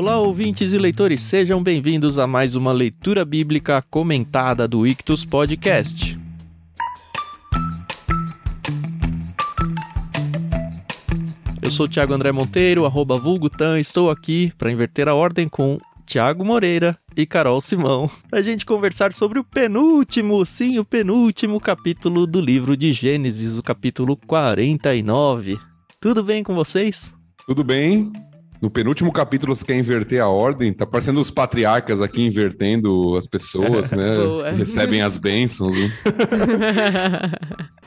Olá, 0.00 0.16
ouvintes 0.16 0.72
e 0.72 0.78
leitores, 0.78 1.18
sejam 1.18 1.60
bem-vindos 1.60 2.20
a 2.20 2.26
mais 2.28 2.54
uma 2.54 2.70
leitura 2.70 3.24
bíblica 3.24 3.82
comentada 3.90 4.68
do 4.68 4.86
Ictus 4.86 5.24
Podcast. 5.24 6.16
Eu 11.60 11.68
sou 11.68 11.86
o 11.86 11.88
Thiago 11.88 12.14
André 12.14 12.30
Monteiro, 12.30 12.86
arroba 12.86 13.18
Vulgutan, 13.18 13.80
estou 13.80 14.08
aqui 14.08 14.52
para 14.56 14.70
inverter 14.70 15.08
a 15.08 15.16
ordem 15.16 15.48
com 15.48 15.80
Tiago 16.06 16.44
Moreira 16.44 16.96
e 17.16 17.26
Carol 17.26 17.60
Simão, 17.60 18.08
para 18.30 18.38
a 18.38 18.42
gente 18.42 18.64
conversar 18.64 19.12
sobre 19.12 19.40
o 19.40 19.44
penúltimo, 19.44 20.46
sim, 20.46 20.78
o 20.78 20.84
penúltimo 20.84 21.58
capítulo 21.58 22.24
do 22.24 22.40
livro 22.40 22.76
de 22.76 22.92
Gênesis, 22.92 23.58
o 23.58 23.64
capítulo 23.64 24.16
49. 24.16 25.58
Tudo 26.00 26.22
bem 26.22 26.44
com 26.44 26.54
vocês? 26.54 27.12
Tudo 27.44 27.64
bem. 27.64 28.12
No 28.60 28.68
penúltimo 28.68 29.12
capítulo 29.12 29.54
você 29.54 29.64
quer 29.64 29.76
inverter 29.76 30.20
a 30.20 30.28
ordem? 30.28 30.72
Tá 30.72 30.84
parecendo 30.84 31.20
os 31.20 31.30
patriarcas 31.30 32.02
aqui 32.02 32.22
invertendo 32.22 33.16
as 33.16 33.26
pessoas, 33.26 33.90
né? 33.92 34.16
Boa. 34.16 34.50
Recebem 34.50 35.00
as 35.00 35.16
bênçãos. 35.16 35.76
né? 35.76 35.92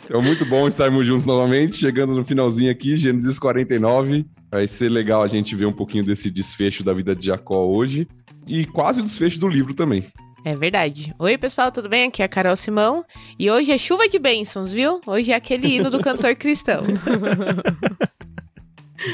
é 0.09 0.17
muito 0.21 0.45
bom 0.45 0.67
estarmos 0.69 1.05
juntos 1.05 1.25
novamente, 1.25 1.75
chegando 1.75 2.13
no 2.13 2.23
finalzinho 2.23 2.71
aqui, 2.71 2.95
Gênesis 2.95 3.37
49. 3.37 4.25
Vai 4.49 4.65
ser 4.65 4.87
legal 4.87 5.21
a 5.23 5.27
gente 5.27 5.55
ver 5.55 5.65
um 5.65 5.73
pouquinho 5.73 6.05
desse 6.05 6.29
desfecho 6.29 6.83
da 6.83 6.93
vida 6.93 7.13
de 7.13 7.25
Jacó 7.25 7.65
hoje 7.65 8.07
e 8.47 8.65
quase 8.65 9.01
o 9.01 9.03
desfecho 9.03 9.39
do 9.39 9.49
livro 9.49 9.73
também. 9.73 10.07
É 10.43 10.55
verdade. 10.55 11.13
Oi, 11.19 11.37
pessoal, 11.37 11.71
tudo 11.71 11.87
bem? 11.87 12.07
Aqui 12.07 12.21
é 12.21 12.25
a 12.25 12.29
Carol 12.29 12.55
Simão. 12.55 13.05
E 13.37 13.51
hoje 13.51 13.71
é 13.71 13.77
chuva 13.77 14.07
de 14.07 14.17
bênçãos, 14.17 14.71
viu? 14.71 14.99
Hoje 15.05 15.31
é 15.31 15.35
aquele 15.35 15.67
hino 15.67 15.89
do 15.89 15.99
cantor 15.99 16.35
cristão. 16.35 16.81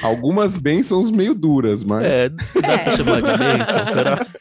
Algumas 0.02 0.58
bênçãos 0.58 1.10
meio 1.12 1.34
duras, 1.34 1.84
mas 1.84 2.06
É, 2.06 2.30
dá 2.30 2.44
pra 2.62 2.72
É. 2.74 2.98
chamar 2.98 3.22
de 3.22 3.38
bênção, 3.38 3.88
será? 3.94 4.26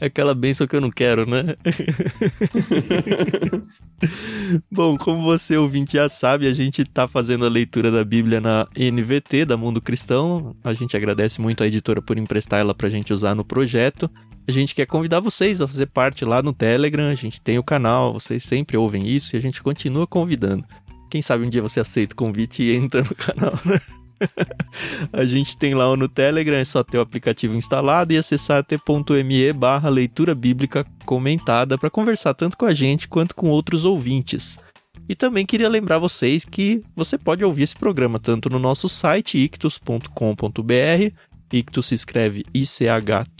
É 0.00 0.06
aquela 0.06 0.34
bênção 0.34 0.66
que 0.66 0.74
eu 0.74 0.80
não 0.80 0.90
quero, 0.90 1.24
né? 1.24 1.54
Bom, 4.70 4.96
como 4.98 5.22
você 5.22 5.56
ouvinte 5.56 5.94
já 5.96 6.08
sabe, 6.08 6.46
a 6.48 6.52
gente 6.52 6.84
tá 6.84 7.06
fazendo 7.06 7.46
a 7.46 7.48
leitura 7.48 7.90
da 7.90 8.04
Bíblia 8.04 8.40
na 8.40 8.66
NVT, 8.76 9.44
da 9.44 9.56
Mundo 9.56 9.80
Cristão. 9.80 10.54
A 10.64 10.74
gente 10.74 10.96
agradece 10.96 11.40
muito 11.40 11.62
à 11.62 11.66
editora 11.66 12.02
por 12.02 12.18
emprestar 12.18 12.60
ela 12.60 12.74
pra 12.74 12.88
gente 12.88 13.12
usar 13.12 13.34
no 13.34 13.44
projeto. 13.44 14.10
A 14.46 14.52
gente 14.52 14.74
quer 14.74 14.86
convidar 14.86 15.20
vocês 15.20 15.60
a 15.60 15.66
fazer 15.66 15.86
parte 15.86 16.24
lá 16.24 16.42
no 16.42 16.52
Telegram, 16.52 17.08
a 17.08 17.14
gente 17.14 17.40
tem 17.40 17.58
o 17.58 17.64
canal, 17.64 18.12
vocês 18.12 18.44
sempre 18.44 18.76
ouvem 18.76 19.06
isso 19.06 19.34
e 19.34 19.38
a 19.38 19.42
gente 19.42 19.62
continua 19.62 20.06
convidando. 20.06 20.64
Quem 21.14 21.22
sabe 21.22 21.46
um 21.46 21.48
dia 21.48 21.62
você 21.62 21.78
aceita 21.78 22.12
o 22.12 22.16
convite 22.16 22.60
e 22.60 22.74
entra 22.74 23.00
no 23.00 23.14
canal, 23.14 23.52
né? 23.64 23.80
A 25.12 25.24
gente 25.24 25.56
tem 25.56 25.72
lá 25.72 25.96
no 25.96 26.08
Telegram, 26.08 26.56
é 26.56 26.64
só 26.64 26.82
ter 26.82 26.98
o 26.98 27.00
aplicativo 27.00 27.54
instalado 27.54 28.12
e 28.12 28.18
acessar 28.18 28.64
t.me 28.64 29.52
barra 29.52 29.88
leitura 29.88 30.34
bíblica 30.34 30.84
comentada 31.04 31.78
para 31.78 31.88
conversar 31.88 32.34
tanto 32.34 32.56
com 32.56 32.66
a 32.66 32.74
gente 32.74 33.06
quanto 33.06 33.32
com 33.36 33.48
outros 33.48 33.84
ouvintes. 33.84 34.58
E 35.08 35.14
também 35.14 35.46
queria 35.46 35.68
lembrar 35.68 35.98
vocês 35.98 36.44
que 36.44 36.82
você 36.96 37.16
pode 37.16 37.44
ouvir 37.44 37.62
esse 37.62 37.76
programa 37.76 38.18
tanto 38.18 38.50
no 38.50 38.58
nosso 38.58 38.88
site 38.88 39.38
ictus.com.br, 39.38 41.12
ictus 41.52 41.86
se 41.86 41.94
escreve 41.94 42.44
I-C-H-T-H-U-S, 42.52 43.36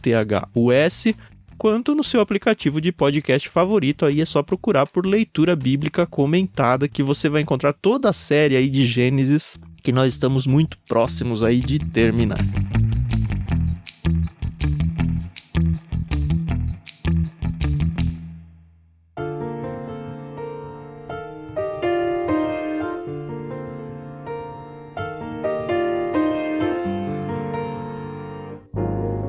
quanto 1.58 1.94
no 1.94 2.04
seu 2.04 2.20
aplicativo 2.20 2.80
de 2.80 2.92
podcast 2.92 3.48
favorito, 3.48 4.04
aí 4.04 4.20
é 4.20 4.24
só 4.24 4.42
procurar 4.42 4.86
por 4.86 5.06
leitura 5.06 5.56
bíblica 5.56 6.06
comentada 6.06 6.88
que 6.88 7.02
você 7.02 7.28
vai 7.28 7.42
encontrar 7.42 7.72
toda 7.72 8.10
a 8.10 8.12
série 8.12 8.56
aí 8.56 8.68
de 8.68 8.86
Gênesis 8.86 9.58
que 9.82 9.92
nós 9.92 10.14
estamos 10.14 10.46
muito 10.46 10.78
próximos 10.88 11.42
aí 11.42 11.60
de 11.60 11.78
terminar. 11.78 12.38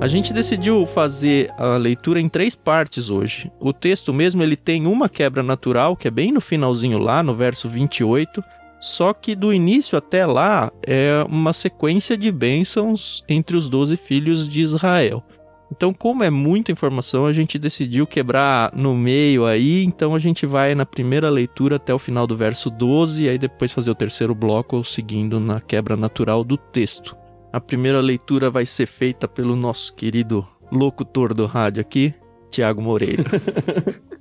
A 0.05 0.07
gente 0.07 0.31
decidiu 0.31 0.85
fazer 0.85 1.51
a 1.57 1.77
leitura 1.77 2.21
em 2.21 2.29
três 2.29 2.55
partes 2.55 3.09
hoje. 3.09 3.51
O 3.59 3.73
texto 3.73 4.13
mesmo 4.13 4.43
ele 4.43 4.55
tem 4.55 4.85
uma 4.85 5.09
quebra 5.09 5.41
natural, 5.41 5.95
que 5.95 6.07
é 6.07 6.11
bem 6.11 6.31
no 6.31 6.39
finalzinho 6.39 6.99
lá, 6.99 7.23
no 7.23 7.33
verso 7.33 7.67
28, 7.67 8.43
só 8.79 9.13
que 9.13 9.33
do 9.33 9.51
início 9.51 9.97
até 9.97 10.23
lá 10.23 10.71
é 10.85 11.25
uma 11.27 11.53
sequência 11.53 12.15
de 12.15 12.31
bênçãos 12.31 13.23
entre 13.27 13.57
os 13.57 13.67
doze 13.67 13.97
filhos 13.97 14.47
de 14.47 14.61
Israel. 14.61 15.23
Então, 15.71 15.91
como 15.91 16.23
é 16.23 16.29
muita 16.29 16.71
informação, 16.71 17.25
a 17.25 17.33
gente 17.33 17.57
decidiu 17.57 18.05
quebrar 18.05 18.71
no 18.75 18.93
meio 18.93 19.43
aí, 19.47 19.83
então 19.83 20.13
a 20.13 20.19
gente 20.19 20.45
vai 20.45 20.75
na 20.75 20.85
primeira 20.85 21.31
leitura 21.31 21.77
até 21.77 21.91
o 21.91 21.97
final 21.97 22.27
do 22.27 22.37
verso 22.37 22.69
12 22.69 23.23
e 23.23 23.29
aí 23.29 23.39
depois 23.39 23.71
fazer 23.71 23.89
o 23.89 23.95
terceiro 23.95 24.35
bloco 24.35 24.83
seguindo 24.83 25.39
na 25.39 25.59
quebra 25.59 25.97
natural 25.97 26.43
do 26.43 26.57
texto. 26.57 27.24
A 27.55 27.61
primeira 27.61 28.01
leitura 28.01 28.49
vai 28.49 28.65
ser 28.65 28.85
feita 28.85 29.29
pelo 29.29 29.55
nosso 29.55 29.95
querido 29.95 30.45
locutor 30.69 31.33
do 31.33 31.45
rádio 31.45 31.79
aqui, 31.79 32.13
Tiago 32.51 32.81
Moreira. 32.81 33.23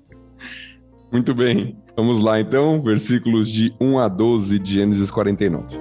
muito 1.10 1.34
bem. 1.34 1.76
Vamos 1.96 2.22
lá 2.22 2.38
então, 2.38 2.80
versículos 2.80 3.50
de 3.50 3.74
1 3.80 3.98
a 3.98 4.06
12 4.06 4.56
de 4.60 4.74
Gênesis 4.74 5.10
49. 5.10 5.76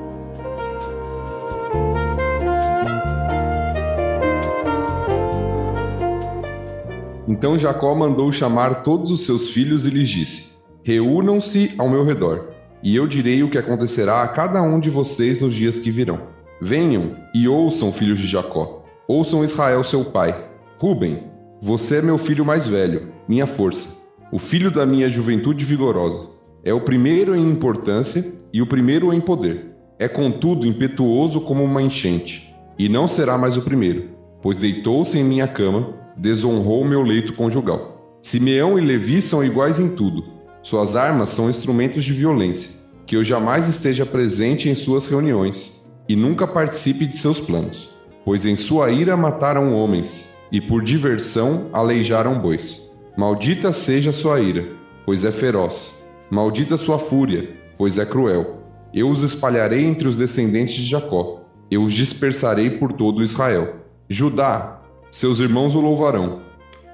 Então 7.28 7.56
Jacó 7.60 7.94
mandou 7.94 8.32
chamar 8.32 8.82
todos 8.82 9.12
os 9.12 9.24
seus 9.24 9.50
filhos 9.50 9.86
e 9.86 9.92
lhes 9.92 10.10
disse: 10.10 10.54
Reúnam-se 10.82 11.76
ao 11.78 11.88
meu 11.88 12.04
redor, 12.04 12.50
e 12.82 12.96
eu 12.96 13.06
direi 13.06 13.44
o 13.44 13.50
que 13.52 13.60
acontecerá 13.60 14.24
a 14.24 14.28
cada 14.28 14.60
um 14.64 14.80
de 14.80 14.90
vocês 14.90 15.40
nos 15.40 15.54
dias 15.54 15.78
que 15.78 15.92
virão. 15.92 16.33
Venham 16.66 17.12
e 17.34 17.46
ouçam, 17.46 17.92
filhos 17.92 18.18
de 18.18 18.26
Jacó. 18.26 18.86
Ouçam 19.06 19.44
Israel, 19.44 19.84
seu 19.84 20.06
pai. 20.06 20.50
Ruben, 20.80 21.24
você 21.62 21.98
é 21.98 22.02
meu 22.02 22.18
filho 22.18 22.46
mais 22.46 22.66
velho, 22.66 23.10
minha 23.28 23.46
força, 23.46 23.98
o 24.32 24.40
filho 24.40 24.72
da 24.72 24.86
minha 24.86 25.10
juventude 25.10 25.66
vigorosa. 25.66 26.30
É 26.64 26.74
o 26.74 26.80
primeiro 26.80 27.36
em 27.36 27.50
importância 27.50 28.34
e 28.54 28.62
o 28.62 28.66
primeiro 28.66 29.14
em 29.14 29.20
poder. 29.20 29.76
É, 30.00 30.08
contudo, 30.08 30.66
impetuoso 30.66 31.42
como 31.42 31.62
uma 31.66 31.82
enchente, 31.82 32.56
e 32.80 32.88
não 32.88 33.10
será 33.10 33.38
mais 33.38 33.58
o 33.58 33.62
primeiro, 33.62 34.12
pois 34.42 34.58
deitou-se 34.58 35.18
em 35.18 35.24
minha 35.24 35.50
cama, 35.50 35.90
desonrou 36.16 36.86
meu 36.86 37.02
leito 37.02 37.34
conjugal. 37.34 38.18
Simeão 38.22 38.80
e 38.80 38.86
Levi 38.86 39.22
são 39.22 39.44
iguais 39.44 39.80
em 39.80 39.90
tudo. 39.90 40.24
Suas 40.62 40.96
armas 40.96 41.28
são 41.28 41.50
instrumentos 41.50 42.06
de 42.06 42.14
violência. 42.14 42.80
Que 43.06 43.18
eu 43.18 43.24
jamais 43.24 43.68
esteja 43.68 44.06
presente 44.06 44.70
em 44.70 44.76
suas 44.76 45.08
reuniões 45.08 45.73
e 46.08 46.16
nunca 46.16 46.48
participe 46.48 47.06
de 47.06 47.18
seus 47.18 47.40
planos. 47.40 47.92
Pois 48.26 48.46
em 48.46 48.56
sua 48.56 48.92
ira 48.92 49.18
mataram 49.18 49.74
homens 49.74 50.34
e 50.52 50.62
por 50.62 50.82
diversão 50.82 51.68
aleijaram 51.74 52.40
bois. 52.40 52.90
Maldita 53.18 53.74
seja 53.74 54.12
sua 54.12 54.40
ira, 54.40 54.68
pois 55.06 55.26
é 55.26 55.32
feroz. 55.32 56.02
Maldita 56.30 56.78
sua 56.78 56.98
fúria, 56.98 57.50
pois 57.78 57.98
é 57.98 58.06
cruel. 58.06 58.64
Eu 58.94 59.10
os 59.10 59.24
espalharei 59.24 59.84
entre 59.84 60.08
os 60.08 60.18
descendentes 60.18 60.76
de 60.76 60.90
Jacó. 60.90 61.42
Eu 61.70 61.84
os 61.84 61.94
dispersarei 61.94 62.70
por 62.72 62.94
todo 62.94 63.24
Israel. 63.24 63.78
Judá, 64.10 64.82
seus 65.12 65.40
irmãos 65.40 65.76
o 65.76 65.82
louvarão. 65.82 66.42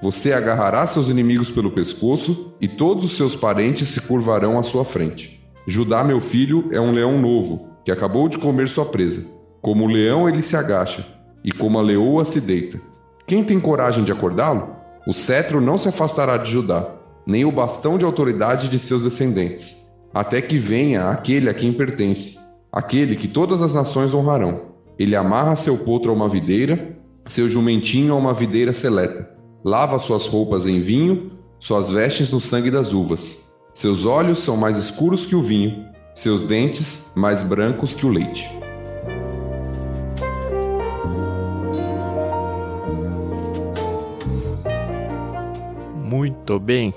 Você 0.02 0.32
agarrará 0.32 0.86
seus 0.86 1.08
inimigos 1.08 1.50
pelo 1.50 1.70
pescoço 1.70 2.54
e 2.60 2.66
todos 2.66 3.04
os 3.04 3.16
seus 3.16 3.36
parentes 3.36 3.88
se 3.88 4.00
curvarão 4.02 4.58
à 4.58 4.62
sua 4.62 4.84
frente. 4.84 5.42
Judá, 5.66 6.02
meu 6.02 6.20
filho, 6.20 6.68
é 6.72 6.80
um 6.80 6.92
leão 6.92 7.20
novo, 7.20 7.69
que 7.84 7.90
acabou 7.90 8.28
de 8.28 8.38
comer 8.38 8.68
sua 8.68 8.84
presa. 8.84 9.28
Como 9.60 9.84
o 9.84 9.88
leão 9.88 10.28
ele 10.28 10.42
se 10.42 10.56
agacha, 10.56 11.06
e 11.44 11.52
como 11.52 11.78
a 11.78 11.82
leoa 11.82 12.24
se 12.24 12.40
deita. 12.40 12.80
Quem 13.26 13.44
tem 13.44 13.60
coragem 13.60 14.04
de 14.04 14.12
acordá-lo? 14.12 14.76
O 15.06 15.12
cetro 15.12 15.60
não 15.60 15.78
se 15.78 15.88
afastará 15.88 16.36
de 16.36 16.50
Judá, 16.50 16.94
nem 17.26 17.44
o 17.44 17.52
bastão 17.52 17.96
de 17.96 18.04
autoridade 18.04 18.68
de 18.68 18.78
seus 18.78 19.04
descendentes, 19.04 19.86
até 20.12 20.40
que 20.40 20.58
venha 20.58 21.08
aquele 21.10 21.48
a 21.48 21.54
quem 21.54 21.72
pertence, 21.72 22.38
aquele 22.72 23.16
que 23.16 23.28
todas 23.28 23.62
as 23.62 23.72
nações 23.72 24.12
honrarão. 24.12 24.62
Ele 24.98 25.16
amarra 25.16 25.56
seu 25.56 25.78
potro 25.78 26.10
a 26.10 26.14
uma 26.14 26.28
videira, 26.28 26.96
seu 27.26 27.48
jumentinho 27.48 28.12
a 28.12 28.16
uma 28.16 28.34
videira 28.34 28.72
seleta. 28.72 29.30
Lava 29.64 29.98
suas 29.98 30.26
roupas 30.26 30.66
em 30.66 30.80
vinho, 30.80 31.32
suas 31.58 31.90
vestes 31.90 32.30
no 32.30 32.40
sangue 32.40 32.70
das 32.70 32.92
uvas. 32.92 33.50
Seus 33.72 34.04
olhos 34.04 34.40
são 34.40 34.56
mais 34.56 34.76
escuros 34.76 35.24
que 35.24 35.36
o 35.36 35.42
vinho, 35.42 35.84
seus 36.20 36.44
dentes 36.44 37.10
mais 37.14 37.42
brancos 37.42 37.94
que 37.94 38.04
o 38.04 38.10
leite. 38.10 38.46
Muito 46.04 46.60
bem. 46.60 46.92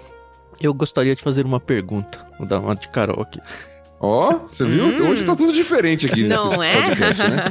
Eu 0.60 0.74
gostaria 0.74 1.16
de 1.16 1.22
fazer 1.22 1.46
uma 1.46 1.58
pergunta. 1.58 2.20
Vou 2.38 2.46
dar 2.46 2.60
uma 2.60 2.76
de 2.76 2.90
Carol 2.90 3.22
aqui. 3.22 3.40
Ó, 3.98 4.40
você 4.40 4.66
viu? 4.66 4.88
Hum. 4.88 5.12
Hoje 5.12 5.24
tá 5.24 5.34
tudo 5.34 5.54
diferente 5.54 6.06
aqui 6.06 6.28
Não 6.28 6.58
nesse 6.58 6.64
é? 6.64 6.82
podcast, 6.82 7.24
né? 7.24 7.44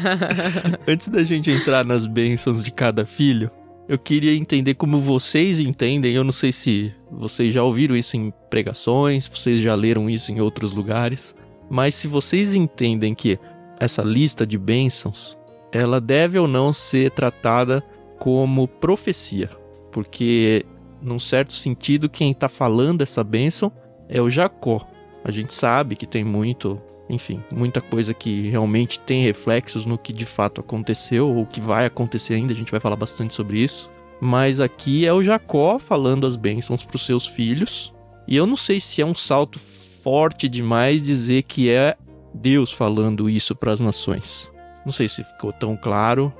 Antes 0.86 1.08
da 1.08 1.24
gente 1.24 1.50
entrar 1.50 1.86
nas 1.86 2.04
bênçãos 2.04 2.62
de 2.62 2.70
cada 2.70 3.06
filho, 3.06 3.50
eu 3.88 3.98
queria 3.98 4.34
entender 4.34 4.74
como 4.74 5.00
vocês 5.00 5.58
entendem. 5.58 6.12
Eu 6.12 6.22
não 6.22 6.32
sei 6.32 6.52
se 6.52 6.94
vocês 7.10 7.54
já 7.54 7.62
ouviram 7.62 7.96
isso 7.96 8.14
em 8.14 8.30
pregações, 8.50 9.26
vocês 9.26 9.58
já 9.58 9.74
leram 9.74 10.10
isso 10.10 10.30
em 10.30 10.38
outros 10.38 10.72
lugares, 10.72 11.34
mas 11.72 11.94
se 11.94 12.06
vocês 12.06 12.54
entendem 12.54 13.14
que 13.14 13.38
essa 13.80 14.02
lista 14.02 14.46
de 14.46 14.58
bênçãos, 14.58 15.38
ela 15.72 16.02
deve 16.02 16.38
ou 16.38 16.46
não 16.46 16.70
ser 16.70 17.10
tratada 17.12 17.82
como 18.18 18.68
profecia, 18.68 19.48
porque 19.90 20.66
num 21.00 21.18
certo 21.18 21.54
sentido 21.54 22.10
quem 22.10 22.30
está 22.30 22.46
falando 22.46 23.00
essa 23.00 23.24
bênção 23.24 23.72
é 24.06 24.20
o 24.20 24.28
Jacó. 24.28 24.86
A 25.24 25.30
gente 25.30 25.54
sabe 25.54 25.96
que 25.96 26.06
tem 26.06 26.22
muito, 26.22 26.78
enfim, 27.08 27.42
muita 27.50 27.80
coisa 27.80 28.12
que 28.12 28.50
realmente 28.50 29.00
tem 29.00 29.22
reflexos 29.22 29.86
no 29.86 29.96
que 29.96 30.12
de 30.12 30.26
fato 30.26 30.60
aconteceu 30.60 31.26
ou 31.34 31.46
que 31.46 31.58
vai 31.58 31.86
acontecer 31.86 32.34
ainda, 32.34 32.52
a 32.52 32.56
gente 32.56 32.70
vai 32.70 32.80
falar 32.80 32.96
bastante 32.96 33.32
sobre 33.32 33.60
isso. 33.60 33.90
Mas 34.20 34.60
aqui 34.60 35.06
é 35.06 35.12
o 35.12 35.22
Jacó 35.22 35.78
falando 35.78 36.26
as 36.26 36.36
bênçãos 36.36 36.84
para 36.84 36.96
os 36.96 37.06
seus 37.06 37.26
filhos. 37.26 37.94
E 38.28 38.36
eu 38.36 38.46
não 38.46 38.56
sei 38.58 38.78
se 38.78 39.00
é 39.00 39.06
um 39.06 39.14
salto 39.14 39.58
forte 40.02 40.48
demais 40.48 41.02
dizer 41.02 41.42
que 41.44 41.70
é 41.70 41.96
Deus 42.34 42.72
falando 42.72 43.30
isso 43.30 43.54
para 43.54 43.72
as 43.72 43.80
nações. 43.80 44.50
Não 44.84 44.92
sei 44.92 45.08
se 45.08 45.22
ficou 45.22 45.52
tão 45.52 45.76
claro. 45.76 46.32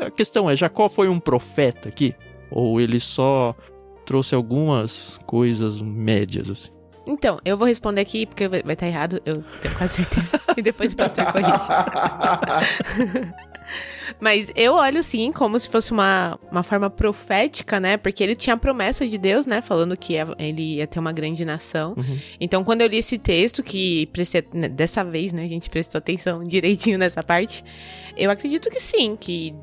A 0.00 0.10
questão 0.10 0.50
é: 0.50 0.56
Jacó 0.56 0.88
foi 0.88 1.08
um 1.08 1.18
profeta 1.18 1.88
aqui? 1.88 2.14
Ou 2.50 2.80
ele 2.80 3.00
só 3.00 3.54
trouxe 4.04 4.34
algumas 4.34 5.18
coisas 5.26 5.80
médias, 5.80 6.50
assim? 6.50 6.70
Então, 7.06 7.38
eu 7.44 7.56
vou 7.56 7.68
responder 7.68 8.00
aqui, 8.00 8.26
porque 8.26 8.48
vai 8.48 8.60
estar 8.60 8.86
errado, 8.88 9.22
eu 9.24 9.42
tenho 9.62 9.74
quase 9.76 9.94
certeza. 9.94 10.40
e 10.56 10.62
depois 10.62 10.92
o 10.92 10.96
pastor 10.96 11.24
corrige. 11.32 11.52
Mas 14.20 14.50
eu 14.54 14.74
olho 14.74 15.02
sim 15.02 15.32
como 15.32 15.58
se 15.58 15.68
fosse 15.68 15.92
uma, 15.92 16.38
uma 16.50 16.62
forma 16.62 16.88
profética, 16.88 17.78
né? 17.80 17.96
Porque 17.96 18.22
ele 18.22 18.36
tinha 18.36 18.54
a 18.54 18.56
promessa 18.56 19.06
de 19.06 19.18
Deus, 19.18 19.46
né? 19.46 19.60
Falando 19.60 19.96
que 19.96 20.14
ia- 20.14 20.28
ele 20.38 20.76
ia 20.76 20.86
ter 20.86 20.98
uma 20.98 21.12
grande 21.12 21.44
nação. 21.44 21.94
Uhum. 21.96 22.18
Então, 22.40 22.62
quando 22.64 22.80
eu 22.82 22.86
li 22.86 22.98
esse 22.98 23.18
texto, 23.18 23.62
que 23.62 24.06
prestei, 24.06 24.44
né, 24.54 24.68
dessa 24.68 25.04
vez, 25.04 25.32
né, 25.32 25.44
a 25.44 25.48
gente 25.48 25.68
prestou 25.68 25.98
atenção 25.98 26.42
direitinho 26.46 26.98
nessa 26.98 27.22
parte, 27.22 27.64
eu 28.16 28.30
acredito 28.30 28.70
que 28.70 28.80
sim, 28.80 29.16
que 29.16 29.54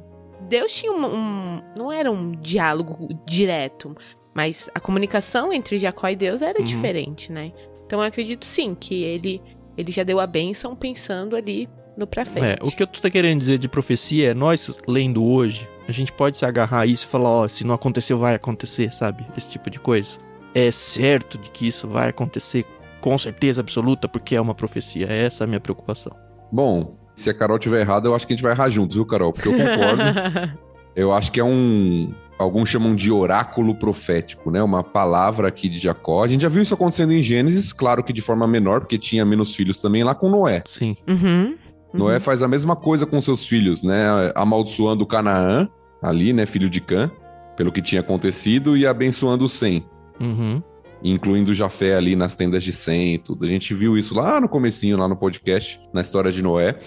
Deus 0.49 0.71
tinha 0.73 0.91
um, 0.91 1.05
um- 1.05 1.61
Não 1.75 1.91
era 1.91 2.11
um 2.11 2.31
diálogo 2.31 3.07
direto, 3.25 3.95
mas 4.33 4.69
a 4.75 4.79
comunicação 4.79 5.53
entre 5.53 5.77
Jacó 5.77 6.07
e 6.09 6.15
Deus 6.15 6.41
era 6.41 6.59
Uhum. 6.59 6.65
diferente, 6.65 7.31
né? 7.31 7.51
Então 7.85 7.99
eu 7.99 8.05
acredito 8.05 8.45
sim 8.45 8.75
que 8.75 9.03
ele, 9.03 9.41
ele 9.77 9.91
já 9.91 10.03
deu 10.03 10.19
a 10.19 10.27
bênção 10.27 10.75
pensando 10.75 11.35
ali 11.35 11.67
no 11.97 12.07
pra 12.07 12.25
frente. 12.25 12.45
É, 12.45 12.57
o 12.61 12.71
que 12.71 12.83
eu 12.83 12.87
tô 12.87 13.09
querendo 13.09 13.39
dizer 13.39 13.57
de 13.57 13.67
profecia 13.67 14.31
é 14.31 14.33
nós 14.33 14.81
lendo 14.87 15.23
hoje, 15.23 15.67
a 15.87 15.91
gente 15.91 16.11
pode 16.11 16.37
se 16.37 16.45
agarrar 16.45 16.81
a 16.81 16.85
isso 16.85 17.05
e 17.05 17.09
falar, 17.09 17.29
ó, 17.29 17.47
se 17.47 17.63
não 17.63 17.75
aconteceu, 17.75 18.17
vai 18.17 18.35
acontecer, 18.35 18.93
sabe? 18.93 19.25
Esse 19.37 19.51
tipo 19.51 19.69
de 19.69 19.79
coisa. 19.79 20.17
É 20.55 20.71
certo 20.71 21.37
de 21.37 21.49
que 21.49 21.67
isso 21.67 21.87
vai 21.87 22.09
acontecer 22.09 22.65
com 23.01 23.17
certeza 23.17 23.61
absoluta, 23.61 24.07
porque 24.07 24.35
é 24.35 24.41
uma 24.41 24.55
profecia. 24.55 25.07
Essa 25.07 25.43
é 25.43 25.45
a 25.45 25.47
minha 25.47 25.59
preocupação. 25.59 26.15
Bom, 26.51 26.95
se 27.15 27.29
a 27.29 27.33
Carol 27.33 27.59
tiver 27.59 27.81
errada, 27.81 28.07
eu 28.07 28.15
acho 28.15 28.25
que 28.25 28.33
a 28.33 28.35
gente 28.35 28.43
vai 28.43 28.53
errar 28.53 28.69
juntos, 28.69 28.95
viu, 28.95 29.05
Carol? 29.05 29.33
Porque 29.33 29.49
eu 29.49 29.53
concordo. 29.53 30.57
eu 30.95 31.11
acho 31.11 31.31
que 31.31 31.39
é 31.39 31.43
um. 31.43 32.13
Alguns 32.37 32.69
chamam 32.69 32.95
de 32.95 33.11
oráculo 33.11 33.75
profético, 33.75 34.49
né? 34.49 34.61
Uma 34.61 34.83
palavra 34.83 35.47
aqui 35.47 35.69
de 35.69 35.77
Jacó. 35.77 36.23
A 36.23 36.27
gente 36.27 36.41
já 36.41 36.49
viu 36.49 36.61
isso 36.61 36.73
acontecendo 36.73 37.13
em 37.13 37.21
Gênesis, 37.21 37.71
claro 37.71 38.03
que 38.03 38.11
de 38.11 38.21
forma 38.21 38.47
menor, 38.47 38.81
porque 38.81 38.97
tinha 38.97 39.23
menos 39.23 39.55
filhos 39.55 39.79
também 39.79 40.03
lá 40.03 40.15
com 40.15 40.29
Noé. 40.29 40.63
Sim. 40.65 40.97
uhum. 41.07 41.55
Noé 41.93 42.19
faz 42.19 42.41
a 42.41 42.47
mesma 42.47 42.75
coisa 42.75 43.05
com 43.05 43.21
seus 43.21 43.45
filhos, 43.47 43.83
né? 43.83 44.31
Amaldiçoando 44.35 45.05
Canaã, 45.05 45.67
ali, 46.01 46.33
né? 46.33 46.45
Filho 46.45 46.69
de 46.69 46.81
Cã, 46.81 47.11
pelo 47.55 47.71
que 47.71 47.81
tinha 47.81 48.01
acontecido, 48.01 48.75
e 48.75 48.85
abençoando 48.85 49.47
Sem, 49.47 49.85
Uhum. 50.19 50.61
incluindo 51.03 51.53
Jafé 51.53 51.95
ali 51.95 52.15
nas 52.15 52.35
tendas 52.35 52.63
de 52.63 52.71
Sem 52.71 53.15
e 53.15 53.17
tudo. 53.19 53.45
A 53.45 53.47
gente 53.47 53.73
viu 53.73 53.97
isso 53.97 54.15
lá 54.15 54.39
no 54.41 54.49
comecinho, 54.49 54.97
lá 54.97 55.07
no 55.07 55.15
podcast, 55.15 55.79
na 55.93 56.01
história 56.01 56.31
de 56.31 56.41
Noé. 56.41 56.77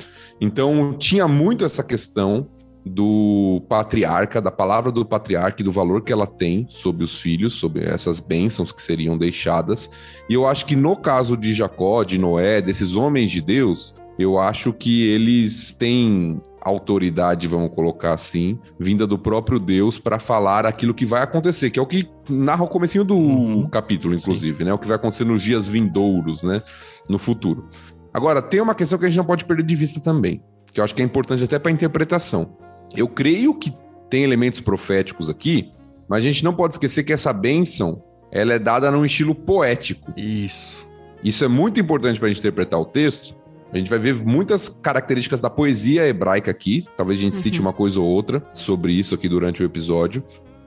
Então, 0.40 0.92
tinha 0.98 1.28
muito 1.28 1.64
essa 1.64 1.82
questão 1.84 2.48
do 2.88 3.62
patriarca, 3.68 4.40
da 4.40 4.50
palavra 4.50 4.92
do 4.92 5.04
patriarca 5.04 5.60
e 5.60 5.64
do 5.64 5.72
valor 5.72 6.02
que 6.02 6.12
ela 6.12 6.26
tem 6.26 6.66
sobre 6.68 7.02
os 7.02 7.20
filhos, 7.20 7.54
sobre 7.54 7.84
essas 7.84 8.20
bênçãos 8.20 8.70
que 8.70 8.80
seriam 8.80 9.18
deixadas. 9.18 9.90
E 10.30 10.34
eu 10.34 10.46
acho 10.46 10.64
que 10.66 10.76
no 10.76 10.94
caso 10.94 11.36
de 11.36 11.52
Jacó, 11.52 12.04
de 12.04 12.16
Noé, 12.16 12.62
desses 12.62 12.94
homens 12.94 13.32
de 13.32 13.40
Deus, 13.40 13.92
eu 14.18 14.38
acho 14.38 14.72
que 14.72 15.06
eles 15.08 15.72
têm 15.72 16.40
autoridade, 16.60 17.46
vamos 17.46 17.72
colocar 17.72 18.12
assim, 18.14 18.58
vinda 18.78 19.06
do 19.06 19.16
próprio 19.16 19.60
Deus 19.60 19.98
para 20.00 20.18
falar 20.18 20.66
aquilo 20.66 20.92
que 20.92 21.06
vai 21.06 21.22
acontecer, 21.22 21.70
que 21.70 21.78
é 21.78 21.82
o 21.82 21.86
que 21.86 22.08
narra 22.28 22.64
o 22.64 22.68
comecinho 22.68 23.04
do 23.04 23.14
Uhum. 23.16 23.68
capítulo, 23.68 24.14
inclusive, 24.16 24.64
né? 24.64 24.72
O 24.74 24.78
que 24.78 24.86
vai 24.86 24.96
acontecer 24.96 25.24
nos 25.24 25.42
dias 25.42 25.68
vindouros, 25.68 26.42
né? 26.42 26.60
No 27.08 27.18
futuro. 27.18 27.68
Agora, 28.12 28.42
tem 28.42 28.60
uma 28.60 28.74
questão 28.74 28.98
que 28.98 29.04
a 29.06 29.08
gente 29.08 29.18
não 29.18 29.24
pode 29.24 29.44
perder 29.44 29.62
de 29.62 29.74
vista 29.76 30.00
também, 30.00 30.42
que 30.72 30.80
eu 30.80 30.84
acho 30.84 30.94
que 30.94 31.02
é 31.02 31.04
importante 31.04 31.44
até 31.44 31.58
para 31.58 31.70
interpretação. 31.70 32.56
Eu 32.96 33.06
creio 33.06 33.54
que 33.54 33.72
tem 34.10 34.24
elementos 34.24 34.60
proféticos 34.60 35.30
aqui, 35.30 35.70
mas 36.08 36.18
a 36.18 36.26
gente 36.26 36.42
não 36.42 36.54
pode 36.54 36.74
esquecer 36.74 37.04
que 37.04 37.12
essa 37.12 37.32
bênção, 37.32 38.02
ela 38.32 38.54
é 38.54 38.58
dada 38.58 38.90
num 38.90 39.04
estilo 39.04 39.34
poético. 39.34 40.12
Isso. 40.16 40.84
Isso 41.22 41.44
é 41.44 41.48
muito 41.48 41.78
importante 41.78 42.18
para 42.18 42.28
a 42.28 42.32
gente 42.32 42.40
interpretar 42.40 42.80
o 42.80 42.84
texto. 42.84 43.36
A 43.72 43.78
gente 43.78 43.90
vai 43.90 43.98
ver 43.98 44.14
muitas 44.14 44.68
características 44.68 45.40
da 45.40 45.50
poesia 45.50 46.06
hebraica 46.06 46.50
aqui. 46.50 46.84
Talvez 46.96 47.18
a 47.18 47.22
gente 47.22 47.38
cite 47.38 47.60
uma 47.60 47.72
coisa 47.72 48.00
ou 48.00 48.06
outra 48.06 48.42
sobre 48.54 48.92
isso 48.92 49.14
aqui 49.14 49.28
durante 49.28 49.62
o 49.62 49.66
episódio. 49.66 50.22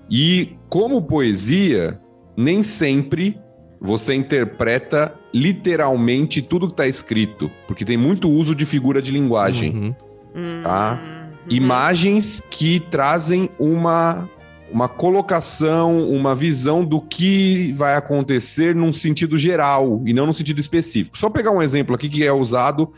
E 0.09 0.55
como 0.67 1.01
poesia, 1.01 1.99
nem 2.35 2.61
sempre 2.63 3.37
você 3.79 4.13
interpreta 4.13 5.13
literalmente 5.33 6.41
tudo 6.41 6.67
que 6.67 6.73
está 6.73 6.87
escrito, 6.87 7.49
porque 7.67 7.85
tem 7.85 7.95
muito 7.97 8.29
uso 8.29 8.53
de 8.53 8.65
figura 8.65 9.01
de 9.01 9.11
linguagem 9.11 9.71
Uhum. 9.73 9.95
Hum, 10.35 10.61
Tá. 10.63 10.99
uhum. 11.01 11.29
imagens 11.49 12.43
que 12.51 12.79
trazem 12.91 13.49
uma, 13.57 14.29
uma 14.71 14.87
colocação, 14.87 16.09
uma 16.09 16.35
visão 16.35 16.83
do 16.83 17.01
que 17.01 17.73
vai 17.73 17.95
acontecer 17.95 18.75
num 18.75 18.93
sentido 18.93 19.37
geral 19.37 20.01
e 20.05 20.13
não 20.13 20.25
num 20.25 20.33
sentido 20.33 20.59
específico. 20.59 21.17
Só 21.17 21.29
pegar 21.29 21.51
um 21.51 21.61
exemplo 21.61 21.95
aqui 21.95 22.09
que 22.09 22.25
é 22.25 22.31
usado 22.31 22.91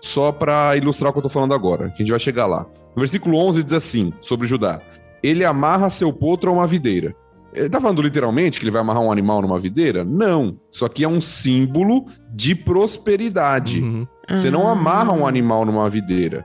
só 0.00 0.30
para 0.32 0.76
ilustrar 0.76 1.10
o 1.10 1.12
que 1.12 1.18
eu 1.18 1.22
tô 1.24 1.28
falando 1.28 1.54
agora, 1.54 1.88
que 1.88 1.94
a 1.94 1.98
gente 1.98 2.10
vai 2.10 2.20
chegar 2.20 2.46
lá. 2.46 2.66
No 2.94 3.00
versículo 3.00 3.36
11 3.38 3.62
diz 3.62 3.72
assim, 3.72 4.12
sobre 4.20 4.46
Judá: 4.46 4.80
Ele 5.22 5.44
amarra 5.44 5.90
seu 5.90 6.12
potro 6.12 6.50
a 6.50 6.54
uma 6.54 6.66
videira. 6.66 7.14
Ele 7.52 7.68
tá 7.68 7.80
falando 7.80 8.02
literalmente 8.02 8.58
que 8.58 8.64
ele 8.64 8.70
vai 8.70 8.82
amarrar 8.82 9.02
um 9.02 9.10
animal 9.10 9.40
numa 9.42 9.58
videira? 9.58 10.04
Não. 10.04 10.58
Isso 10.70 10.84
aqui 10.84 11.02
é 11.02 11.08
um 11.08 11.20
símbolo 11.20 12.04
de 12.32 12.54
prosperidade. 12.54 13.80
Uhum. 13.80 14.06
Você 14.30 14.50
não 14.50 14.68
Ah, 14.68 14.72
amarra 14.72 15.12
um 15.12 15.26
animal 15.26 15.64
numa 15.64 15.88
videira. 15.88 16.44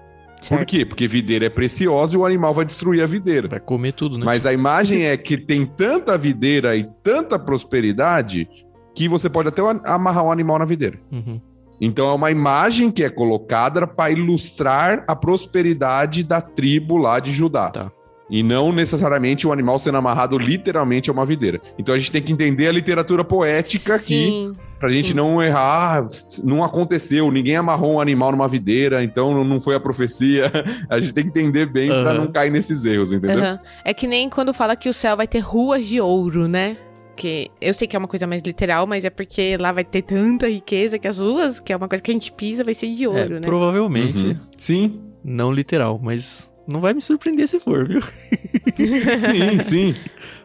Por 0.50 0.58
certo. 0.58 0.70
quê? 0.70 0.86
Porque 0.86 1.08
videira 1.08 1.46
é 1.46 1.50
preciosa 1.50 2.16
e 2.16 2.18
o 2.18 2.26
animal 2.26 2.54
vai 2.54 2.66
destruir 2.66 3.02
a 3.04 3.08
videira. 3.08 3.48
Vai 3.48 3.60
comer 3.60 3.94
tudo, 3.94 4.18
né? 4.18 4.26
Mas 4.26 4.46
a 4.46 4.54
imagem 4.54 5.06
é 5.06 5.16
que 5.18 5.38
tem 5.38 5.66
tanta 5.66 6.18
videira 6.18 6.76
e 6.76 6.88
tanta 7.04 7.40
prosperidade 7.40 8.48
que 8.96 9.08
você 9.08 9.30
pode 9.30 9.50
até 9.50 9.62
amarrar 9.86 10.26
um 10.26 10.32
animal 10.32 10.60
na 10.60 10.66
videira. 10.66 11.00
Uhum. 11.12 11.42
Então 11.82 12.10
é 12.10 12.14
uma 12.14 12.32
imagem 12.32 12.92
que 12.92 13.04
é 13.04 13.10
colocada 13.10 13.86
para 13.88 14.12
ilustrar 14.12 15.04
a 15.08 15.16
prosperidade 15.16 16.24
da 16.24 16.40
tribo 16.40 16.98
lá 16.98 17.20
de 17.20 17.32
Judá. 17.32 17.70
Tá. 17.70 17.92
E 18.30 18.42
não 18.42 18.72
necessariamente 18.72 19.46
o 19.46 19.52
animal 19.52 19.78
sendo 19.80 19.98
amarrado 19.98 20.38
literalmente 20.38 21.10
a 21.10 21.14
uma 21.14 21.26
videira. 21.26 21.62
Então 21.78 21.94
a 21.94 21.98
gente 21.98 22.12
tem 22.12 22.22
que 22.22 22.32
entender 22.32 22.68
a 22.68 22.72
literatura 22.72 23.24
poética 23.24 23.96
aqui 23.96 24.54
Sim. 24.84 24.88
Pra 24.88 24.90
gente 24.90 25.08
Sim. 25.10 25.14
não 25.14 25.42
errar, 25.42 26.10
não 26.44 26.64
aconteceu, 26.64 27.32
ninguém 27.32 27.56
amarrou 27.56 27.94
um 27.94 28.02
animal 28.02 28.32
numa 28.32 28.48
videira, 28.48 29.04
então 29.04 29.44
não 29.44 29.60
foi 29.60 29.76
a 29.76 29.80
profecia. 29.80 30.52
A 30.90 31.00
gente 31.00 31.14
tem 31.14 31.24
que 31.24 31.30
entender 31.30 31.66
bem 31.72 31.88
pra 31.90 32.12
Aham. 32.12 32.14
não 32.26 32.32
cair 32.32 32.52
nesses 32.52 32.84
erros, 32.86 33.12
entendeu? 33.12 33.40
Aham. 33.40 33.60
É 33.86 33.94
que 33.94 34.08
nem 34.08 34.30
quando 34.30 34.54
fala 34.54 34.76
que 34.76 34.90
o 34.90 34.94
céu 34.94 35.16
vai 35.16 35.28
ter 35.28 35.40
ruas 35.40 35.86
de 35.86 36.00
ouro, 36.02 36.48
né? 36.48 36.76
Porque 37.16 37.50
eu 37.62 37.74
sei 37.74 37.88
que 37.88 37.96
é 37.96 38.00
uma 38.00 38.08
coisa 38.08 38.26
mais 38.26 38.42
literal, 38.44 38.88
mas 38.88 39.06
é 39.06 39.10
porque 39.10 39.56
lá 39.58 39.72
vai 39.72 39.84
ter 39.84 40.02
tanta 40.02 40.48
riqueza 40.50 40.98
que 40.98 41.08
as 41.08 41.18
ruas, 41.20 41.60
que 41.60 41.72
é 41.72 41.76
uma 41.78 41.88
coisa 41.88 42.04
que 42.04 42.10
a 42.10 42.14
gente 42.14 42.32
pisa, 42.34 42.64
vai 42.64 42.74
ser 42.74 42.88
de 42.94 43.04
É, 43.06 43.08
ouro, 43.08 43.36
né? 43.36 43.42
provavelmente. 43.48 44.18
Uhum. 44.18 44.38
Sim, 44.58 45.00
Não 45.24 45.52
literal, 45.54 46.00
mas 46.04 46.52
não 46.68 46.82
vai 46.82 46.94
me 46.94 47.02
surpreender 47.02 47.48
se 47.48 47.60
for, 47.60 47.88
viu? 47.88 48.02
sim, 49.18 49.60
sim. 49.60 49.94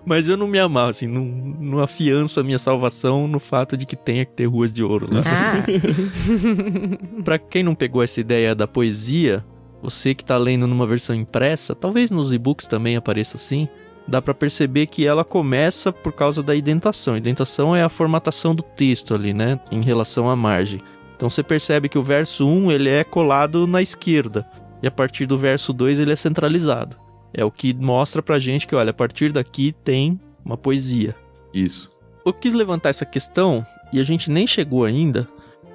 Mas 0.08 0.26
eu 0.26 0.38
não 0.38 0.48
me 0.48 0.58
amarro, 0.58 0.88
assim, 0.88 1.06
não, 1.06 1.22
não 1.22 1.80
afianço 1.80 2.40
a 2.40 2.42
minha 2.42 2.58
salvação 2.58 3.28
no 3.28 3.38
fato 3.38 3.76
de 3.76 3.84
que 3.84 3.94
tenha 3.94 4.24
que 4.24 4.32
ter 4.32 4.46
ruas 4.46 4.72
de 4.72 4.82
ouro 4.82 5.06
lá. 5.12 5.20
Ah. 5.26 5.66
Pra 7.22 7.38
quem 7.38 7.62
não 7.62 7.74
pegou 7.74 8.02
essa 8.02 8.18
ideia 8.18 8.54
da 8.54 8.66
poesia, 8.66 9.44
você 9.82 10.14
que 10.14 10.24
tá 10.24 10.38
lendo 10.38 10.66
numa 10.66 10.86
versão 10.86 11.14
impressa, 11.14 11.74
talvez 11.74 12.10
nos 12.10 12.32
e-books 12.32 12.66
também 12.66 12.96
apareça 12.96 13.36
assim, 13.36 13.68
dá 14.06 14.22
pra 14.22 14.32
perceber 14.32 14.86
que 14.86 15.04
ela 15.04 15.26
começa 15.26 15.92
por 15.92 16.14
causa 16.14 16.42
da 16.42 16.56
indentação. 16.56 17.14
Indentação 17.14 17.76
é 17.76 17.82
a 17.82 17.90
formatação 17.90 18.54
do 18.54 18.62
texto 18.62 19.14
ali, 19.14 19.34
né, 19.34 19.60
em 19.70 19.82
relação 19.82 20.30
à 20.30 20.34
margem. 20.34 20.80
Então 21.16 21.28
você 21.28 21.42
percebe 21.42 21.86
que 21.86 21.98
o 21.98 22.02
verso 22.02 22.48
1 22.48 22.72
ele 22.72 22.88
é 22.88 23.04
colado 23.04 23.66
na 23.66 23.82
esquerda 23.82 24.48
e 24.82 24.86
a 24.86 24.90
partir 24.90 25.26
do 25.26 25.36
verso 25.36 25.70
2 25.74 25.98
ele 25.98 26.14
é 26.14 26.16
centralizado. 26.16 26.96
É 27.38 27.44
o 27.44 27.52
que 27.52 27.72
mostra 27.72 28.20
pra 28.20 28.36
gente 28.40 28.66
que, 28.66 28.74
olha, 28.74 28.90
a 28.90 28.92
partir 28.92 29.30
daqui 29.30 29.72
tem 29.84 30.18
uma 30.44 30.56
poesia. 30.56 31.14
Isso. 31.54 31.88
Eu 32.26 32.32
quis 32.32 32.52
levantar 32.52 32.88
essa 32.88 33.06
questão 33.06 33.64
e 33.92 34.00
a 34.00 34.02
gente 34.02 34.28
nem 34.28 34.44
chegou 34.44 34.84
ainda, 34.84 35.28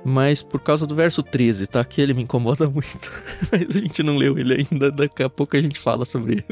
mas 0.04 0.44
por 0.44 0.60
causa 0.60 0.86
do 0.86 0.94
verso 0.94 1.24
13, 1.24 1.66
tá? 1.68 1.86
Que 1.86 2.02
ele 2.02 2.14
me 2.14 2.24
incomoda 2.24 2.68
muito. 2.70 3.10
mas 3.50 3.78
a 3.78 3.80
gente 3.80 4.04
não 4.04 4.18
leu 4.18 4.38
ele 4.38 4.68
ainda, 4.70 4.92
daqui 4.92 5.24
a 5.24 5.30
pouco 5.30 5.56
a 5.56 5.62
gente 5.62 5.80
fala 5.80 6.04
sobre 6.04 6.34
ele. 6.34 6.46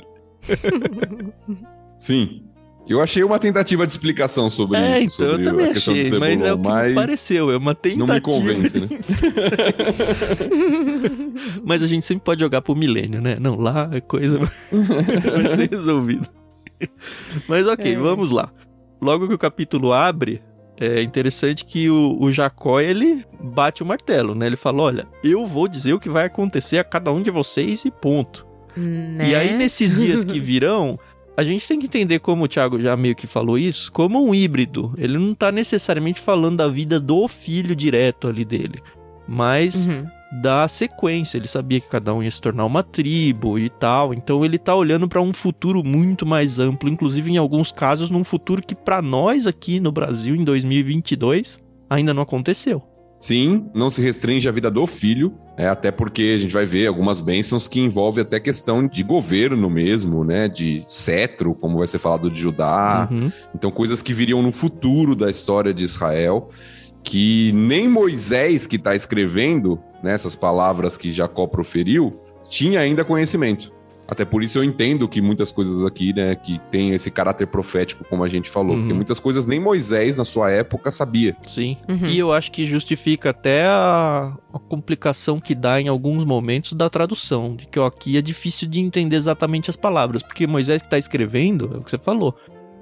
Sim. 1.99 2.45
Eu 2.91 3.01
achei 3.01 3.23
uma 3.23 3.39
tentativa 3.39 3.85
de 3.85 3.93
explicação 3.93 4.49
sobre 4.49 4.77
é, 4.77 4.99
isso. 4.99 5.21
então 5.23 5.35
sobre 5.35 5.47
eu 5.47 5.51
também 5.51 5.65
a 5.67 5.73
questão 5.73 5.93
do 5.93 5.99
achei, 6.01 6.19
mas 6.19 6.41
é 6.41 6.53
o 6.53 6.57
que 6.57 6.67
mas 6.67 6.89
me 6.89 6.95
pareceu, 6.95 7.51
é 7.51 7.57
uma 7.57 7.73
tentativa. 7.73 8.05
Não 8.05 8.13
me 8.15 8.21
convence, 8.21 8.79
né? 8.79 8.87
mas 11.63 11.83
a 11.83 11.87
gente 11.87 12.05
sempre 12.05 12.23
pode 12.23 12.41
jogar 12.41 12.61
pro 12.61 12.75
milênio, 12.75 13.21
né? 13.21 13.37
Não, 13.39 13.59
lá 13.59 13.89
a 13.95 14.01
coisa 14.01 14.39
vai 14.71 15.49
ser 15.49 15.69
resolvida. 15.69 16.27
Mas 17.47 17.67
ok, 17.67 17.93
É. 17.93 17.97
vamos 17.97 18.31
lá. 18.31 18.51
Logo 19.01 19.27
que 19.27 19.33
o 19.33 19.37
capítulo 19.37 19.93
abre, 19.93 20.41
é 20.79 21.01
interessante 21.01 21.65
que 21.65 21.89
o, 21.89 22.17
o 22.19 22.31
Jacó, 22.31 22.79
ele 22.79 23.23
bate 23.39 23.83
o 23.83 23.85
martelo, 23.85 24.35
né? 24.35 24.47
Ele 24.47 24.55
fala, 24.55 24.81
olha, 24.81 25.07
eu 25.23 25.45
vou 25.45 25.67
dizer 25.67 25.93
o 25.93 25.99
que 25.99 26.09
vai 26.09 26.25
acontecer 26.25 26.77
a 26.77 26.83
cada 26.83 27.11
um 27.11 27.21
de 27.21 27.29
vocês 27.29 27.85
e 27.85 27.91
ponto. 27.91 28.45
Né? 28.75 29.29
E 29.29 29.35
aí, 29.35 29.53
nesses 29.55 29.95
dias 29.95 30.23
que 30.23 30.39
virão, 30.39 30.97
a 31.37 31.43
gente 31.43 31.67
tem 31.67 31.79
que 31.79 31.85
entender, 31.85 32.19
como 32.19 32.43
o 32.43 32.47
Thiago 32.47 32.79
já 32.79 32.95
meio 32.97 33.15
que 33.15 33.25
falou 33.27 33.57
isso, 33.57 33.91
como 33.91 34.23
um 34.23 34.35
híbrido. 34.35 34.93
Ele 34.97 35.17
não 35.17 35.33
tá 35.33 35.51
necessariamente 35.51 36.19
falando 36.19 36.57
da 36.57 36.67
vida 36.67 36.99
do 36.99 37.27
filho 37.27 37.75
direto 37.75 38.27
ali 38.27 38.43
dele, 38.45 38.81
mas 39.27 39.87
Uhum. 39.87 40.05
da 40.41 40.67
sequência. 40.67 41.37
Ele 41.37 41.47
sabia 41.47 41.79
que 41.79 41.89
cada 41.89 42.13
um 42.13 42.21
ia 42.21 42.29
se 42.31 42.39
tornar 42.41 42.65
uma 42.65 42.83
tribo 42.83 43.57
e 43.57 43.69
tal. 43.69 44.13
Então 44.13 44.43
ele 44.45 44.57
tá 44.57 44.75
olhando 44.75 45.07
para 45.07 45.21
um 45.21 45.33
futuro 45.33 45.83
muito 45.83 46.25
mais 46.25 46.59
amplo, 46.59 46.89
inclusive 46.89 47.31
em 47.31 47.37
alguns 47.37 47.71
casos 47.71 48.09
num 48.09 48.23
futuro 48.23 48.61
que 48.61 48.75
para 48.75 49.01
nós 49.01 49.47
aqui 49.47 49.79
no 49.79 49.91
Brasil 49.91 50.35
em 50.35 50.43
2022 50.43 51.59
ainda 51.89 52.13
não 52.13 52.23
aconteceu. 52.23 52.81
Sim, 53.21 53.69
não 53.71 53.91
se 53.91 54.01
restringe 54.01 54.49
à 54.49 54.51
vida 54.51 54.71
do 54.71 54.87
filho, 54.87 55.35
é, 55.55 55.67
até 55.67 55.91
porque 55.91 56.33
a 56.35 56.39
gente 56.39 56.55
vai 56.55 56.65
ver 56.65 56.87
algumas 56.87 57.21
bênçãos 57.21 57.67
que 57.67 57.79
envolvem 57.79 58.23
até 58.23 58.39
questão 58.39 58.87
de 58.87 59.03
governo 59.03 59.69
mesmo, 59.69 60.23
né? 60.23 60.47
De 60.47 60.83
cetro, 60.87 61.53
como 61.53 61.77
vai 61.77 61.85
ser 61.85 61.99
falado 61.99 62.31
de 62.31 62.41
Judá. 62.41 63.07
Uhum. 63.11 63.31
Então, 63.53 63.69
coisas 63.69 64.01
que 64.01 64.11
viriam 64.11 64.41
no 64.41 64.51
futuro 64.51 65.15
da 65.15 65.29
história 65.29 65.71
de 65.71 65.83
Israel, 65.83 66.49
que 67.03 67.51
nem 67.51 67.87
Moisés, 67.87 68.65
que 68.65 68.77
está 68.77 68.95
escrevendo 68.95 69.79
nessas 70.01 70.35
palavras 70.35 70.97
que 70.97 71.11
Jacó 71.11 71.45
proferiu, 71.45 72.11
tinha 72.49 72.79
ainda 72.79 73.05
conhecimento. 73.05 73.71
Até 74.07 74.25
por 74.25 74.43
isso 74.43 74.59
eu 74.59 74.63
entendo 74.63 75.07
que 75.07 75.21
muitas 75.21 75.51
coisas 75.53 75.85
aqui, 75.85 76.11
né, 76.13 76.35
que 76.35 76.59
tem 76.69 76.91
esse 76.91 77.09
caráter 77.09 77.47
profético, 77.47 78.03
como 78.03 78.23
a 78.23 78.27
gente 78.27 78.49
falou, 78.49 78.73
Uhum. 78.75 78.81
porque 78.81 78.93
muitas 78.93 79.19
coisas 79.19 79.45
nem 79.45 79.57
Moisés, 79.59 80.17
na 80.17 80.25
sua 80.25 80.51
época, 80.51 80.91
sabia. 80.91 81.35
Sim. 81.47 81.77
Uhum. 81.87 82.07
E 82.07 82.19
eu 82.19 82.33
acho 82.33 82.51
que 82.51 82.65
justifica 82.65 83.29
até 83.29 83.63
a, 83.65 84.33
a 84.53 84.59
complicação 84.59 85.39
que 85.39 85.55
dá 85.55 85.79
em 85.79 85.87
alguns 85.87 86.25
momentos 86.25 86.73
da 86.73 86.89
tradução. 86.89 87.55
De 87.55 87.65
que 87.67 87.79
ó, 87.79 87.85
aqui 87.85 88.17
é 88.17 88.21
difícil 88.21 88.67
de 88.67 88.81
entender 88.81 89.15
exatamente 89.15 89.69
as 89.69 89.77
palavras. 89.77 90.21
Porque 90.21 90.45
Moisés 90.45 90.81
que 90.81 90.87
está 90.87 90.97
escrevendo, 90.97 91.71
é 91.73 91.77
o 91.77 91.81
que 91.81 91.89
você 91.91 91.97
falou. 91.97 92.35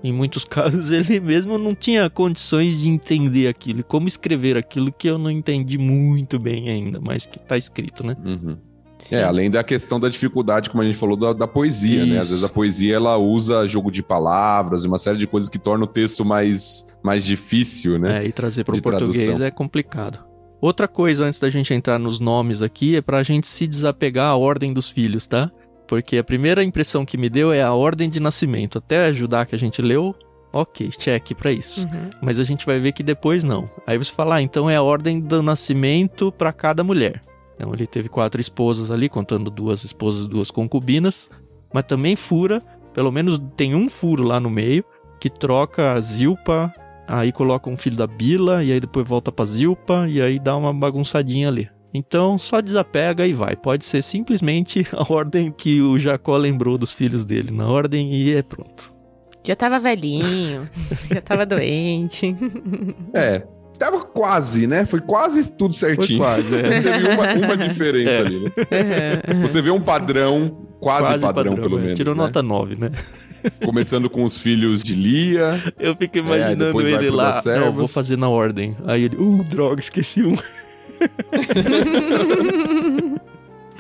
Em 0.03 0.13
muitos 0.13 0.45
casos 0.45 0.89
ele 0.91 1.19
mesmo 1.19 1.57
não 1.59 1.75
tinha 1.75 2.09
condições 2.09 2.79
de 2.79 2.87
entender 2.87 3.47
aquilo. 3.47 3.81
E 3.81 3.83
como 3.83 4.07
escrever 4.07 4.57
aquilo 4.57 4.91
que 4.91 5.07
eu 5.07 5.17
não 5.19 5.29
entendi 5.29 5.77
muito 5.77 6.39
bem 6.39 6.69
ainda, 6.69 6.99
mas 6.99 7.25
que 7.27 7.37
tá 7.37 7.55
escrito, 7.57 8.03
né? 8.03 8.15
Uhum. 8.25 8.57
Sim. 8.99 9.15
É, 9.15 9.23
além 9.23 9.49
da 9.49 9.63
questão 9.63 9.99
da 9.99 10.09
dificuldade, 10.09 10.69
como 10.69 10.83
a 10.83 10.85
gente 10.85 10.97
falou, 10.97 11.15
da, 11.15 11.33
da 11.33 11.47
poesia, 11.47 12.05
né? 12.05 12.17
Às 12.17 12.25
Isso. 12.25 12.29
vezes 12.33 12.43
a 12.43 12.49
poesia 12.49 12.95
ela 12.95 13.17
usa 13.17 13.65
jogo 13.67 13.89
de 13.89 14.03
palavras 14.03 14.83
e 14.83 14.87
uma 14.87 14.99
série 14.99 15.17
de 15.17 15.25
coisas 15.25 15.49
que 15.49 15.57
torna 15.57 15.85
o 15.85 15.87
texto 15.87 16.25
mais, 16.25 16.97
mais 17.01 17.25
difícil, 17.25 17.97
né? 17.97 18.23
É, 18.23 18.27
e 18.27 18.31
trazer 18.31 18.63
para 18.63 18.75
o 18.75 18.81
português 18.81 19.23
tradução. 19.23 19.45
é 19.45 19.49
complicado. 19.49 20.19
Outra 20.61 20.87
coisa 20.87 21.25
antes 21.25 21.39
da 21.39 21.49
gente 21.49 21.73
entrar 21.73 21.97
nos 21.97 22.19
nomes 22.19 22.61
aqui 22.61 22.95
é 22.95 23.01
pra 23.01 23.23
gente 23.23 23.47
se 23.47 23.65
desapegar 23.65 24.27
à 24.27 24.35
ordem 24.35 24.73
dos 24.73 24.89
filhos, 24.89 25.25
tá? 25.25 25.49
Porque 25.87 26.17
a 26.17 26.23
primeira 26.23 26.63
impressão 26.63 27.05
que 27.05 27.17
me 27.17 27.29
deu 27.29 27.51
é 27.53 27.63
a 27.63 27.73
ordem 27.73 28.09
de 28.09 28.19
nascimento. 28.19 28.77
Até 28.77 29.05
ajudar 29.05 29.45
que 29.45 29.55
a 29.55 29.57
gente 29.57 29.81
leu, 29.81 30.13
ok, 30.51 30.89
check 30.99 31.33
pra 31.33 31.51
isso. 31.51 31.81
Uhum. 31.81 32.09
Mas 32.21 32.39
a 32.39 32.43
gente 32.43 32.65
vai 32.65 32.77
ver 32.77 32.91
que 32.91 33.01
depois 33.01 33.43
não. 33.43 33.69
Aí 33.87 33.97
você 33.97 34.11
fala, 34.11 34.35
ah, 34.35 34.41
então 34.41 34.69
é 34.69 34.75
a 34.75 34.83
ordem 34.83 35.19
do 35.19 35.41
nascimento 35.41 36.31
pra 36.31 36.51
cada 36.51 36.83
mulher. 36.83 37.21
Então 37.59 37.73
ele 37.73 37.85
teve 37.85 38.07
quatro 38.07 38.39
esposas 38.39 38.89
ali, 38.89 39.09
contando 39.09 39.51
duas 39.51 39.83
esposas 39.83 40.25
e 40.25 40.29
duas 40.29 40.49
concubinas. 40.49 41.29
Mas 41.73 41.83
também 41.85 42.15
fura, 42.15 42.61
pelo 42.93 43.11
menos 43.11 43.37
tem 43.57 43.75
um 43.75 43.89
furo 43.89 44.23
lá 44.23 44.39
no 44.39 44.49
meio, 44.49 44.85
que 45.19 45.29
troca 45.29 45.91
a 45.91 45.99
Zilpa, 45.99 46.73
aí 47.05 47.33
coloca 47.33 47.69
um 47.69 47.75
filho 47.75 47.97
da 47.97 48.07
Bila, 48.07 48.63
e 48.63 48.71
aí 48.71 48.79
depois 48.79 49.05
volta 49.05 49.29
pra 49.29 49.43
Zilpa, 49.43 50.07
e 50.07 50.21
aí 50.21 50.39
dá 50.39 50.55
uma 50.55 50.73
bagunçadinha 50.73 51.49
ali. 51.49 51.69
Então 51.93 52.37
só 52.37 52.61
desapega 52.61 53.27
e 53.27 53.33
vai. 53.33 53.57
Pode 53.57 53.83
ser 53.83 54.01
simplesmente 54.03 54.87
a 54.95 55.11
ordem 55.11 55.51
que 55.51 55.81
o 55.81 55.99
Jacó 55.99 56.37
lembrou 56.37 56.77
dos 56.77 56.93
filhos 56.93 57.25
dele. 57.25 57.51
Na 57.51 57.67
ordem 57.67 58.13
e 58.13 58.33
é 58.33 58.41
pronto. 58.41 58.93
Já 59.43 59.55
tava 59.55 59.79
velhinho, 59.79 60.69
já 61.11 61.21
tava 61.21 61.45
doente. 61.45 62.33
É. 63.13 63.45
Tava 63.79 64.01
quase, 64.01 64.67
né? 64.67 64.85
Foi 64.85 64.99
quase 64.99 65.49
tudo 65.51 65.73
certinho. 65.73 66.19
quase, 66.19 66.53
é. 66.53 66.61
Teve 66.81 67.07
uma, 67.07 67.33
uma 67.33 67.55
diferença 67.69 68.11
É. 68.11 68.17
ali, 68.19 68.43
né? 68.43 68.51
Uhum, 68.55 69.35
uhum. 69.35 69.41
Você 69.47 69.61
vê 69.61 69.71
um 69.71 69.79
padrão, 69.79 70.67
quase, 70.81 71.17
padrão, 71.21 71.55
pelo 71.55 71.79
é. 71.79 71.83
menos. 71.83 71.97
Tirou 71.97 72.13
né? 72.13 72.23
nota 72.23 72.43
9, 72.43 72.75
né? 72.75 72.91
Começando 73.63 74.09
com 74.09 74.25
os 74.25 74.37
filhos 74.37 74.83
de 74.83 74.95
Lia. 74.95 75.63
Eu 75.79 75.95
fico 75.95 76.17
É, 76.17 76.19
imaginando 76.19 76.81
ele 76.81 77.09
lá. 77.09 77.35
Não, 77.35 77.41
servas. 77.41 77.73
vou 77.75 77.87
fazer 77.87 78.17
na 78.17 78.27
ordem. 78.27 78.75
Aí 78.85 79.05
ele, 79.05 79.15
uh, 79.15 79.45
droga, 79.45 79.79
esqueci 79.79 80.23
um. 80.23 80.35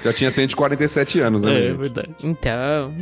Já 0.01 0.13
tinha 0.13 0.31
147 0.31 1.19
anos, 1.19 1.43
né? 1.43 1.59
É, 1.59 1.67
é 1.67 1.73
verdade. 1.73 2.07
Então. 2.23 2.93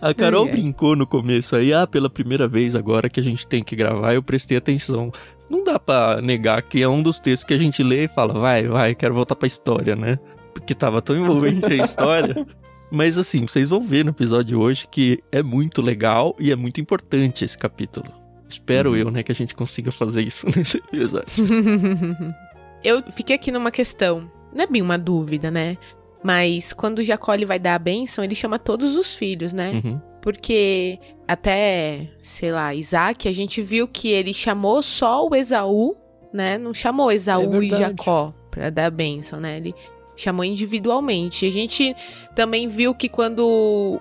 A 0.00 0.14
Carol 0.14 0.46
ai. 0.46 0.52
brincou 0.52 0.96
no 0.96 1.06
começo 1.06 1.54
aí, 1.54 1.72
ah, 1.72 1.86
pela 1.86 2.08
primeira 2.08 2.48
vez 2.48 2.74
agora 2.74 3.08
que 3.10 3.20
a 3.20 3.22
gente 3.22 3.46
tem 3.46 3.62
que 3.62 3.76
gravar, 3.76 4.14
eu 4.14 4.22
prestei 4.22 4.56
atenção. 4.56 5.12
Não 5.48 5.64
dá 5.64 5.78
pra 5.78 6.20
negar 6.22 6.62
que 6.62 6.80
é 6.80 6.88
um 6.88 7.02
dos 7.02 7.18
textos 7.18 7.44
que 7.44 7.54
a 7.54 7.58
gente 7.58 7.82
lê 7.82 8.04
e 8.04 8.08
fala, 8.08 8.32
vai, 8.34 8.66
vai, 8.66 8.94
quero 8.94 9.14
voltar 9.14 9.34
pra 9.36 9.46
história, 9.46 9.94
né? 9.96 10.18
Porque 10.54 10.74
tava 10.74 11.02
tão 11.02 11.16
envolvente 11.16 11.66
a 11.66 11.84
história. 11.84 12.46
Mas 12.90 13.16
assim, 13.18 13.46
vocês 13.46 13.68
vão 13.68 13.82
ver 13.84 14.04
no 14.04 14.10
episódio 14.10 14.44
de 14.46 14.54
hoje 14.56 14.86
que 14.90 15.22
é 15.30 15.42
muito 15.42 15.80
legal 15.82 16.34
e 16.40 16.50
é 16.50 16.56
muito 16.56 16.80
importante 16.80 17.44
esse 17.44 17.56
capítulo. 17.56 18.06
Espero 18.48 18.90
Uhum. 18.90 18.96
eu, 18.96 19.10
né, 19.12 19.22
que 19.22 19.30
a 19.30 19.34
gente 19.34 19.54
consiga 19.54 19.92
fazer 19.92 20.22
isso 20.22 20.46
nesse 20.56 20.78
episódio. 20.78 21.28
Eu 22.82 23.02
fiquei 23.12 23.36
aqui 23.36 23.50
numa 23.52 23.70
questão. 23.70 24.30
Não 24.54 24.64
é 24.64 24.66
bem 24.66 24.82
uma 24.82 24.98
dúvida, 24.98 25.50
né? 25.50 25.76
Mas 26.22 26.72
quando 26.72 27.02
Jacó 27.04 27.32
ele 27.34 27.46
vai 27.46 27.58
dar 27.58 27.74
a 27.74 27.78
bênção, 27.78 28.22
ele 28.22 28.34
chama 28.34 28.58
todos 28.58 28.96
os 28.96 29.14
filhos, 29.14 29.52
né? 29.52 29.80
Uhum. 29.84 30.00
Porque 30.20 30.98
até, 31.26 32.08
sei 32.22 32.52
lá, 32.52 32.74
Isaac, 32.74 33.26
a 33.26 33.32
gente 33.32 33.62
viu 33.62 33.88
que 33.88 34.08
ele 34.08 34.34
chamou 34.34 34.82
só 34.82 35.26
o 35.26 35.34
Esaú, 35.34 35.96
né? 36.32 36.58
Não 36.58 36.74
chamou 36.74 37.10
Esaú 37.10 37.62
É 37.62 37.64
e. 37.64 37.70
Jacó 37.70 38.34
pra 38.50 38.68
dar 38.68 38.86
a 38.86 38.90
bênção, 38.90 39.40
né? 39.40 39.56
Ele 39.56 39.74
chamou 40.16 40.44
individualmente. 40.44 41.46
A 41.46 41.50
gente 41.50 41.94
também 42.36 42.68
viu 42.68 42.94
que 42.94 43.08
quando 43.08 43.40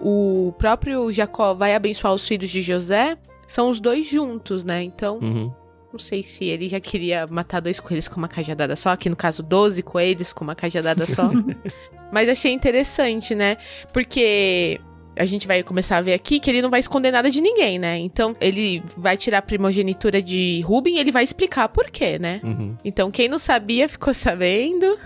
o 0.02 0.54
próprio 0.58 1.12
Jacó 1.14 1.54
vai 1.54 1.74
abençoar 1.74 2.14
os 2.14 2.28
filhos 2.28 2.50
de 2.50 2.62
José, 2.62 3.18
são 3.48 3.70
os 3.70 3.80
dois 3.80 4.06
juntos, 4.06 4.66
né? 4.66 4.84
Então, 4.84 5.20
Uhum. 5.22 5.54
não 5.94 6.00
sei 6.00 6.22
se 6.22 6.44
ele 6.44 6.68
já 6.68 6.80
queria 6.82 7.26
matar 7.28 7.62
dois 7.62 7.80
coelhos 7.80 8.10
com 8.10 8.18
uma 8.18 8.28
cajadada 8.28 8.76
só, 8.76 8.90
aqui 8.90 9.08
no 9.10 9.16
caso 9.16 9.42
12 9.42 9.82
coelhos 9.82 10.34
com 10.34 10.44
uma 10.44 10.56
cajadada 10.56 11.06
só. 11.06 11.30
Mas 12.12 12.30
achei 12.30 12.52
interessante, 12.52 13.36
né? 13.36 13.58
Porque 13.94 14.80
a 15.16 15.26
gente 15.26 15.46
vai 15.46 15.62
começar 15.64 15.98
a 15.98 16.02
ver 16.02 16.14
aqui 16.14 16.40
que 16.40 16.50
ele 16.50 16.62
não 16.62 16.70
vai 16.70 16.80
esconder 16.80 17.12
nada 17.12 17.30
de 17.30 17.42
ninguém, 17.42 17.78
né? 17.78 17.98
Então 17.98 18.36
ele 18.40 18.82
vai 18.96 19.18
tirar 19.18 19.40
a 19.40 19.42
primogenitura 19.42 20.22
de 20.22 20.62
Ruben 20.62 20.96
e 20.96 21.00
ele 21.00 21.12
vai 21.12 21.24
explicar 21.24 21.68
por 21.70 21.92
quê, 21.92 22.18
né? 22.18 22.40
Uhum. 22.44 22.78
Então 22.86 23.12
quem 23.12 23.28
não 23.28 23.38
sabia 23.38 23.90
ficou 23.90 24.14
sabendo. 24.14 24.98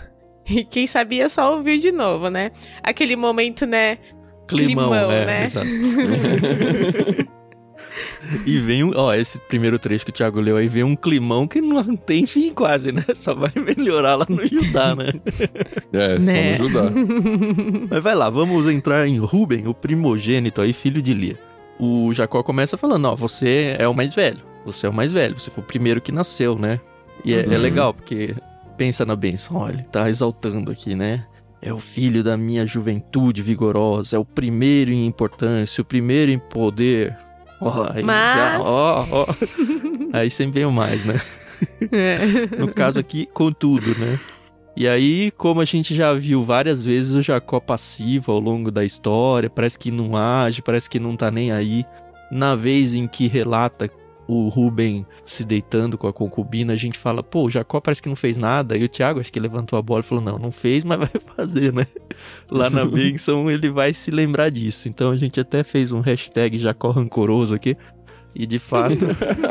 E 0.45 0.65
quem 0.65 0.86
sabia 0.86 1.29
só 1.29 1.55
ouviu 1.55 1.79
de 1.79 1.89
novo, 1.89 2.29
né? 2.29 2.51
Aquele 2.83 3.15
momento, 3.15 3.65
né? 3.65 3.98
Climão, 4.45 4.89
Climão, 4.89 5.12
é, 5.12 5.25
né? 5.25 5.50
e 8.45 8.57
vem 8.57 8.83
um, 8.83 8.91
ó, 8.95 9.13
esse 9.13 9.39
primeiro 9.39 9.77
trecho 9.79 10.05
que 10.05 10.12
o 10.12 10.13
Thiago 10.13 10.39
leu 10.39 10.57
aí, 10.57 10.67
vem 10.67 10.83
um 10.83 10.95
climão 10.95 11.47
que 11.47 11.62
não 11.62 11.95
tem 11.95 12.25
fim 12.25 12.51
quase, 12.53 12.91
né? 12.91 13.03
Só 13.15 13.33
vai 13.33 13.51
melhorar 13.55 14.15
lá 14.15 14.25
no 14.29 14.45
Judá, 14.45 14.95
né? 14.95 15.12
É, 15.91 16.19
Né? 16.19 16.55
só 16.57 16.63
no 16.63 16.69
Judá. 16.69 16.91
Mas 17.89 18.03
vai 18.03 18.15
lá, 18.15 18.29
vamos 18.29 18.67
entrar 18.69 19.07
em 19.07 19.17
Ruben, 19.19 19.67
o 19.67 19.73
primogênito 19.73 20.62
aí, 20.62 20.73
filho 20.73 21.01
de 21.01 21.13
Lia. 21.13 21.38
O 21.79 22.13
Jacó 22.13 22.43
começa 22.43 22.77
falando, 22.77 23.05
ó, 23.05 23.15
você 23.15 23.75
é 23.79 23.88
o 23.88 23.93
mais 23.93 24.13
velho, 24.13 24.39
você 24.65 24.85
é 24.85 24.89
o 24.89 24.93
mais 24.93 25.12
velho, 25.12 25.38
você 25.39 25.50
foi 25.50 25.63
o 25.63 25.67
primeiro 25.67 26.00
que 26.01 26.12
nasceu, 26.12 26.57
né? 26.57 26.79
E 27.25 27.33
é, 27.33 27.41
é 27.43 27.47
Uhum. 27.47 27.57
legal, 27.57 27.93
porque 27.93 28.35
pensa 28.77 29.05
na 29.05 29.15
benção, 29.15 29.57
olha, 29.57 29.73
ele 29.73 29.83
tá 29.83 30.09
exaltando 30.09 30.71
aqui, 30.71 30.95
né? 30.95 31.25
É 31.62 31.71
o 31.71 31.79
filho 31.79 32.23
da 32.23 32.35
minha 32.35 32.65
juventude 32.65 33.41
vigorosa, 33.41 34.17
é 34.17 34.19
o 34.19 34.25
primeiro 34.25 34.91
em 34.91 35.05
importância, 35.05 35.81
o 35.81 35.85
primeiro 35.85 36.29
em 36.31 36.38
poder. 36.38 37.15
Ó, 37.70 37.88
aí 37.93 38.01
já, 38.01 38.05
Mas- 38.08 38.65
ó, 38.67 39.08
ó. 39.12 39.25
Aí 40.13 40.29
sempre 40.29 40.55
vem 40.60 40.65
o 40.65 40.72
mais, 40.72 41.03
né? 41.05 41.20
É. 41.91 42.17
No 42.58 42.67
caso 42.67 43.00
aqui, 43.00 43.25
contudo, 43.34 43.98
né? 43.98 44.20
E 44.75 44.88
aí, 44.88 45.32
como 45.32 45.62
a 45.62 45.65
gente 45.65 45.93
já 45.96 46.13
viu 46.13 46.43
várias 46.43 46.84
vezes 46.84 47.13
o 47.15 47.22
Jacó 47.22 47.60
passivo 47.60 48.32
ao 48.32 48.39
longo 48.39 48.72
da 48.72 48.84
história, 48.84 49.50
parece 49.50 49.77
que 49.77 49.91
não 49.91 50.17
age, 50.17 50.62
parece 50.63 50.89
que 50.89 51.00
não 51.00 51.15
tá 51.15 51.29
nem 51.29 51.51
aí. 51.51 51.86
Na 52.32 52.55
vez 52.55 52.96
em 52.96 53.08
que 53.08 53.27
relata 53.27 53.88
o 54.27 54.48
Ruben 54.48 55.06
se 55.25 55.44
deitando 55.44 55.98
com 55.98 56.08
a 56.08 56.13
concubina, 56.13 56.74
a 56.74 56.75
gente 56.75 56.98
fala, 56.98 57.22
pô, 57.22 57.44
o 57.44 57.50
Jacó 57.50 57.80
parece 57.82 58.01
que 58.01 58.10
não 58.10 58.15
fez 58.15 58.38
nada. 58.38 58.77
E 58.77 58.84
o 58.84 58.89
Thiago 58.89 59.20
acho 59.20 59.32
que 59.32 59.39
levantou 59.39 59.77
a 59.77 59.82
bola 59.82 60.00
e 60.00 60.03
falou, 60.03 60.24
não, 60.24 60.38
não 60.38 60.51
fez, 60.51 60.84
mas 60.84 61.00
vai 61.00 61.10
fazer, 61.36 61.74
né? 61.74 61.86
Lá 62.50 62.70
na 62.70 62.86
bênção 62.86 63.50
ele 63.51 63.70
vai 63.70 63.94
se 63.94 64.12
lembrar 64.12 64.50
disso. 64.50 64.88
Então 64.88 65.12
a 65.12 65.15
gente 65.15 65.39
até 65.39 65.63
fez 65.63 65.92
um 65.92 66.00
hashtag 66.00 66.58
Jacó 66.58 66.92
rancoroso 66.92 67.56
aqui. 67.56 67.77
E 68.36 68.46
de 68.46 68.58
fato, 68.58 69.06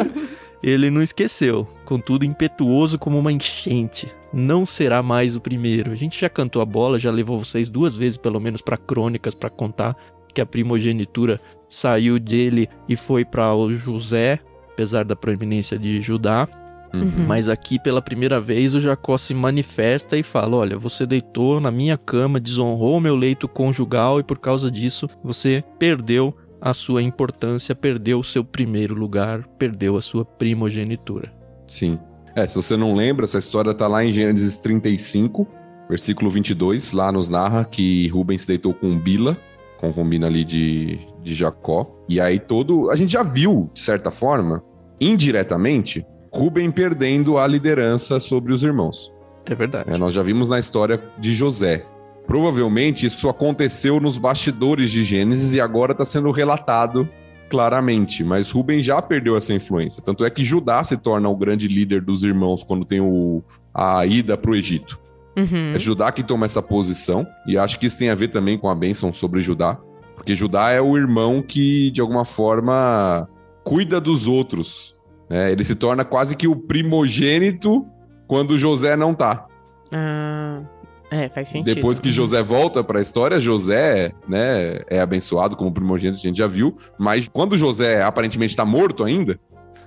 ele 0.62 0.90
não 0.90 1.02
esqueceu. 1.02 1.68
Contudo, 1.84 2.24
impetuoso 2.24 2.98
como 2.98 3.18
uma 3.18 3.30
enchente. 3.30 4.12
Não 4.32 4.64
será 4.64 5.02
mais 5.02 5.36
o 5.36 5.40
primeiro. 5.40 5.92
A 5.92 5.94
gente 5.94 6.20
já 6.20 6.28
cantou 6.28 6.62
a 6.62 6.64
bola, 6.64 6.98
já 6.98 7.10
levou 7.10 7.38
vocês 7.38 7.68
duas 7.68 7.94
vezes, 7.94 8.16
pelo 8.16 8.40
menos, 8.40 8.62
para 8.62 8.76
crônicas, 8.76 9.34
para 9.34 9.50
contar 9.50 9.96
que 10.32 10.40
a 10.40 10.46
primogenitura 10.46 11.38
saiu 11.68 12.18
dele 12.18 12.68
e 12.88 12.96
foi 12.96 13.24
para 13.24 13.54
o 13.54 13.70
José, 13.76 14.40
apesar 14.72 15.04
da 15.04 15.14
proeminência 15.14 15.78
de 15.78 16.00
Judá. 16.00 16.48
Uhum. 16.92 17.24
Mas 17.26 17.48
aqui, 17.48 17.78
pela 17.78 18.02
primeira 18.02 18.38
vez, 18.40 18.74
o 18.74 18.80
Jacó 18.80 19.16
se 19.16 19.32
manifesta 19.32 20.16
e 20.18 20.22
fala: 20.22 20.56
Olha, 20.56 20.76
você 20.76 21.06
deitou 21.06 21.58
na 21.58 21.70
minha 21.70 21.96
cama, 21.96 22.38
desonrou 22.38 22.98
o 22.98 23.00
meu 23.00 23.16
leito 23.16 23.48
conjugal 23.48 24.20
e 24.20 24.22
por 24.22 24.38
causa 24.38 24.70
disso 24.70 25.08
você 25.24 25.64
perdeu 25.78 26.36
a 26.60 26.72
sua 26.72 27.02
importância, 27.02 27.74
perdeu 27.74 28.20
o 28.20 28.24
seu 28.24 28.44
primeiro 28.44 28.94
lugar, 28.94 29.42
perdeu 29.58 29.96
a 29.96 30.02
sua 30.02 30.24
primogenitura. 30.24 31.32
Sim. 31.66 31.98
É, 32.36 32.46
se 32.46 32.54
você 32.54 32.76
não 32.76 32.94
lembra, 32.94 33.24
essa 33.24 33.38
história 33.38 33.74
tá 33.74 33.88
lá 33.88 34.04
em 34.04 34.12
Gênesis 34.12 34.58
35, 34.58 35.46
versículo 35.88 36.30
22, 36.30 36.92
lá 36.92 37.10
nos 37.10 37.28
narra 37.28 37.64
que 37.64 38.08
Rubens 38.08 38.42
se 38.42 38.48
deitou 38.48 38.72
com 38.72 38.96
Bila, 38.98 39.36
concubina 39.82 40.28
ali 40.28 40.44
de, 40.44 41.00
de 41.22 41.34
Jacó. 41.34 41.84
E 42.08 42.20
aí 42.20 42.38
todo. 42.38 42.88
A 42.88 42.96
gente 42.96 43.12
já 43.12 43.24
viu, 43.24 43.68
de 43.74 43.80
certa 43.80 44.10
forma, 44.12 44.62
indiretamente, 45.00 46.06
Rubem 46.32 46.70
perdendo 46.70 47.36
a 47.36 47.46
liderança 47.46 48.18
sobre 48.18 48.54
os 48.54 48.64
irmãos. 48.64 49.12
É 49.44 49.54
verdade. 49.54 49.90
É, 49.92 49.98
nós 49.98 50.14
já 50.14 50.22
vimos 50.22 50.48
na 50.48 50.58
história 50.58 51.02
de 51.18 51.34
José. 51.34 51.84
Provavelmente 52.26 53.04
isso 53.04 53.28
aconteceu 53.28 54.00
nos 54.00 54.16
bastidores 54.16 54.90
de 54.90 55.02
Gênesis 55.02 55.52
e 55.52 55.60
agora 55.60 55.92
está 55.92 56.06
sendo 56.06 56.30
relatado 56.30 57.06
claramente. 57.50 58.24
Mas 58.24 58.50
Rubem 58.50 58.80
já 58.80 59.02
perdeu 59.02 59.36
essa 59.36 59.52
influência. 59.52 60.02
Tanto 60.02 60.24
é 60.24 60.30
que 60.30 60.42
Judá 60.42 60.82
se 60.84 60.96
torna 60.96 61.28
o 61.28 61.36
grande 61.36 61.68
líder 61.68 62.00
dos 62.00 62.22
irmãos 62.22 62.64
quando 62.64 62.86
tem 62.86 63.00
o, 63.00 63.42
a 63.74 64.06
ida 64.06 64.38
para 64.38 64.52
o 64.52 64.56
Egito. 64.56 65.01
Uhum. 65.36 65.74
É 65.74 65.78
Judá 65.78 66.12
que 66.12 66.22
toma 66.22 66.46
essa 66.46 66.62
posição, 66.62 67.26
e 67.46 67.56
acho 67.56 67.78
que 67.78 67.86
isso 67.86 67.98
tem 67.98 68.10
a 68.10 68.14
ver 68.14 68.28
também 68.28 68.58
com 68.58 68.68
a 68.68 68.74
bênção 68.74 69.12
sobre 69.12 69.40
Judá, 69.40 69.78
porque 70.14 70.34
Judá 70.34 70.70
é 70.70 70.80
o 70.80 70.96
irmão 70.96 71.42
que, 71.42 71.90
de 71.90 72.00
alguma 72.00 72.24
forma, 72.24 73.28
cuida 73.64 74.00
dos 74.00 74.26
outros. 74.26 74.94
né? 75.28 75.50
Ele 75.50 75.64
se 75.64 75.74
torna 75.74 76.04
quase 76.04 76.36
que 76.36 76.46
o 76.46 76.54
primogênito 76.54 77.86
quando 78.26 78.56
José 78.56 78.94
não 78.96 79.14
tá. 79.14 79.46
Ah, 79.90 80.62
é, 81.10 81.28
faz 81.28 81.48
sentido. 81.48 81.74
Depois 81.74 82.00
que 82.00 82.10
José 82.10 82.42
volta 82.42 82.82
para 82.82 82.98
a 82.98 83.02
história, 83.02 83.38
José 83.38 84.12
né, 84.26 84.80
é 84.88 85.00
abençoado 85.00 85.56
como 85.56 85.72
primogênito, 85.72 86.18
a 86.18 86.22
gente 86.22 86.38
já 86.38 86.46
viu, 86.46 86.76
mas 86.98 87.28
quando 87.28 87.58
José 87.58 88.02
aparentemente 88.02 88.52
está 88.52 88.64
morto 88.64 89.04
ainda, 89.04 89.38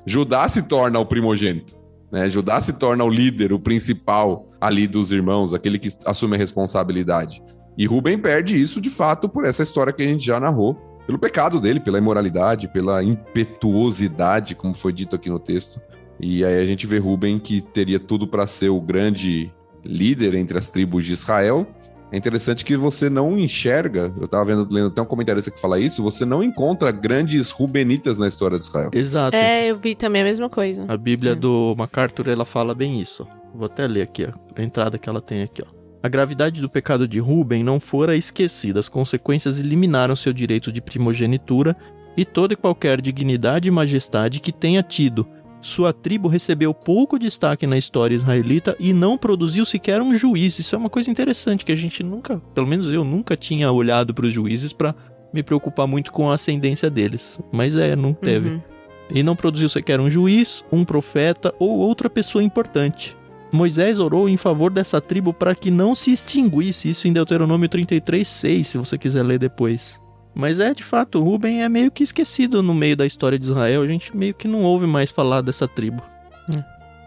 Judá 0.05 0.47
se 0.47 0.61
torna 0.61 0.99
o 0.99 1.05
primogênito. 1.05 1.75
Né? 2.15 2.29
Judá 2.29 2.61
se 2.61 2.71
torna 2.71 3.03
o 3.03 3.09
líder, 3.09 3.51
o 3.51 3.59
principal 3.59 4.49
ali 4.61 4.87
dos 4.87 5.11
irmãos, 5.11 5.53
aquele 5.53 5.77
que 5.77 5.91
assume 6.05 6.37
a 6.37 6.39
responsabilidade. 6.39 7.43
E 7.77 7.85
Rubem 7.85 8.17
perde 8.17 8.59
isso 8.59 8.79
de 8.79 8.89
fato 8.89 9.27
por 9.27 9.43
essa 9.43 9.61
história 9.61 9.91
que 9.91 10.01
a 10.01 10.05
gente 10.05 10.25
já 10.25 10.39
narrou, 10.39 10.75
pelo 11.05 11.19
pecado 11.19 11.59
dele, 11.59 11.81
pela 11.81 11.97
imoralidade, 11.97 12.69
pela 12.69 13.03
impetuosidade, 13.03 14.55
como 14.55 14.73
foi 14.73 14.93
dito 14.93 15.13
aqui 15.13 15.29
no 15.29 15.37
texto. 15.37 15.81
E 16.17 16.45
aí 16.45 16.57
a 16.57 16.65
gente 16.65 16.87
vê 16.87 16.99
Rubem 16.99 17.37
que 17.37 17.59
teria 17.59 17.99
tudo 17.99 18.25
para 18.25 18.47
ser 18.47 18.69
o 18.69 18.79
grande 18.79 19.51
líder 19.83 20.35
entre 20.35 20.57
as 20.57 20.69
tribos 20.69 21.03
de 21.03 21.11
Israel. 21.11 21.67
É 22.15 22.17
interessante 22.17 22.63
que 22.63 22.77
você 22.77 23.09
não 23.09 23.37
enxerga, 23.37 24.09
eu 24.21 24.25
tava 24.25 24.45
vendo, 24.45 24.65
lendo 24.73 24.87
até 24.87 25.01
um 25.01 25.05
comentarista 25.05 25.51
que 25.51 25.59
fala 25.59 25.77
isso, 25.77 26.01
você 26.01 26.23
não 26.23 26.41
encontra 26.41 26.89
grandes 26.89 27.51
rubenitas 27.51 28.17
na 28.17 28.25
história 28.25 28.57
de 28.57 28.63
Israel. 28.63 28.89
Exato. 28.93 29.35
É, 29.35 29.69
eu 29.69 29.77
vi 29.77 29.95
também 29.95 30.21
a 30.21 30.23
mesma 30.25 30.49
coisa. 30.49 30.85
A 30.87 30.95
Bíblia 30.95 31.33
É. 31.33 31.35
do 31.35 31.75
MacArthur, 31.77 32.29
ela 32.29 32.45
fala 32.45 32.73
bem 32.73 33.01
isso. 33.01 33.27
Vou 33.53 33.65
até 33.65 33.85
ler 33.85 34.03
aqui, 34.03 34.25
ó, 34.25 34.31
a 34.55 34.63
entrada 34.63 34.97
que 34.97 35.09
ela 35.09 35.19
tem 35.19 35.41
aqui, 35.41 35.61
ó. 35.61 35.65
A 36.01 36.07
gravidade 36.07 36.61
do 36.61 36.69
pecado 36.69 37.05
de 37.05 37.19
Ruben 37.19 37.65
não 37.65 37.81
fora 37.81 38.15
esquecida, 38.15 38.79
as 38.79 38.87
consequências 38.87 39.59
eliminaram 39.59 40.15
seu 40.15 40.31
direito 40.31 40.71
de 40.71 40.79
primogenitura 40.79 41.75
e 42.15 42.23
toda 42.23 42.53
e 42.53 42.55
qualquer 42.55 43.01
dignidade 43.01 43.67
e 43.67 43.71
majestade 43.71 44.39
que 44.39 44.53
tenha 44.53 44.81
tido. 44.81 45.27
Sua 45.65 45.91
tribo 45.91 46.27
recebeu 46.27 46.75
pouco 46.75 47.17
destaque 47.17 47.65
na 47.65 47.75
história 47.75 48.13
israelita 48.13 48.75
e 48.79 48.93
não 48.93 49.17
produziu 49.17 49.65
sequer 49.65 49.99
um 49.99 50.13
juiz. 50.13 50.59
Isso 50.59 50.75
é 50.75 50.77
uma 50.77 50.91
coisa 50.91 51.09
interessante 51.09 51.65
que 51.65 51.71
a 51.71 51.75
gente 51.75 52.03
nunca, 52.03 52.37
pelo 52.53 52.67
menos 52.67 52.93
eu 52.93 53.03
nunca 53.03 53.35
tinha 53.35 53.71
olhado 53.71 54.13
para 54.13 54.27
os 54.27 54.31
juízes 54.31 54.73
para 54.73 54.93
me 55.33 55.41
preocupar 55.41 55.87
muito 55.87 56.11
com 56.11 56.29
a 56.29 56.35
ascendência 56.35 56.87
deles. 56.87 57.39
Mas 57.51 57.75
é, 57.75 57.95
não 57.95 58.13
teve 58.13 58.49
Uhum. 58.49 58.61
e 59.09 59.23
não 59.23 59.35
produziu 59.35 59.67
sequer 59.67 59.99
um 59.99 60.07
juiz, 60.07 60.63
um 60.71 60.85
profeta 60.85 61.51
ou 61.57 61.79
outra 61.79 62.11
pessoa 62.11 62.43
importante. 62.43 63.17
Moisés 63.51 63.97
orou 63.97 64.29
em 64.29 64.37
favor 64.37 64.71
dessa 64.71 65.01
tribo 65.01 65.33
para 65.33 65.55
que 65.55 65.71
não 65.71 65.95
se 65.95 66.13
extinguisse, 66.13 66.89
isso 66.89 67.07
em 67.07 67.13
Deuteronômio 67.13 67.67
33:6, 67.67 68.67
se 68.67 68.77
você 68.77 68.99
quiser 68.99 69.23
ler 69.23 69.39
depois. 69.39 69.99
Mas 70.35 70.59
é, 70.59 70.73
de 70.73 70.83
fato, 70.83 71.23
Ruben 71.23 71.63
é 71.63 71.69
meio 71.69 71.89
que 71.89 72.03
esquecido 72.03 72.61
no 72.61 72.73
meio 72.73 72.97
da 72.97 73.05
história 73.05 73.39
de 73.39 73.45
Israel, 73.45 73.81
a 73.81 73.87
gente 73.87 74.15
meio 74.15 74.33
que 74.33 74.47
não 74.47 74.63
ouve 74.63 74.85
mais 74.85 75.11
falar 75.11 75.41
dessa 75.41 75.67
tribo. 75.67 76.01
Hum. 76.49 76.61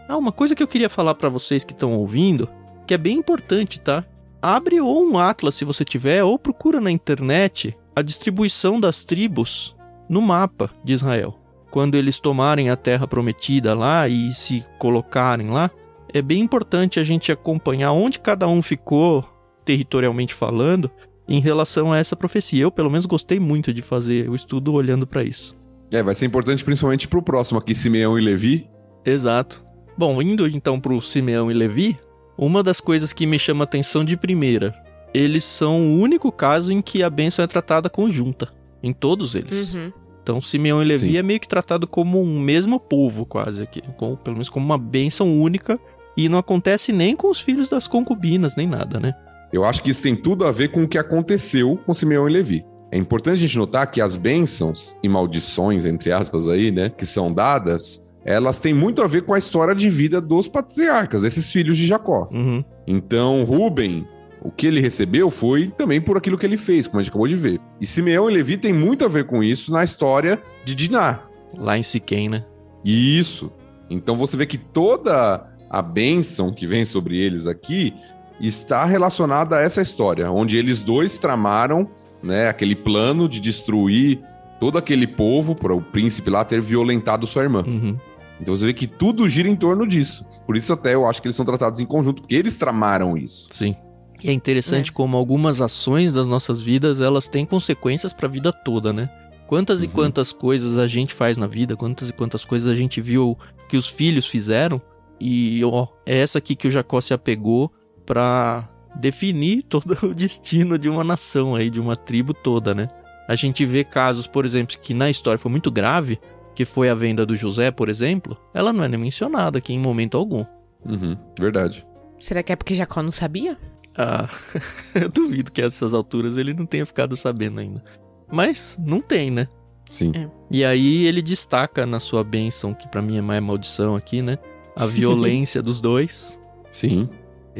Ah, 0.07 0.17
uma 0.17 0.31
coisa 0.31 0.55
que 0.55 0.63
eu 0.63 0.67
queria 0.67 0.89
falar 0.89 1.13
para 1.13 1.29
vocês 1.29 1.63
que 1.63 1.73
estão 1.73 1.93
ouvindo, 1.93 2.49
que 2.87 2.93
é 2.93 2.97
bem 2.97 3.17
importante, 3.17 3.79
tá? 3.79 4.03
Abre 4.41 4.81
ou 4.81 5.05
um 5.05 5.19
atlas 5.19 5.53
se 5.53 5.63
você 5.63 5.85
tiver, 5.85 6.23
ou 6.23 6.39
procura 6.39 6.81
na 6.81 6.89
internet 6.89 7.77
a 7.95 8.01
distribuição 8.01 8.79
das 8.79 9.03
tribos 9.03 9.75
no 10.09 10.21
mapa 10.21 10.71
de 10.83 10.93
Israel 10.93 11.39
quando 11.69 11.95
eles 11.95 12.19
tomarem 12.19 12.69
a 12.69 12.75
terra 12.75 13.07
prometida 13.07 13.73
lá 13.73 14.07
e 14.07 14.33
se 14.33 14.65
colocarem 14.77 15.49
lá, 15.49 15.69
é 16.13 16.21
bem 16.21 16.41
importante 16.41 16.99
a 16.99 17.03
gente 17.03 17.31
acompanhar 17.31 17.91
onde 17.91 18.19
cada 18.19 18.47
um 18.47 18.61
ficou, 18.61 19.23
territorialmente 19.63 20.33
falando, 20.33 20.89
em 21.29 21.39
relação 21.39 21.93
a 21.93 21.97
essa 21.99 22.15
profecia. 22.15 22.63
Eu, 22.63 22.71
pelo 22.71 22.89
menos, 22.89 23.05
gostei 23.05 23.39
muito 23.39 23.71
de 23.71 23.83
fazer 23.83 24.27
o 24.27 24.35
estudo 24.35 24.73
olhando 24.73 25.05
para 25.05 25.23
isso. 25.23 25.55
É, 25.91 26.01
vai 26.01 26.15
ser 26.15 26.25
importante 26.25 26.65
principalmente 26.65 27.07
pro 27.07 27.21
próximo 27.21 27.59
aqui, 27.59 27.75
Simeão 27.75 28.17
e 28.17 28.21
Levi. 28.21 28.67
Exato. 29.05 29.63
Bom, 29.95 30.19
indo 30.21 30.47
então 30.47 30.79
pro 30.79 31.01
Simeão 31.01 31.51
e 31.51 31.53
Levi, 31.53 31.95
uma 32.37 32.63
das 32.63 32.81
coisas 32.81 33.13
que 33.13 33.27
me 33.27 33.37
chama 33.37 33.63
a 33.63 33.65
atenção 33.65 34.03
de 34.03 34.17
primeira, 34.17 34.73
eles 35.13 35.43
são 35.43 35.93
o 35.93 35.99
único 35.99 36.31
caso 36.31 36.71
em 36.71 36.81
que 36.81 37.03
a 37.03 37.09
bênção 37.09 37.43
é 37.43 37.47
tratada 37.47 37.89
conjunta. 37.89 38.49
Em 38.81 38.93
todos 38.93 39.35
eles. 39.35 39.73
Uhum. 39.73 39.91
Então, 40.23 40.41
Simeão 40.41 40.81
e 40.81 40.85
Levi 40.85 41.11
Sim. 41.11 41.17
é 41.17 41.23
meio 41.23 41.39
que 41.39 41.47
tratado 41.47 41.85
como 41.85 42.21
um 42.21 42.39
mesmo 42.39 42.79
povo, 42.79 43.25
quase 43.25 43.61
aqui. 43.61 43.81
Com, 43.97 44.15
pelo 44.15 44.35
menos 44.37 44.49
como 44.49 44.65
uma 44.65 44.77
bênção 44.77 45.39
única. 45.39 45.79
E 46.15 46.29
não 46.29 46.39
acontece 46.39 46.91
nem 46.91 47.15
com 47.15 47.29
os 47.29 47.39
filhos 47.39 47.67
das 47.67 47.87
concubinas, 47.87 48.55
nem 48.55 48.67
nada, 48.67 48.99
né? 48.99 49.13
Eu 49.51 49.65
acho 49.65 49.81
que 49.81 49.89
isso 49.89 50.01
tem 50.01 50.15
tudo 50.15 50.45
a 50.45 50.51
ver 50.51 50.69
com 50.69 50.83
o 50.83 50.87
que 50.87 50.97
aconteceu 50.97 51.79
com 51.85 51.93
Simeão 51.93 52.29
e 52.29 52.31
Levi. 52.31 52.65
É 52.91 52.97
importante 52.97 53.35
a 53.35 53.47
gente 53.47 53.57
notar 53.57 53.89
que 53.89 54.01
as 54.01 54.15
bênçãos 54.15 54.95
e 55.03 55.09
maldições, 55.09 55.85
entre 55.85 56.11
aspas, 56.11 56.47
aí, 56.47 56.71
né, 56.71 56.89
que 56.89 57.05
são 57.05 57.31
dadas, 57.31 58.09
elas 58.25 58.59
têm 58.59 58.73
muito 58.73 59.01
a 59.01 59.07
ver 59.07 59.23
com 59.23 59.33
a 59.33 59.37
história 59.37 59.75
de 59.75 59.89
vida 59.89 60.19
dos 60.19 60.47
patriarcas, 60.47 61.23
esses 61.23 61.51
filhos 61.51 61.77
de 61.77 61.85
Jacó. 61.85 62.27
Uhum. 62.31 62.63
Então, 62.87 63.43
Ruben, 63.43 64.05
o 64.41 64.51
que 64.51 64.67
ele 64.67 64.81
recebeu 64.81 65.29
foi 65.29 65.71
também 65.77 66.01
por 66.01 66.17
aquilo 66.17 66.37
que 66.37 66.45
ele 66.45 66.57
fez, 66.57 66.87
como 66.87 66.99
a 66.99 67.03
gente 67.03 67.09
acabou 67.09 67.27
de 67.27 67.35
ver. 67.35 67.59
E 67.79 67.85
Simeão 67.85 68.29
e 68.29 68.33
Levi 68.33 68.57
têm 68.57 68.73
muito 68.73 69.05
a 69.05 69.07
ver 69.07 69.25
com 69.25 69.43
isso 69.43 69.71
na 69.71 69.83
história 69.83 70.41
de 70.65 70.73
Diná. 70.73 71.21
Lá 71.57 71.77
em 71.77 71.83
Siquém, 71.83 72.29
né? 72.29 72.45
Isso. 72.83 73.51
Então 73.89 74.15
você 74.15 74.37
vê 74.37 74.45
que 74.45 74.57
toda 74.57 75.45
a 75.69 75.81
bênção 75.81 76.51
que 76.51 76.65
vem 76.65 76.85
sobre 76.85 77.17
eles 77.17 77.47
aqui 77.47 77.93
está 78.39 78.85
relacionada 78.85 79.57
a 79.57 79.61
essa 79.61 79.81
história, 79.81 80.31
onde 80.31 80.57
eles 80.57 80.81
dois 80.81 81.17
tramaram 81.17 81.89
né, 82.23 82.47
aquele 82.47 82.75
plano 82.75 83.27
de 83.29 83.39
destruir 83.39 84.19
todo 84.59 84.77
aquele 84.77 85.07
povo 85.07 85.55
para 85.55 85.73
o 85.73 85.81
príncipe 85.81 86.29
lá 86.29 86.43
ter 86.43 86.61
violentado 86.61 87.25
sua 87.27 87.43
irmã. 87.43 87.63
Uhum. 87.65 87.97
Então 88.41 88.55
você 88.55 88.65
vê 88.65 88.73
que 88.73 88.87
tudo 88.87 89.27
gira 89.27 89.47
em 89.49 89.55
torno 89.55 89.85
disso. 89.87 90.25
Por 90.45 90.55
isso 90.57 90.71
até 90.73 90.95
eu 90.95 91.05
acho 91.05 91.21
que 91.21 91.27
eles 91.27 91.35
são 91.35 91.45
tratados 91.45 91.79
em 91.79 91.85
conjunto, 91.85 92.21
porque 92.21 92.35
eles 92.35 92.55
tramaram 92.57 93.17
isso. 93.17 93.47
Sim. 93.51 93.75
E 94.21 94.29
é 94.29 94.33
interessante 94.33 94.89
É. 94.89 94.93
como 94.93 95.15
algumas 95.15 95.61
ações 95.61 96.11
das 96.11 96.27
nossas 96.27 96.59
vidas, 96.59 96.99
elas 96.99 97.27
têm 97.27 97.45
consequências 97.45 98.11
pra 98.11 98.27
vida 98.27 98.51
toda, 98.51 98.91
né? 98.91 99.09
Quantas 99.47 99.81
e 99.81 99.85
Uhum. 99.87 99.91
quantas 99.93 100.31
coisas 100.33 100.77
a 100.77 100.87
gente 100.87 101.13
faz 101.13 101.37
na 101.37 101.47
vida, 101.47 101.75
quantas 101.75 102.09
e 102.09 102.13
quantas 102.13 102.43
coisas 102.43 102.69
a 102.71 102.75
gente 102.75 102.99
viu 103.01 103.37
que 103.69 103.77
os 103.77 103.87
filhos 103.87 104.27
fizeram, 104.27 104.81
e 105.19 105.63
ó, 105.63 105.87
é 106.05 106.17
essa 106.17 106.37
aqui 106.37 106.55
que 106.55 106.67
o 106.67 106.71
Jacó 106.71 106.99
se 107.01 107.13
apegou 107.13 107.71
pra 108.09 108.67
definir 108.95 109.61
todo 109.69 109.95
o 110.07 110.15
destino 110.15 110.79
de 110.79 110.89
uma 110.89 111.03
nação 111.03 111.55
aí, 111.55 111.69
de 111.69 111.79
uma 111.79 111.95
tribo 111.95 112.33
toda, 112.33 112.73
né? 112.73 112.89
A 113.27 113.35
gente 113.35 113.63
vê 113.63 113.83
casos, 113.83 114.25
por 114.25 114.43
exemplo, 114.43 114.75
que 114.81 114.91
na 114.91 115.07
história 115.07 115.37
foi 115.37 115.51
muito 115.51 115.69
grave, 115.69 116.19
que 116.55 116.65
foi 116.65 116.89
a 116.89 116.95
venda 116.95 117.23
do 117.23 117.35
José, 117.35 117.69
por 117.69 117.87
exemplo, 117.87 118.35
ela 118.55 118.73
não 118.73 118.83
é 118.83 118.87
nem 118.87 118.99
mencionada 118.99 119.59
aqui 119.59 119.71
em 119.71 119.79
momento 119.79 120.17
algum. 120.17 120.43
Uhum, 120.83 121.15
verdade. 121.39 121.85
Será 122.19 122.41
que 122.41 122.51
é 122.51 122.55
porque 122.55 122.73
Jacó 122.73 123.03
não 123.03 123.11
sabia? 123.11 123.55
Ah, 123.95 124.27
eu 124.95 125.09
duvido 125.09 125.51
que 125.51 125.61
a 125.61 125.65
essas 125.65 125.93
alturas 125.93 126.37
ele 126.37 126.53
não 126.55 126.65
tenha 126.65 126.85
ficado 126.87 127.15
sabendo 127.15 127.59
ainda. 127.59 127.83
Mas 128.31 128.75
não 128.83 128.99
tem, 128.99 129.29
né? 129.29 129.47
Sim. 129.91 130.11
É. 130.15 130.27
E 130.51 130.65
aí 130.65 131.05
ele 131.05 131.21
destaca 131.21 131.85
na 131.85 131.99
sua 131.99 132.23
bênção, 132.23 132.73
que 132.73 132.87
pra 132.87 133.01
mim 133.01 133.17
é 133.17 133.21
mais 133.21 133.43
maldição 133.43 133.95
aqui, 133.95 134.21
né? 134.21 134.39
A 134.75 134.87
violência 134.87 135.61
dos 135.63 135.79
dois. 135.79 136.37
Sim. 136.71 137.07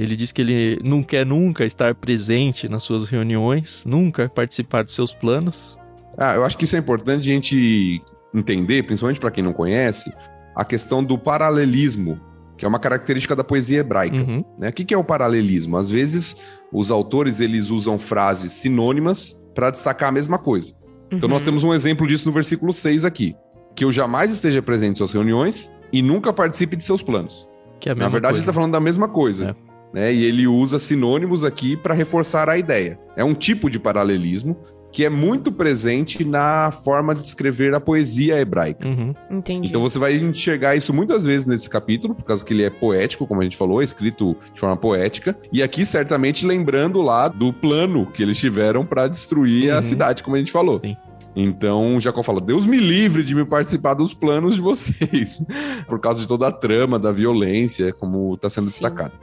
Ele 0.02 0.16
diz 0.16 0.32
que 0.32 0.42
ele 0.42 0.80
não 0.84 1.04
quer 1.04 1.26
nunca 1.26 1.66
estar 1.66 1.94
presente 1.94 2.70
nas 2.70 2.84
suas 2.84 3.08
reuniões, 3.10 3.84
nunca 3.86 4.30
participar 4.30 4.84
dos 4.84 4.96
seus 4.96 5.14
planos. 5.14 5.78
Ah, 6.18 6.36
eu 6.36 6.46
acho 6.46 6.58
que 6.58 6.64
isso 6.64 6.76
é 6.76 6.80
importante 6.80 7.30
a 7.30 7.34
gente 7.34 8.02
entender, 8.34 8.84
principalmente 8.84 9.20
para 9.20 9.30
quem 9.32 9.44
não 9.44 9.52
conhece, 9.52 10.10
a 10.56 10.64
questão 10.64 11.04
do 11.04 11.18
paralelismo, 11.18 12.20
que 12.58 12.64
é 12.64 12.68
uma 12.68 12.80
característica 12.80 13.36
da 13.36 13.44
poesia 13.44 13.80
hebraica. 13.80 14.18
Uhum, 14.18 14.44
né? 14.58 14.70
O 14.70 14.74
que 14.74 14.94
é 14.94 14.98
o 14.98 15.04
paralelismo? 15.04 15.76
Às 15.78 15.90
vezes, 15.90 16.38
os 16.72 16.92
autores 16.92 17.40
eles 17.42 17.70
usam 17.70 17.98
frases 18.00 18.52
sinônimas 18.54 19.34
para 19.56 19.70
destacar 19.70 20.10
a 20.10 20.12
mesma 20.14 20.38
coisa. 20.38 20.74
Então, 21.12 21.28
Uhum. 21.28 21.34
nós 21.36 21.44
temos 21.44 21.64
um 21.64 21.74
exemplo 21.74 22.08
disso 22.08 22.26
no 22.28 22.32
versículo 22.32 22.72
6 22.72 23.04
aqui. 23.04 23.36
Que 23.76 23.84
eu 23.84 23.92
jamais 23.92 24.32
esteja 24.32 24.62
presente 24.62 24.94
em 24.94 24.98
suas 24.98 25.12
reuniões 25.12 25.72
e 25.92 26.02
nunca 26.02 26.32
participe 26.32 26.76
de 26.78 26.86
seus 26.86 27.02
planos. 27.02 27.48
que 27.82 27.88
é 27.88 27.94
a 27.94 27.96
Na 27.96 28.10
verdade, 28.10 28.34
ele 28.34 28.40
coisa. 28.40 28.42
está 28.42 28.54
falando 28.54 28.74
da 28.74 28.80
mesma 28.82 29.08
coisa. 29.08 29.56
Né? 29.94 30.14
E 30.14 30.24
ele 30.24 30.46
usa 30.48 30.78
sinônimos 30.78 31.44
aqui 31.44 31.76
para 31.76 31.94
reforçar 31.94 32.48
a 32.50 32.58
ideia. 32.58 33.00
É 33.16 33.24
um 33.24 33.34
tipo 33.34 33.70
de 33.70 33.80
paralelismo 33.80 34.56
que 34.92 35.06
é 35.06 35.10
muito 35.10 35.52
presente 35.52 36.24
na 36.24 36.72
forma 36.72 37.14
de 37.14 37.28
escrever 37.28 37.76
a 37.76 37.80
poesia 37.80 38.40
hebraica. 38.40 38.88
Uhum, 38.88 39.12
Entendi. 39.30 39.68
Então 39.70 39.82
você 39.82 40.00
vai 40.00 40.16
enxergar 40.16 40.76
isso 40.76 40.92
muitas 40.92 41.24
vezes 41.24 41.46
nesse 41.46 41.70
capítulo, 41.70 42.16
por 42.16 42.24
causa 42.24 42.44
que 42.44 42.52
ele 42.54 42.64
é 42.64 42.72
poético, 42.72 43.28
como 43.28 43.40
a 43.42 43.44
gente 43.44 43.56
falou, 43.56 43.82
é 43.82 43.86
escrito 43.86 44.36
de 44.52 44.60
forma 44.60 44.76
poética. 44.76 45.38
E 45.54 45.62
aqui, 45.62 45.86
certamente, 45.86 46.44
lembrando 46.44 47.04
lá 47.04 47.28
do 47.28 47.54
plano 47.54 48.08
que 48.08 48.24
eles 48.24 48.38
tiveram 48.40 48.84
para 48.84 49.08
destruir 49.08 49.72
a 49.72 49.76
Uhum. 49.76 49.84
cidade, 49.84 50.24
como 50.24 50.36
a 50.36 50.40
gente 50.40 50.52
falou. 50.52 50.82
Sim. 50.84 50.98
Então, 51.36 52.00
Jacó 52.00 52.24
fala: 52.24 52.42
Deus 52.42 52.66
me 52.66 52.78
livre 52.78 53.24
de 53.24 53.36
me 53.36 53.46
participar 53.46 53.94
dos 53.94 54.16
planos 54.16 54.56
de 54.56 54.62
vocês, 54.62 55.44
por 55.88 56.00
causa 56.00 56.20
de 56.20 56.28
toda 56.28 56.48
a 56.48 56.52
trama, 56.52 56.98
da 56.98 57.12
violência, 57.12 57.94
como 57.94 58.34
está 58.34 58.50
sendo 58.50 58.66
Sim. 58.66 58.72
destacado. 58.72 59.14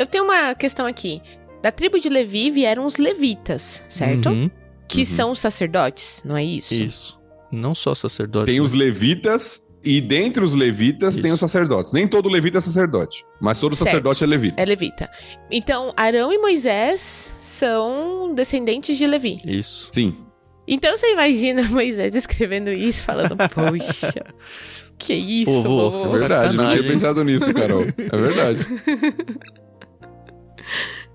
Eu 0.00 0.06
tenho 0.06 0.24
uma 0.24 0.54
questão 0.54 0.86
aqui. 0.86 1.20
Da 1.62 1.70
tribo 1.70 2.00
de 2.00 2.08
Levi 2.08 2.50
vieram 2.50 2.86
os 2.86 2.96
levitas, 2.96 3.82
certo? 3.88 4.30
uhum, 4.30 4.50
Que 4.88 5.00
Uhum. 5.00 5.04
são 5.04 5.30
os 5.32 5.38
sacerdotes, 5.38 6.22
não 6.24 6.36
é 6.36 6.42
isso? 6.42 6.72
isso. 6.72 7.20
Não 7.52 7.74
só 7.74 7.94
sacerdote. 7.94 8.46
Tem 8.46 8.56
né? 8.56 8.60
os 8.62 8.72
levitas. 8.72 9.68
E 9.84 10.00
dentre 10.00 10.44
os 10.44 10.52
levitas 10.52 11.14
tem 11.16 11.24
Isso. 11.26 11.34
os 11.34 11.40
sacerdotes. 11.40 11.90
Nem 11.92 12.06
todo 12.06 12.28
levita 12.28 12.58
é 12.58 12.60
sacerdote, 12.60 13.24
mas 13.40 13.58
todo 13.58 13.74
Certo. 13.74 13.86
sacerdote 13.88 14.22
é 14.22 14.26
levita. 14.26 14.60
É 14.60 14.64
levita. 14.66 15.10
Então, 15.50 15.90
Arão 15.96 16.30
e 16.32 16.36
Moisés 16.38 17.34
são 17.40 18.34
descendentes 18.34 18.98
de 18.98 19.06
Levi. 19.06 19.38
Isso. 19.44 19.88
Sim. 19.90 20.16
Então 20.68 20.94
você 20.96 21.12
imagina 21.12 21.62
Moisés 21.68 22.14
escrevendo 22.14 22.70
isso, 22.70 23.02
falando, 23.02 23.36
poxa, 23.36 24.22
que 24.98 25.14
isso, 25.14 25.46
Pô, 25.50 25.62
vô, 25.62 25.90
vovô?" 25.90 26.14
É 26.16 26.18
verdade, 26.18 26.56
não 26.56 26.68
tinha 26.70 26.82
pensado 26.82 27.24
nisso, 27.24 27.52
Carol. 27.54 27.84
É 27.96 28.16
verdade. 28.16 28.66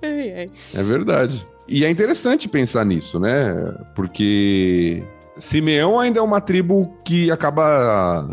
Ai, 0.01 0.31
ai. 0.39 0.45
É 0.73 0.83
verdade. 0.83 1.45
E 1.67 1.83
é 1.85 1.89
interessante 1.89 2.47
pensar 2.47 2.85
nisso, 2.85 3.19
né? 3.19 3.53
Porque 3.95 5.03
Simeão 5.37 5.99
ainda 5.99 6.19
é 6.19 6.21
uma 6.21 6.39
tribo 6.39 6.93
que 7.03 7.31
acaba 7.31 8.29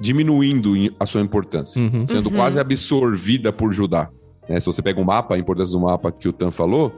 diminuindo 0.00 0.74
a 0.98 1.06
sua 1.06 1.20
importância, 1.20 1.80
Uhum. 1.80 2.06
sendo 2.08 2.28
Uhum. 2.28 2.36
quase 2.36 2.58
absorvida 2.58 3.52
por 3.52 3.72
Judá. 3.72 4.08
né? 4.48 4.58
Se 4.58 4.66
você 4.66 4.82
pega 4.82 5.00
um 5.00 5.04
mapa, 5.04 5.36
a 5.36 5.38
importância 5.38 5.78
do 5.78 5.84
mapa 5.84 6.10
que 6.10 6.26
o 6.28 6.32
Tan 6.32 6.50
falou, 6.50 6.92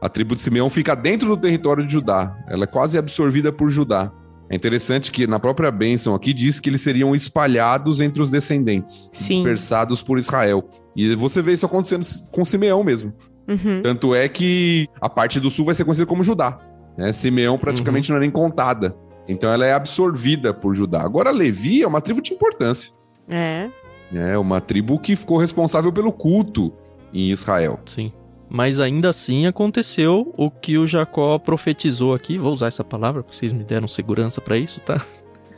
a 0.00 0.08
tribo 0.08 0.34
de 0.34 0.40
Simeão 0.40 0.70
fica 0.70 0.94
dentro 0.96 1.28
do 1.28 1.36
território 1.36 1.84
de 1.84 1.92
Judá. 1.92 2.34
Ela 2.48 2.64
é 2.64 2.66
quase 2.66 2.96
absorvida 2.96 3.52
por 3.52 3.68
Judá. 3.68 4.10
É 4.48 4.54
interessante 4.54 5.10
que 5.10 5.26
na 5.26 5.40
própria 5.40 5.70
bênção 5.70 6.14
aqui 6.14 6.32
diz 6.32 6.60
que 6.60 6.70
eles 6.70 6.80
seriam 6.80 7.14
espalhados 7.14 8.00
entre 8.00 8.22
os 8.22 8.30
descendentes, 8.30 9.10
Sim. 9.12 9.36
dispersados 9.36 10.02
por 10.02 10.18
Israel. 10.18 10.68
E 10.94 11.14
você 11.14 11.42
vê 11.42 11.52
isso 11.52 11.66
acontecendo 11.66 12.06
com 12.30 12.44
Simeão 12.44 12.84
mesmo. 12.84 13.12
Uhum. 13.48 13.82
Tanto 13.82 14.14
é 14.14 14.28
que 14.28 14.88
a 15.00 15.08
parte 15.08 15.38
do 15.40 15.50
sul 15.50 15.66
vai 15.66 15.74
ser 15.74 15.84
conhecida 15.84 16.06
como 16.06 16.22
Judá. 16.22 16.58
Né? 16.96 17.12
Simeão 17.12 17.58
praticamente 17.58 18.10
não 18.10 18.16
é 18.16 18.20
nem 18.20 18.30
contada. 18.30 18.96
Então 19.28 19.52
ela 19.52 19.66
é 19.66 19.72
absorvida 19.72 20.54
por 20.54 20.74
Judá. 20.74 21.02
Agora, 21.02 21.30
Levi 21.30 21.82
é 21.82 21.86
uma 21.86 22.00
tribo 22.00 22.22
de 22.22 22.32
importância. 22.32 22.92
É. 23.28 23.68
É 24.14 24.38
uma 24.38 24.60
tribo 24.60 24.98
que 24.98 25.16
ficou 25.16 25.38
responsável 25.38 25.92
pelo 25.92 26.12
culto 26.12 26.72
em 27.12 27.30
Israel. 27.30 27.80
Sim. 27.86 28.12
Mas 28.48 28.78
ainda 28.78 29.10
assim 29.10 29.46
aconteceu 29.46 30.32
o 30.36 30.50
que 30.50 30.78
o 30.78 30.86
Jacó 30.86 31.38
profetizou 31.38 32.14
aqui. 32.14 32.38
Vou 32.38 32.54
usar 32.54 32.68
essa 32.68 32.84
palavra, 32.84 33.22
porque 33.22 33.36
vocês 33.36 33.52
me 33.52 33.64
deram 33.64 33.88
segurança 33.88 34.40
pra 34.40 34.56
isso, 34.56 34.80
tá? 34.80 35.00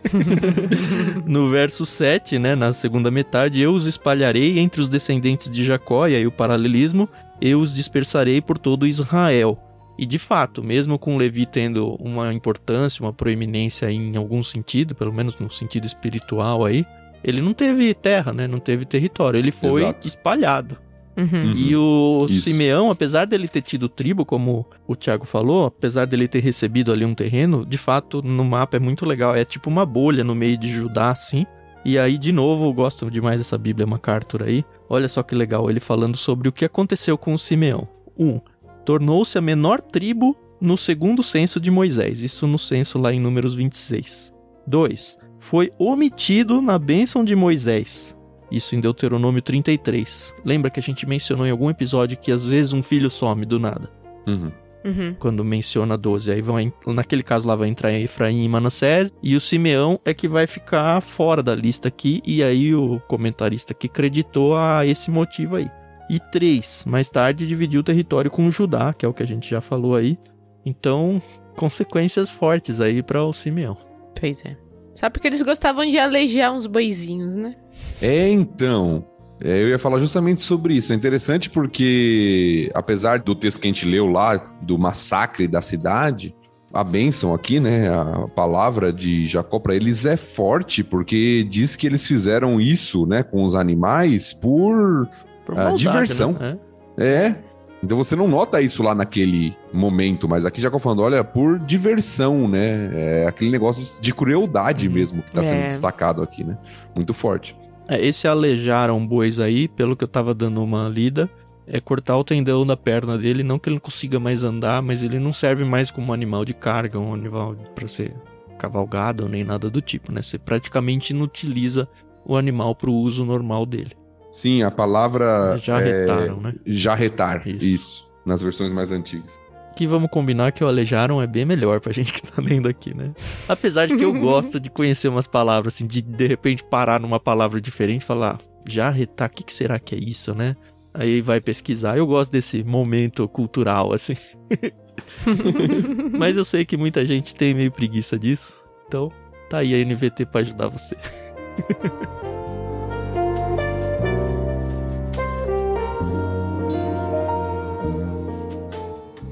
no 1.26 1.50
verso 1.50 1.84
7, 1.84 2.38
né, 2.38 2.54
na 2.54 2.72
segunda 2.72 3.10
metade, 3.10 3.60
eu 3.60 3.72
os 3.72 3.86
espalharei 3.86 4.58
entre 4.58 4.80
os 4.80 4.88
descendentes 4.88 5.50
de 5.50 5.64
Jacó, 5.64 6.06
e 6.06 6.14
aí 6.14 6.26
o 6.26 6.32
paralelismo, 6.32 7.08
eu 7.40 7.60
os 7.60 7.74
dispersarei 7.74 8.40
por 8.40 8.58
todo 8.58 8.86
Israel. 8.86 9.58
E 9.98 10.06
de 10.06 10.18
fato, 10.18 10.62
mesmo 10.62 10.98
com 10.98 11.16
Levi 11.16 11.44
tendo 11.44 11.96
uma 11.96 12.32
importância, 12.32 13.02
uma 13.02 13.12
proeminência 13.12 13.90
em 13.90 14.16
algum 14.16 14.42
sentido, 14.44 14.94
pelo 14.94 15.12
menos 15.12 15.34
no 15.40 15.50
sentido 15.50 15.86
espiritual 15.86 16.64
aí, 16.64 16.86
ele 17.22 17.42
não 17.42 17.52
teve 17.52 17.92
terra, 17.94 18.32
né? 18.32 18.46
Não 18.46 18.60
teve 18.60 18.84
território. 18.84 19.38
Ele 19.38 19.50
foi 19.50 19.82
Exato. 19.82 20.06
espalhado. 20.06 20.78
Uhum. 21.18 21.50
E 21.50 21.74
o 21.74 22.26
Isso. 22.30 22.42
Simeão, 22.42 22.92
apesar 22.92 23.24
dele 23.24 23.48
ter 23.48 23.60
tido 23.60 23.88
tribo, 23.88 24.24
como 24.24 24.64
o 24.86 24.94
Thiago 24.94 25.26
falou, 25.26 25.66
apesar 25.66 26.06
dele 26.06 26.28
ter 26.28 26.40
recebido 26.40 26.92
ali 26.92 27.04
um 27.04 27.14
terreno, 27.14 27.66
de 27.66 27.76
fato, 27.76 28.22
no 28.22 28.44
mapa 28.44 28.76
é 28.76 28.80
muito 28.80 29.04
legal. 29.04 29.34
É 29.34 29.44
tipo 29.44 29.68
uma 29.68 29.84
bolha 29.84 30.22
no 30.22 30.34
meio 30.34 30.56
de 30.56 30.70
Judá, 30.70 31.10
assim. 31.10 31.44
E 31.84 31.98
aí, 31.98 32.16
de 32.16 32.30
novo, 32.30 32.66
eu 32.66 32.72
gosto 32.72 33.10
demais 33.10 33.38
dessa 33.38 33.58
Bíblia 33.58 33.86
MacArthur 33.86 34.44
aí. 34.44 34.64
Olha 34.88 35.08
só 35.08 35.22
que 35.22 35.34
legal, 35.34 35.68
ele 35.68 35.80
falando 35.80 36.16
sobre 36.16 36.48
o 36.48 36.52
que 36.52 36.64
aconteceu 36.64 37.18
com 37.18 37.34
o 37.34 37.38
Simeão. 37.38 37.88
1. 38.16 38.26
Um, 38.26 38.40
Tornou-se 38.84 39.36
a 39.36 39.40
menor 39.40 39.80
tribo 39.80 40.36
no 40.60 40.76
segundo 40.76 41.22
censo 41.22 41.60
de 41.60 41.70
Moisés. 41.70 42.22
Isso 42.22 42.46
no 42.46 42.58
censo 42.58 42.98
lá 42.98 43.12
em 43.12 43.20
Números 43.20 43.54
26. 43.54 44.32
2. 44.66 45.16
Foi 45.38 45.72
omitido 45.78 46.62
na 46.62 46.78
bênção 46.78 47.24
de 47.24 47.34
Moisés. 47.34 48.16
Isso 48.50 48.74
em 48.74 48.80
Deuteronômio 48.80 49.42
33. 49.42 50.34
Lembra 50.44 50.70
que 50.70 50.80
a 50.80 50.82
gente 50.82 51.06
mencionou 51.06 51.46
em 51.46 51.50
algum 51.50 51.70
episódio 51.70 52.18
que 52.18 52.32
às 52.32 52.44
vezes 52.44 52.72
um 52.72 52.82
filho 52.82 53.10
some 53.10 53.44
do 53.44 53.58
nada? 53.58 53.90
Uhum. 54.26 54.50
Uhum. 54.84 55.14
Quando 55.18 55.44
menciona 55.44 55.98
12. 55.98 56.30
Aí 56.30 56.40
vão, 56.40 56.72
naquele 56.86 57.22
caso 57.22 57.46
lá 57.46 57.54
vai 57.54 57.68
entrar 57.68 57.92
Efraim 57.92 58.44
e 58.44 58.48
Manassés. 58.48 59.12
E 59.22 59.36
o 59.36 59.40
Simeão 59.40 60.00
é 60.04 60.14
que 60.14 60.28
vai 60.28 60.46
ficar 60.46 61.00
fora 61.00 61.42
da 61.42 61.54
lista 61.54 61.88
aqui. 61.88 62.22
E 62.26 62.42
aí 62.42 62.74
o 62.74 63.00
comentarista 63.08 63.74
que 63.74 63.88
creditou 63.88 64.56
a 64.56 64.86
esse 64.86 65.10
motivo 65.10 65.56
aí. 65.56 65.70
E 66.08 66.18
3. 66.18 66.84
Mais 66.86 67.08
tarde 67.10 67.46
dividiu 67.46 67.80
o 67.80 67.84
território 67.84 68.30
com 68.30 68.46
o 68.46 68.50
Judá, 68.50 68.94
que 68.94 69.04
é 69.04 69.08
o 69.08 69.12
que 69.12 69.22
a 69.22 69.26
gente 69.26 69.50
já 69.50 69.60
falou 69.60 69.94
aí. 69.94 70.18
Então, 70.64 71.20
consequências 71.54 72.30
fortes 72.30 72.80
aí 72.80 73.02
para 73.02 73.22
o 73.22 73.32
Simeão. 73.32 73.76
Pois 74.18 74.44
é. 74.44 74.67
Só 74.98 75.08
porque 75.08 75.28
eles 75.28 75.42
gostavam 75.42 75.88
de 75.88 75.96
alejar 75.96 76.52
uns 76.52 76.66
boizinhos, 76.66 77.36
né? 77.36 77.54
É, 78.02 78.28
então. 78.28 79.06
é, 79.40 79.62
eu 79.62 79.68
ia 79.68 79.78
falar 79.78 80.00
justamente 80.00 80.40
sobre 80.40 80.74
isso. 80.74 80.92
É 80.92 80.96
interessante 80.96 81.48
porque, 81.48 82.68
apesar 82.74 83.20
do 83.20 83.32
texto 83.32 83.60
que 83.60 83.68
a 83.68 83.70
gente 83.70 83.86
leu 83.86 84.08
lá, 84.08 84.38
do 84.60 84.76
massacre 84.76 85.46
da 85.46 85.62
cidade, 85.62 86.34
a 86.74 86.82
bênção 86.82 87.32
aqui, 87.32 87.60
né? 87.60 87.88
A 87.88 88.26
palavra 88.34 88.92
de 88.92 89.28
Jacó 89.28 89.60
para 89.60 89.76
eles 89.76 90.04
é 90.04 90.16
forte, 90.16 90.82
porque 90.82 91.46
diz 91.48 91.76
que 91.76 91.86
eles 91.86 92.04
fizeram 92.04 92.60
isso, 92.60 93.06
né, 93.06 93.22
com 93.22 93.44
os 93.44 93.54
animais 93.54 94.32
por. 94.32 95.08
Por 95.46 95.56
Ah, 95.56 95.70
diversão. 95.70 96.32
Né? 96.32 96.58
É. 96.98 97.34
Então 97.82 97.96
você 97.96 98.16
não 98.16 98.26
nota 98.26 98.60
isso 98.60 98.82
lá 98.82 98.94
naquele 98.94 99.56
momento, 99.72 100.28
mas 100.28 100.44
aqui 100.44 100.60
Jacó 100.60 100.78
falando, 100.80 101.02
olha, 101.02 101.22
por 101.22 101.58
diversão, 101.60 102.48
né? 102.48 102.90
É 102.92 103.26
aquele 103.28 103.50
negócio 103.50 104.00
de 104.00 104.12
crueldade 104.12 104.88
Uhum. 104.88 104.94
mesmo 104.94 105.22
que 105.22 105.30
tá 105.30 105.42
sendo 105.44 105.62
É. 105.62 105.68
destacado 105.68 106.20
aqui, 106.22 106.42
né? 106.42 106.58
Muito 106.94 107.14
forte. 107.14 107.56
É, 107.86 108.04
esse 108.04 108.26
alejaram 108.26 109.06
bois 109.06 109.38
aí, 109.38 109.68
pelo 109.68 109.96
que 109.96 110.02
eu 110.04 110.08
tava 110.08 110.34
dando 110.34 110.62
uma 110.62 110.88
lida, 110.88 111.30
é 111.66 111.80
cortar 111.80 112.16
o 112.18 112.24
tendão 112.24 112.66
da 112.66 112.76
perna 112.76 113.16
dele, 113.16 113.42
não 113.42 113.58
que 113.58 113.68
ele 113.68 113.76
não 113.76 113.80
consiga 113.80 114.18
mais 114.18 114.42
andar, 114.42 114.82
mas 114.82 115.02
ele 115.02 115.18
não 115.18 115.32
serve 115.32 115.64
mais 115.64 115.90
como 115.90 116.12
animal 116.12 116.44
de 116.44 116.54
carga, 116.54 116.98
um 116.98 117.14
animal 117.14 117.54
para 117.74 117.86
ser 117.86 118.12
cavalgado 118.58 119.28
nem 119.28 119.44
nada 119.44 119.70
do 119.70 119.80
tipo, 119.80 120.10
né? 120.10 120.20
Você 120.20 120.36
praticamente 120.38 121.12
inutiliza 121.12 121.88
o 122.24 122.36
animal 122.36 122.74
para 122.74 122.90
o 122.90 122.94
uso 122.94 123.24
normal 123.24 123.64
dele. 123.64 123.92
Sim, 124.30 124.62
a 124.62 124.70
palavra 124.70 125.56
Jarretaram, 125.58 126.38
é... 126.38 126.42
né? 126.42 126.54
Jarretar, 126.66 127.46
Isso. 127.46 127.64
isso. 127.64 128.10
nas 128.24 128.42
versões 128.42 128.72
mais 128.72 128.92
antigas. 128.92 129.40
Que 129.74 129.86
vamos 129.86 130.10
combinar 130.10 130.52
que 130.52 130.62
o 130.62 130.66
alejaram 130.66 131.22
é 131.22 131.26
bem 131.26 131.44
melhor 131.44 131.80
pra 131.80 131.92
gente 131.92 132.12
que 132.12 132.22
tá 132.22 132.42
lendo 132.42 132.68
aqui, 132.68 132.94
né? 132.94 133.12
Apesar 133.48 133.86
de 133.86 133.96
que 133.96 134.04
eu 134.04 134.12
gosto 134.20 134.58
de 134.58 134.68
conhecer 134.68 135.08
umas 135.08 135.26
palavras, 135.26 135.74
assim, 135.74 135.86
de 135.86 136.02
de 136.02 136.26
repente 136.26 136.64
parar 136.64 137.00
numa 137.00 137.20
palavra 137.20 137.60
diferente 137.60 138.02
e 138.02 138.04
falar, 138.04 138.38
jarretar, 138.66 139.28
o 139.28 139.32
que, 139.32 139.44
que 139.44 139.52
será 139.52 139.78
que 139.78 139.94
é 139.94 139.98
isso, 139.98 140.34
né? 140.34 140.56
Aí 140.92 141.20
vai 141.20 141.40
pesquisar. 141.40 141.96
Eu 141.96 142.06
gosto 142.06 142.32
desse 142.32 142.64
momento 142.64 143.28
cultural, 143.28 143.92
assim. 143.92 144.16
Mas 146.18 146.36
eu 146.36 146.44
sei 146.44 146.64
que 146.64 146.76
muita 146.76 147.06
gente 147.06 147.36
tem 147.36 147.54
meio 147.54 147.70
preguiça 147.70 148.18
disso. 148.18 148.58
Então, 148.86 149.12
tá 149.48 149.58
aí 149.58 149.80
a 149.80 149.84
NVT 149.84 150.26
pra 150.26 150.40
ajudar 150.40 150.68
você. 150.68 150.96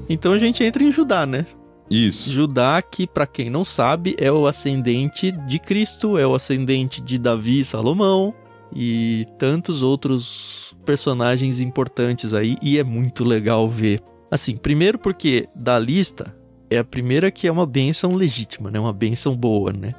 Então 0.09 0.33
a 0.33 0.39
gente 0.39 0.63
entra 0.63 0.83
em 0.83 0.91
Judá, 0.91 1.25
né? 1.25 1.45
Isso. 1.89 2.29
Judá, 2.31 2.81
que 2.81 3.07
para 3.07 3.25
quem 3.25 3.49
não 3.49 3.63
sabe, 3.63 4.15
é 4.17 4.31
o 4.31 4.45
ascendente 4.45 5.31
de 5.31 5.59
Cristo, 5.59 6.17
é 6.17 6.27
o 6.27 6.35
ascendente 6.35 7.01
de 7.01 7.17
Davi 7.17 7.61
e 7.61 7.65
Salomão 7.65 8.33
e 8.75 9.25
tantos 9.37 9.81
outros 9.81 10.75
personagens 10.85 11.59
importantes 11.59 12.33
aí, 12.33 12.57
e 12.61 12.77
é 12.77 12.83
muito 12.83 13.23
legal 13.23 13.69
ver. 13.69 14.01
Assim, 14.29 14.57
primeiro 14.57 14.99
porque 14.99 15.47
da 15.55 15.79
lista 15.79 16.35
é 16.69 16.77
a 16.77 16.83
primeira 16.83 17.31
que 17.31 17.47
é 17.47 17.51
uma 17.51 17.65
benção 17.65 18.11
legítima, 18.11 18.69
né? 18.69 18.79
Uma 18.79 18.93
benção 18.93 19.35
boa, 19.35 19.71
né? 19.71 19.93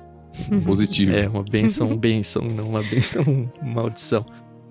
Positivo. 0.64 1.12
É, 1.12 1.28
uma 1.28 1.42
benção, 1.42 1.96
benção, 1.96 2.42
não 2.42 2.68
uma 2.68 2.82
benção, 2.82 3.24
maldição. 3.62 4.24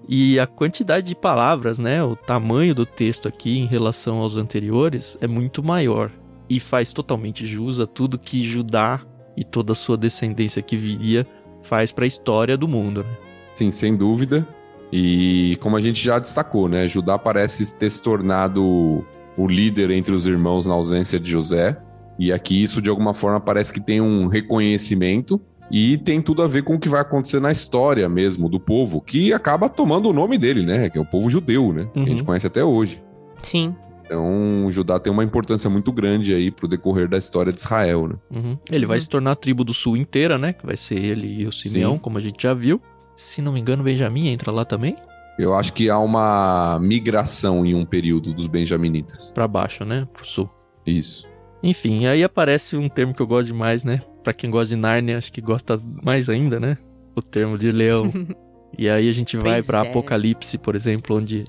E 0.08 0.39
a 0.39 0.48
quantidade 0.48 1.08
de 1.08 1.15
palavras, 1.15 1.80
né? 1.80 2.02
O 2.02 2.15
tamanho 2.15 2.74
do 2.74 2.86
texto 2.86 3.28
aqui 3.28 3.60
em 3.60 3.65
relação 3.65 4.20
aos 4.20 4.38
anteriores 4.38 5.17
é 5.20 5.28
muito 5.28 5.62
maior. 5.62 6.12
E 6.50 6.60
faz 6.60 6.93
totalmente 6.93 7.46
jus 7.46 7.80
a 7.80 7.86
tudo 7.86 8.17
que 8.17 8.43
Judá 8.43 9.02
e 9.36 9.43
toda 9.43 9.74
a 9.74 9.76
sua 9.76 9.98
descendência 9.98 10.62
que 10.62 10.78
viria 10.78 11.28
faz 11.62 11.91
para 11.91 12.06
a 12.06 12.08
história 12.08 12.56
do 12.56 12.67
mundo, 12.67 13.04
né? 13.04 13.10
Sim, 13.54 13.72
sem 13.74 13.98
dúvida. 13.98 14.48
E 14.93 15.58
como 15.60 15.76
a 15.76 15.82
gente 15.82 16.02
já 16.02 16.17
destacou, 16.20 16.70
né? 16.70 16.88
Judá 16.88 17.17
parece 17.17 17.74
ter 17.74 17.89
se 17.89 18.02
tornado 18.02 19.06
o 19.36 19.48
líder 19.48 19.91
entre 19.91 20.15
os 20.15 20.26
irmãos 20.26 20.65
na 20.65 20.74
ausência 20.74 21.20
de 21.20 21.30
José. 21.30 21.78
E 22.17 22.32
aqui 22.32 22.63
isso 22.63 22.82
de 22.82 22.89
alguma 22.89 23.13
forma 23.13 23.41
parece 23.41 23.74
que 23.74 23.82
tem 23.82 24.00
um 24.00 24.28
reconhecimento 24.28 25.41
e 25.71 25.97
tem 25.97 26.21
tudo 26.21 26.41
a 26.41 26.47
ver 26.47 26.63
com 26.63 26.75
o 26.75 26.80
que 26.80 26.88
vai 26.89 27.01
acontecer 27.01 27.39
na 27.39 27.51
história 27.51 28.08
mesmo 28.08 28.47
do 28.49 28.60
povo, 28.60 29.01
que 29.01 29.34
acaba 29.34 29.67
tomando 29.69 30.10
o 30.10 30.13
nome 30.13 30.38
dele, 30.38 30.65
né? 30.65 30.89
Que 30.89 30.97
é 30.97 31.01
o 31.01 31.06
povo 31.06 31.30
judeu, 31.30 31.73
né? 31.73 31.89
Que 31.93 31.99
a 31.99 32.06
gente 32.06 32.19
Uhum. 32.21 32.25
conhece 32.25 32.47
até 32.47 32.63
hoje. 32.63 33.01
Sim. 33.43 33.75
Então, 34.06 34.65
o 34.65 34.71
Judá 34.71 34.97
tem 34.99 35.12
uma 35.12 35.23
importância 35.23 35.69
muito 35.69 35.91
grande 35.91 36.34
aí 36.34 36.49
pro 36.49 36.65
decorrer 36.65 37.10
da 37.10 37.17
história 37.17 37.51
de 37.51 37.60
Israel, 37.60 38.08
né? 38.08 38.15
Uhum. 38.32 38.58
Ele 38.71 38.86
vai 38.86 38.97
Uhum. 38.97 39.01
se 39.01 39.10
tornar 39.10 39.32
a 39.32 39.36
tribo 39.36 39.65
do 39.65 39.73
sul 39.73 39.97
inteira, 39.97 40.38
né? 40.38 40.53
Que 40.53 40.65
vai 40.65 40.77
ser 40.77 40.95
ele 40.97 41.41
e 41.41 41.45
o 41.45 41.51
Simeão, 41.51 41.93
Sim. 41.93 41.99
como 41.99 42.17
a 42.17 42.21
gente 42.21 42.41
já 42.41 42.53
viu. 42.53 42.82
Se 43.17 43.41
não 43.41 43.51
me 43.51 43.60
engano, 43.60 43.84
Benjamim 43.84 44.30
entra 44.30 44.49
lá 44.49 44.63
também. 44.63 44.95
Eu 45.38 45.53
acho 45.53 45.73
que 45.73 45.89
há 45.89 45.99
uma 45.99 46.80
migração 46.82 47.65
em 47.65 47.75
um 47.75 47.86
período 47.86 48.34
dos 48.34 48.47
benjaminitas. 48.47 49.32
Pra 49.36 49.45
baixo, 49.47 49.84
né? 49.84 50.08
Pro 50.13 50.25
sul. 50.25 50.49
Isso. 50.86 51.27
Enfim, 51.63 52.06
aí 52.06 52.24
aparece 52.24 52.78
um 52.78 52.88
termo 52.88 53.13
que 53.13 53.22
eu 53.22 53.28
gosto 53.28 53.48
demais, 53.48 53.84
né? 53.84 54.02
Pra 54.24 54.34
quem 54.34 54.50
gosta 54.50 54.76
de 54.76 54.80
Nárnia, 54.82 55.17
acho 55.17 55.32
que 55.32 55.41
gosta 55.41 55.82
mais 56.04 56.30
ainda, 56.30 56.60
né? 56.60 56.78
O 57.15 57.22
termo 57.22 57.58
de 57.58 57.72
leão. 57.72 58.12
e 58.78 58.88
aí 58.89 59.10
a 59.10 59.13
gente 59.13 59.36
vai 59.38 59.63
pra 59.63 59.80
é. 59.80 59.82
Apocalipse, 59.89 60.58
por 60.58 60.76
exemplo, 60.76 61.15
onde 61.17 61.46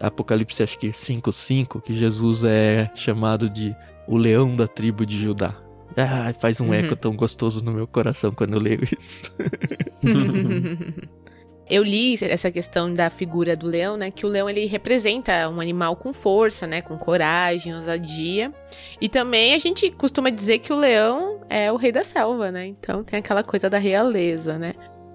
Apocalipse 0.00 0.62
acho 0.62 0.78
que 0.78 0.88
5:5, 0.92 1.80
que 1.82 1.92
Jesus 1.92 2.42
é 2.44 2.90
chamado 2.94 3.50
de 3.50 3.74
o 4.08 4.16
leão 4.16 4.54
da 4.56 4.66
tribo 4.66 5.04
de 5.04 5.20
Judá. 5.20 5.54
Ah, 5.96 6.32
faz 6.40 6.60
um 6.60 6.68
Uhum. 6.68 6.74
eco 6.74 6.96
tão 6.96 7.14
gostoso 7.14 7.64
no 7.64 7.70
meu 7.72 7.86
coração 7.86 8.32
quando 8.32 8.54
eu 8.54 8.60
leio 8.60 8.80
isso. 8.98 9.32
Eu 11.68 11.82
li 11.82 12.14
essa 12.22 12.50
questão 12.50 12.92
da 12.92 13.08
figura 13.08 13.56
do 13.56 13.66
leão, 13.66 13.96
né? 13.96 14.10
Que 14.10 14.26
o 14.26 14.28
leão 14.28 14.48
ele 14.48 14.66
representa 14.66 15.48
um 15.48 15.60
animal 15.60 15.96
com 15.96 16.12
força, 16.12 16.66
né? 16.66 16.82
Com 16.82 16.98
coragem, 16.98 17.74
ousadia. 17.74 18.52
E 19.00 19.08
também 19.08 19.54
a 19.54 19.58
gente 19.58 19.90
costuma 19.90 20.30
dizer 20.30 20.58
que 20.58 20.72
o 20.72 20.76
leão 20.76 21.40
é 21.48 21.72
o 21.72 21.76
rei 21.76 21.90
da 21.90 22.04
selva, 22.04 22.50
né? 22.50 22.66
Então 22.66 23.02
tem 23.02 23.18
aquela 23.18 23.42
coisa 23.42 23.70
da 23.70 23.78
realeza, 23.78 24.58
né? 24.58 24.68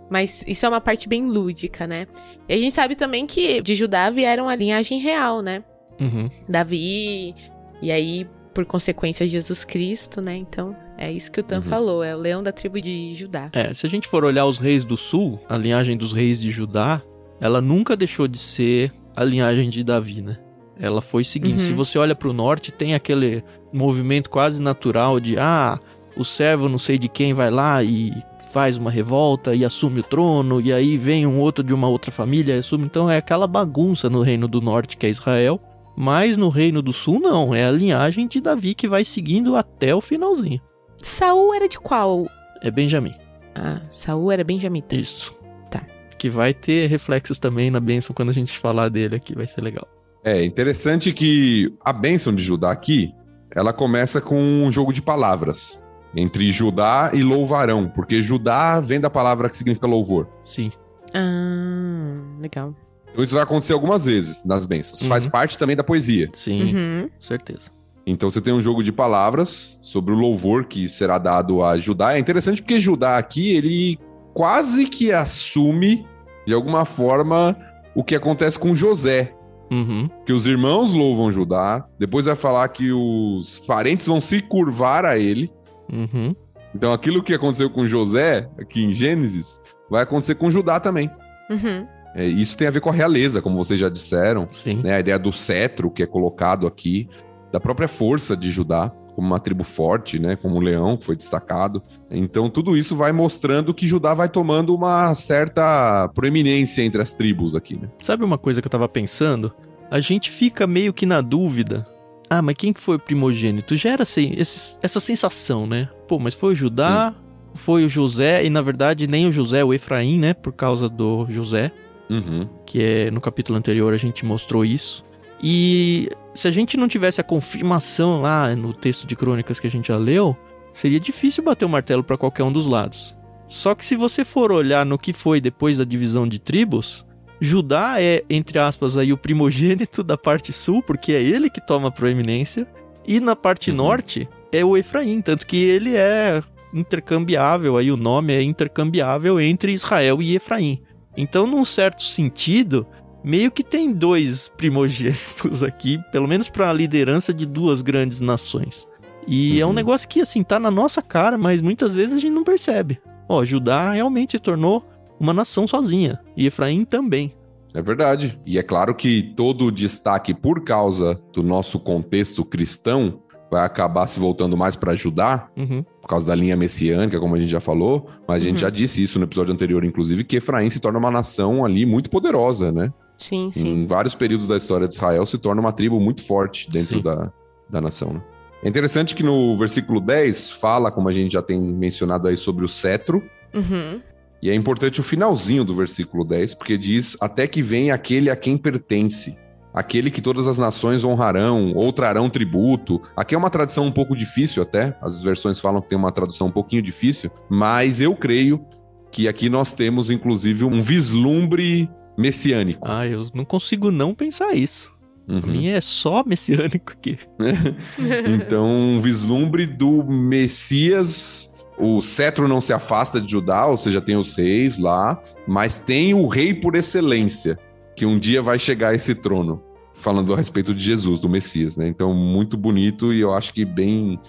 Mas 0.09 0.43
isso 0.47 0.65
é 0.65 0.69
uma 0.69 0.81
parte 0.81 1.07
bem 1.07 1.27
lúdica, 1.27 1.85
né? 1.85 2.07
E 2.47 2.53
a 2.53 2.57
gente 2.57 2.73
sabe 2.73 2.95
também 2.95 3.27
que 3.27 3.61
de 3.61 3.75
Judá 3.75 4.09
vieram 4.09 4.49
a 4.49 4.55
linhagem 4.55 4.99
real, 4.99 5.41
né? 5.41 5.63
Uhum. 5.99 6.29
Davi, 6.47 7.35
e 7.81 7.91
aí, 7.91 8.25
por 8.53 8.65
consequência, 8.65 9.27
Jesus 9.27 9.63
Cristo, 9.63 10.19
né? 10.19 10.35
Então, 10.35 10.75
é 10.99 11.11
isso 11.11 11.31
que 11.31 11.39
o 11.39 11.43
Tan 11.43 11.57
Uhum. 11.57 11.63
falou, 11.63 12.03
é 12.03 12.15
o 12.15 12.19
leão 12.19 12.43
da 12.43 12.51
tribo 12.51 12.79
de 12.81 13.15
Judá. 13.15 13.49
É, 13.53 13.73
se 13.73 13.85
a 13.85 13.89
gente 13.89 14.07
for 14.07 14.23
olhar 14.25 14.45
os 14.45 14.57
reis 14.57 14.83
do 14.83 14.97
sul, 14.97 15.39
a 15.47 15.57
linhagem 15.57 15.95
dos 15.97 16.11
reis 16.11 16.39
de 16.41 16.51
Judá, 16.51 17.01
ela 17.39 17.61
nunca 17.61 17.95
deixou 17.95 18.27
de 18.27 18.37
ser 18.37 18.91
a 19.15 19.23
linhagem 19.23 19.69
de 19.69 19.83
Davi, 19.83 20.21
né? 20.21 20.37
Ela 20.79 21.01
foi 21.01 21.23
seguindo. 21.23 21.59
Uhum. 21.59 21.65
Se 21.65 21.73
você 21.73 21.97
olha 21.97 22.15
pro 22.15 22.33
norte, 22.33 22.71
tem 22.71 22.93
aquele 22.95 23.43
movimento 23.73 24.29
quase 24.29 24.61
natural 24.61 25.19
de 25.19 25.37
ah, 25.37 25.79
o 26.15 26.23
servo 26.23 26.69
não 26.69 26.77
sei 26.77 26.97
de 26.97 27.07
quem 27.09 27.33
vai 27.33 27.49
lá 27.51 27.83
e 27.83 28.13
faz 28.51 28.77
uma 28.77 28.89
revolta 28.89 29.53
e 29.53 29.63
assume 29.63 29.99
o 29.99 30.03
trono, 30.03 30.59
e 30.59 30.73
aí 30.73 30.97
vem 30.97 31.25
um 31.27 31.37
outro 31.39 31.63
de 31.63 31.73
uma 31.73 31.87
outra 31.87 32.11
família 32.11 32.55
e 32.55 32.59
assume. 32.59 32.85
Então 32.85 33.09
é 33.09 33.17
aquela 33.17 33.45
bagunça 33.45 34.09
no 34.09 34.21
reino 34.21 34.47
do 34.47 34.59
norte 34.61 34.97
que 34.97 35.05
é 35.05 35.09
Israel. 35.09 35.59
Mas 36.01 36.37
no 36.37 36.47
reino 36.47 36.81
do 36.81 36.93
sul, 36.93 37.19
não. 37.19 37.53
É 37.53 37.65
a 37.65 37.71
linhagem 37.71 38.25
de 38.25 38.39
Davi 38.39 38.73
que 38.73 38.87
vai 38.87 39.03
seguindo 39.03 39.57
até 39.57 39.93
o 39.93 39.99
finalzinho. 39.99 40.61
Saul 41.01 41.53
era 41.53 41.67
de 41.67 41.79
qual? 41.79 42.27
É 42.61 42.69
Benjamim. 42.69 43.13
Ah, 43.55 43.81
Saul 43.91 44.31
era 44.31 44.43
benjamita. 44.43 44.95
Isso. 44.95 45.33
Tá. 45.69 45.81
Que 46.17 46.29
vai 46.29 46.53
ter 46.53 46.87
reflexos 46.87 47.37
também 47.37 47.69
na 47.71 47.79
bênção 47.79 48.13
quando 48.15 48.29
a 48.29 48.33
gente 48.33 48.57
falar 48.57 48.89
dele 48.89 49.15
aqui, 49.15 49.35
vai 49.35 49.47
ser 49.47 49.61
legal. 49.61 49.87
É 50.23 50.43
interessante 50.43 51.11
que 51.13 51.73
a 51.83 51.91
bênção 51.93 52.33
de 52.33 52.43
Judá 52.43 52.71
aqui, 52.71 53.13
ela 53.55 53.73
começa 53.73 54.21
com 54.21 54.39
um 54.39 54.69
jogo 54.71 54.93
de 54.93 55.01
palavras 55.01 55.81
entre 56.15 56.51
Judá 56.51 57.11
e 57.13 57.21
louvarão, 57.21 57.87
porque 57.89 58.21
Judá 58.21 58.79
vem 58.79 58.99
da 58.99 59.09
palavra 59.09 59.49
que 59.49 59.55
significa 59.57 59.87
louvor. 59.87 60.27
Sim. 60.43 60.71
Ah, 61.13 62.19
legal. 62.39 62.73
Então 63.11 63.23
isso 63.23 63.33
vai 63.33 63.43
acontecer 63.43 63.73
algumas 63.73 64.05
vezes 64.05 64.43
nas 64.45 64.65
bênçãos. 64.65 65.01
Uhum. 65.01 65.07
Faz 65.07 65.25
parte 65.27 65.57
também 65.57 65.75
da 65.75 65.83
poesia. 65.83 66.29
Sim, 66.33 66.75
Uhum. 66.75 67.09
certeza. 67.19 67.71
Então 68.11 68.29
você 68.29 68.41
tem 68.41 68.53
um 68.53 68.61
jogo 68.61 68.83
de 68.83 68.91
palavras 68.91 69.79
sobre 69.83 70.13
o 70.13 70.17
louvor 70.17 70.65
que 70.65 70.89
será 70.89 71.17
dado 71.17 71.63
a 71.63 71.77
Judá. 71.77 72.15
É 72.15 72.19
interessante 72.19 72.61
porque 72.61 72.79
Judá 72.79 73.17
aqui, 73.17 73.55
ele 73.55 73.99
quase 74.33 74.85
que 74.85 75.11
assume, 75.11 76.07
de 76.45 76.53
alguma 76.53 76.85
forma, 76.85 77.55
o 77.93 78.03
que 78.03 78.15
acontece 78.15 78.57
com 78.57 78.73
José. 78.73 79.33
Uhum. 79.71 80.09
Que 80.25 80.33
os 80.33 80.47
irmãos 80.47 80.91
louvam 80.91 81.31
Judá, 81.31 81.85
depois 81.99 82.25
vai 82.25 82.35
falar 82.35 82.67
que 82.69 82.91
os 82.91 83.59
parentes 83.59 84.07
vão 84.07 84.19
se 84.19 84.41
curvar 84.41 85.05
a 85.05 85.17
ele. 85.17 85.51
Uhum. 85.91 86.35
Então 86.73 86.91
aquilo 86.91 87.21
que 87.21 87.33
aconteceu 87.33 87.69
com 87.69 87.85
José, 87.85 88.49
aqui 88.59 88.83
em 88.83 88.91
Gênesis, 88.91 89.61
vai 89.87 90.01
acontecer 90.01 90.33
com 90.35 90.49
Judá 90.49 90.79
também. 90.79 91.11
Uhum. 91.49 91.85
É, 92.15 92.25
isso 92.25 92.57
tem 92.57 92.67
a 92.67 92.71
ver 92.71 92.81
com 92.81 92.89
a 92.89 92.93
realeza, 92.93 93.41
como 93.41 93.57
vocês 93.57 93.79
já 93.79 93.87
disseram. 93.87 94.47
Sim. 94.51 94.81
né, 94.81 94.95
a 94.95 94.99
ideia 94.99 95.19
do 95.19 95.31
cetro 95.31 95.91
que 95.91 96.01
é 96.01 96.07
colocado 96.07 96.65
aqui, 96.65 97.07
da 97.51 97.59
própria 97.59 97.87
força 97.87 98.35
de 98.37 98.49
Judá, 98.51 98.91
como 99.15 99.27
uma 99.27 99.39
tribo 99.39 99.63
forte, 99.63 100.17
né, 100.19 100.35
como 100.35 100.55
o 100.55 100.59
leão 100.61 100.95
que 100.95 101.03
foi 101.05 101.15
destacado. 101.15 101.81
Então 102.09 102.49
tudo 102.49 102.77
isso 102.77 102.95
vai 102.95 103.11
mostrando 103.11 103.73
que 103.73 103.85
Judá 103.87 104.13
vai 104.13 104.29
tomando 104.29 104.73
uma 104.73 105.13
certa 105.15 106.07
proeminência 106.13 106.81
entre 106.83 107.01
as 107.01 107.13
tribos 107.13 107.55
aqui, 107.55 107.75
né? 107.75 107.89
Sabe 108.03 108.23
uma 108.23 108.37
coisa 108.37 108.61
que 108.61 108.67
eu 108.67 108.71
tava 108.71 108.87
pensando? 108.87 109.51
A 109.91 109.99
gente 109.99 110.29
fica 110.29 110.67
meio 110.67 110.93
que 110.93 111.05
na 111.05 111.19
dúvida. 111.21 111.85
Ah, 112.29 112.41
mas 112.41 112.55
quem 112.55 112.71
que 112.71 112.79
foi 112.79 112.95
o 112.97 112.99
primogênito? 112.99 113.75
Gera 113.75 114.03
assim, 114.03 114.33
esse- 114.37 114.77
essa 114.83 114.99
sensação, 114.99 115.65
né? 115.65 115.89
Pô, 116.07 116.19
mas 116.19 116.35
foi 116.35 116.53
o 116.53 116.55
Judá, 116.55 117.13
foi 117.55 117.83
o 117.83 117.89
José, 117.89 118.45
e 118.45 118.49
na 118.49 118.61
verdade 118.61 119.07
nem 119.07 119.27
o 119.27 119.31
José, 119.31 119.63
o 119.63 119.73
Efraim, 119.73 120.19
né? 120.19 120.33
Por 120.35 120.53
causa 120.53 120.87
do 120.87 121.25
José. 121.29 121.71
Uhum. 122.11 122.49
que 122.65 122.81
é 122.83 123.11
no 123.11 123.21
capítulo 123.21 123.55
anterior 123.55 123.93
a 123.93 123.97
gente 123.97 124.25
mostrou 124.25 124.65
isso. 124.65 125.03
E 125.41 126.09
se 126.33 126.47
a 126.47 126.51
gente 126.51 126.77
não 126.77 126.87
tivesse 126.87 127.21
a 127.21 127.23
confirmação 127.23 128.21
lá 128.21 128.55
no 128.55 128.73
texto 128.73 129.07
de 129.07 129.15
crônicas 129.15 129.59
que 129.59 129.67
a 129.67 129.71
gente 129.71 129.87
já 129.87 129.97
leu, 129.97 130.35
seria 130.73 130.99
difícil 130.99 131.43
bater 131.43 131.65
o 131.65 131.69
martelo 131.69 132.03
para 132.03 132.17
qualquer 132.17 132.43
um 132.43 132.51
dos 132.51 132.67
lados. 132.67 133.15
Só 133.47 133.73
que 133.73 133.85
se 133.85 133.95
você 133.95 134.23
for 134.23 134.51
olhar 134.51 134.85
no 134.85 134.97
que 134.97 135.11
foi 135.11 135.41
depois 135.41 135.77
da 135.77 135.83
divisão 135.83 136.27
de 136.27 136.39
tribos, 136.39 137.05
Judá 137.41 138.01
é, 138.01 138.23
entre 138.29 138.59
aspas, 138.59 138.97
aí 138.97 139.13
o 139.13 139.17
primogênito 139.17 140.03
da 140.03 140.17
parte 140.17 140.51
sul, 140.51 140.83
porque 140.83 141.13
é 141.13 141.21
ele 141.21 141.49
que 141.49 141.65
toma 141.65 141.91
proeminência, 141.91 142.67
e 143.07 143.19
na 143.19 143.35
parte 143.35 143.71
uhum. 143.71 143.77
norte 143.77 144.29
é 144.51 144.63
o 144.63 144.77
Efraim, 144.77 145.21
tanto 145.21 145.47
que 145.47 145.57
ele 145.57 145.95
é 145.95 146.43
intercambiável, 146.73 147.77
aí 147.77 147.91
o 147.91 147.97
nome 147.97 148.33
é 148.33 148.43
intercambiável 148.43 149.39
entre 149.39 149.71
Israel 149.71 150.21
e 150.21 150.35
Efraim. 150.35 150.81
Então, 151.17 151.47
num 151.47 151.65
certo 151.65 152.03
sentido, 152.03 152.85
meio 153.23 153.51
que 153.51 153.63
tem 153.63 153.91
dois 153.91 154.47
primogênitos 154.47 155.63
aqui, 155.63 155.99
pelo 156.11 156.27
menos 156.27 156.49
para 156.49 156.69
a 156.69 156.73
liderança 156.73 157.33
de 157.33 157.45
duas 157.45 157.81
grandes 157.81 158.19
nações. 158.21 158.87
E 159.27 159.53
uhum. 159.53 159.59
é 159.59 159.65
um 159.65 159.67
uhum. 159.69 159.75
negócio 159.75 160.07
que, 160.07 160.21
assim, 160.21 160.43
tá 160.43 160.59
na 160.59 160.71
nossa 160.71 161.01
cara, 161.01 161.37
mas 161.37 161.61
muitas 161.61 161.93
vezes 161.93 162.13
a 162.13 162.19
gente 162.19 162.33
não 162.33 162.43
percebe. 162.43 162.99
Ó, 163.27 163.45
Judá 163.45 163.91
realmente 163.91 164.31
se 164.31 164.39
tornou 164.39 164.83
uma 165.19 165.33
nação 165.33 165.67
sozinha, 165.67 166.19
e 166.35 166.47
Efraim 166.47 166.85
também. 166.85 167.35
É 167.73 167.81
verdade. 167.81 168.39
E 168.45 168.57
é 168.57 168.63
claro 168.63 168.95
que 168.95 169.21
todo 169.35 169.65
o 169.65 169.71
destaque 169.71 170.33
por 170.33 170.63
causa 170.63 171.21
do 171.31 171.43
nosso 171.43 171.79
contexto 171.79 172.43
cristão 172.43 173.21
vai 173.51 173.65
acabar 173.65 174.05
se 174.07 174.19
voltando 174.19 174.55
mais 174.55 174.75
para 174.75 174.95
Judá, 174.95 175.49
uhum. 175.57 175.83
por 176.01 176.07
causa 176.07 176.25
da 176.25 176.35
linha 176.35 176.55
messiânica, 176.55 177.19
como 177.19 177.35
a 177.35 177.39
gente 177.39 177.49
já 177.49 177.59
falou, 177.59 178.07
mas 178.27 178.41
a 178.41 178.45
gente 178.45 178.55
uhum. 178.55 178.61
já 178.61 178.69
disse 178.69 179.01
isso 179.01 179.17
no 179.19 179.25
episódio 179.25 179.53
anterior, 179.53 179.83
inclusive, 179.83 180.23
que 180.23 180.37
Efraim 180.37 180.69
se 180.69 180.79
torna 180.79 180.99
uma 180.99 181.11
nação 181.11 181.65
ali 181.65 181.85
muito 181.85 182.09
poderosa, 182.09 182.71
né? 182.71 182.91
Sim, 183.19 183.51
sim. 183.53 183.67
Em 183.67 183.85
vários 183.85 184.15
períodos 184.15 184.47
da 184.47 184.57
história 184.57 184.87
de 184.87 184.93
Israel 184.93 185.25
se 185.25 185.37
torna 185.37 185.61
uma 185.61 185.73
tribo 185.73 185.99
muito 185.99 186.23
forte 186.23 186.69
dentro 186.71 187.01
da, 187.03 187.31
da 187.69 187.81
nação. 187.81 188.13
Né? 188.13 188.21
É 188.63 188.69
interessante 188.69 189.13
que 189.13 189.21
no 189.21 189.57
versículo 189.57 189.99
10 189.99 190.51
fala, 190.51 190.89
como 190.89 191.09
a 191.09 191.13
gente 191.13 191.33
já 191.33 191.41
tem 191.41 191.59
mencionado 191.59 192.27
aí, 192.27 192.37
sobre 192.37 192.63
o 192.63 192.67
cetro. 192.67 193.21
Uhum. 193.53 194.01
E 194.41 194.49
é 194.49 194.55
importante 194.55 195.01
o 195.01 195.03
finalzinho 195.03 195.65
do 195.65 195.75
versículo 195.75 196.23
10, 196.23 196.55
porque 196.55 196.77
diz: 196.77 197.17
Até 197.19 197.45
que 197.45 197.61
venha 197.61 197.93
aquele 197.93 198.29
a 198.29 198.37
quem 198.37 198.57
pertence, 198.57 199.35
aquele 199.73 200.09
que 200.09 200.21
todas 200.21 200.47
as 200.47 200.57
nações 200.57 201.03
honrarão 201.03 201.73
ou 201.75 201.91
trarão 201.91 202.29
tributo. 202.29 203.01
Aqui 203.17 203.35
é 203.35 203.37
uma 203.37 203.49
tradução 203.49 203.85
um 203.85 203.91
pouco 203.91 204.15
difícil 204.15 204.63
até, 204.63 204.97
as 205.01 205.21
versões 205.21 205.59
falam 205.59 205.81
que 205.81 205.89
tem 205.89 205.97
uma 205.97 206.11
tradução 206.11 206.47
um 206.47 206.51
pouquinho 206.51 206.81
difícil, 206.81 207.29
mas 207.49 207.99
eu 207.99 208.15
creio 208.15 208.65
que 209.11 209.27
aqui 209.27 209.49
nós 209.49 209.73
temos 209.73 210.09
inclusive 210.09 210.63
um 210.63 210.79
vislumbre 210.79 211.89
messiânico. 212.19 212.87
Ah, 212.87 213.07
eu 213.07 213.27
não 213.33 213.45
consigo 213.45 213.91
não 213.91 214.13
pensar 214.13 214.53
isso. 214.53 214.91
Uhum. 215.27 215.41
Pra 215.41 215.51
mim 215.51 215.67
é 215.67 215.79
só 215.79 216.23
messiânico 216.27 216.91
aqui. 216.91 217.17
então, 218.27 218.67
um 218.67 218.99
vislumbre 218.99 219.65
do 219.65 220.03
Messias. 220.03 221.55
O 221.77 222.01
cetro 222.01 222.45
não 222.47 222.59
se 222.59 222.73
afasta 222.73 223.21
de 223.21 223.31
Judá, 223.31 223.65
ou 223.65 223.77
seja, 223.77 224.01
tem 224.01 224.17
os 224.17 224.33
reis 224.33 224.77
lá, 224.77 225.17
mas 225.47 225.77
tem 225.77 226.13
o 226.13 226.27
rei 226.27 226.53
por 226.53 226.75
excelência, 226.75 227.57
que 227.95 228.05
um 228.05 228.19
dia 228.19 228.41
vai 228.41 228.59
chegar 228.59 228.89
a 228.89 228.95
esse 228.95 229.15
trono, 229.15 229.63
falando 229.93 230.33
a 230.33 230.35
respeito 230.35 230.73
de 230.73 230.83
Jesus, 230.83 231.21
do 231.21 231.29
Messias, 231.29 231.77
né? 231.77 231.87
Então, 231.87 232.13
muito 232.13 232.57
bonito 232.57 233.13
e 233.13 233.21
eu 233.21 233.33
acho 233.33 233.53
que 233.53 233.63
bem 233.63 234.19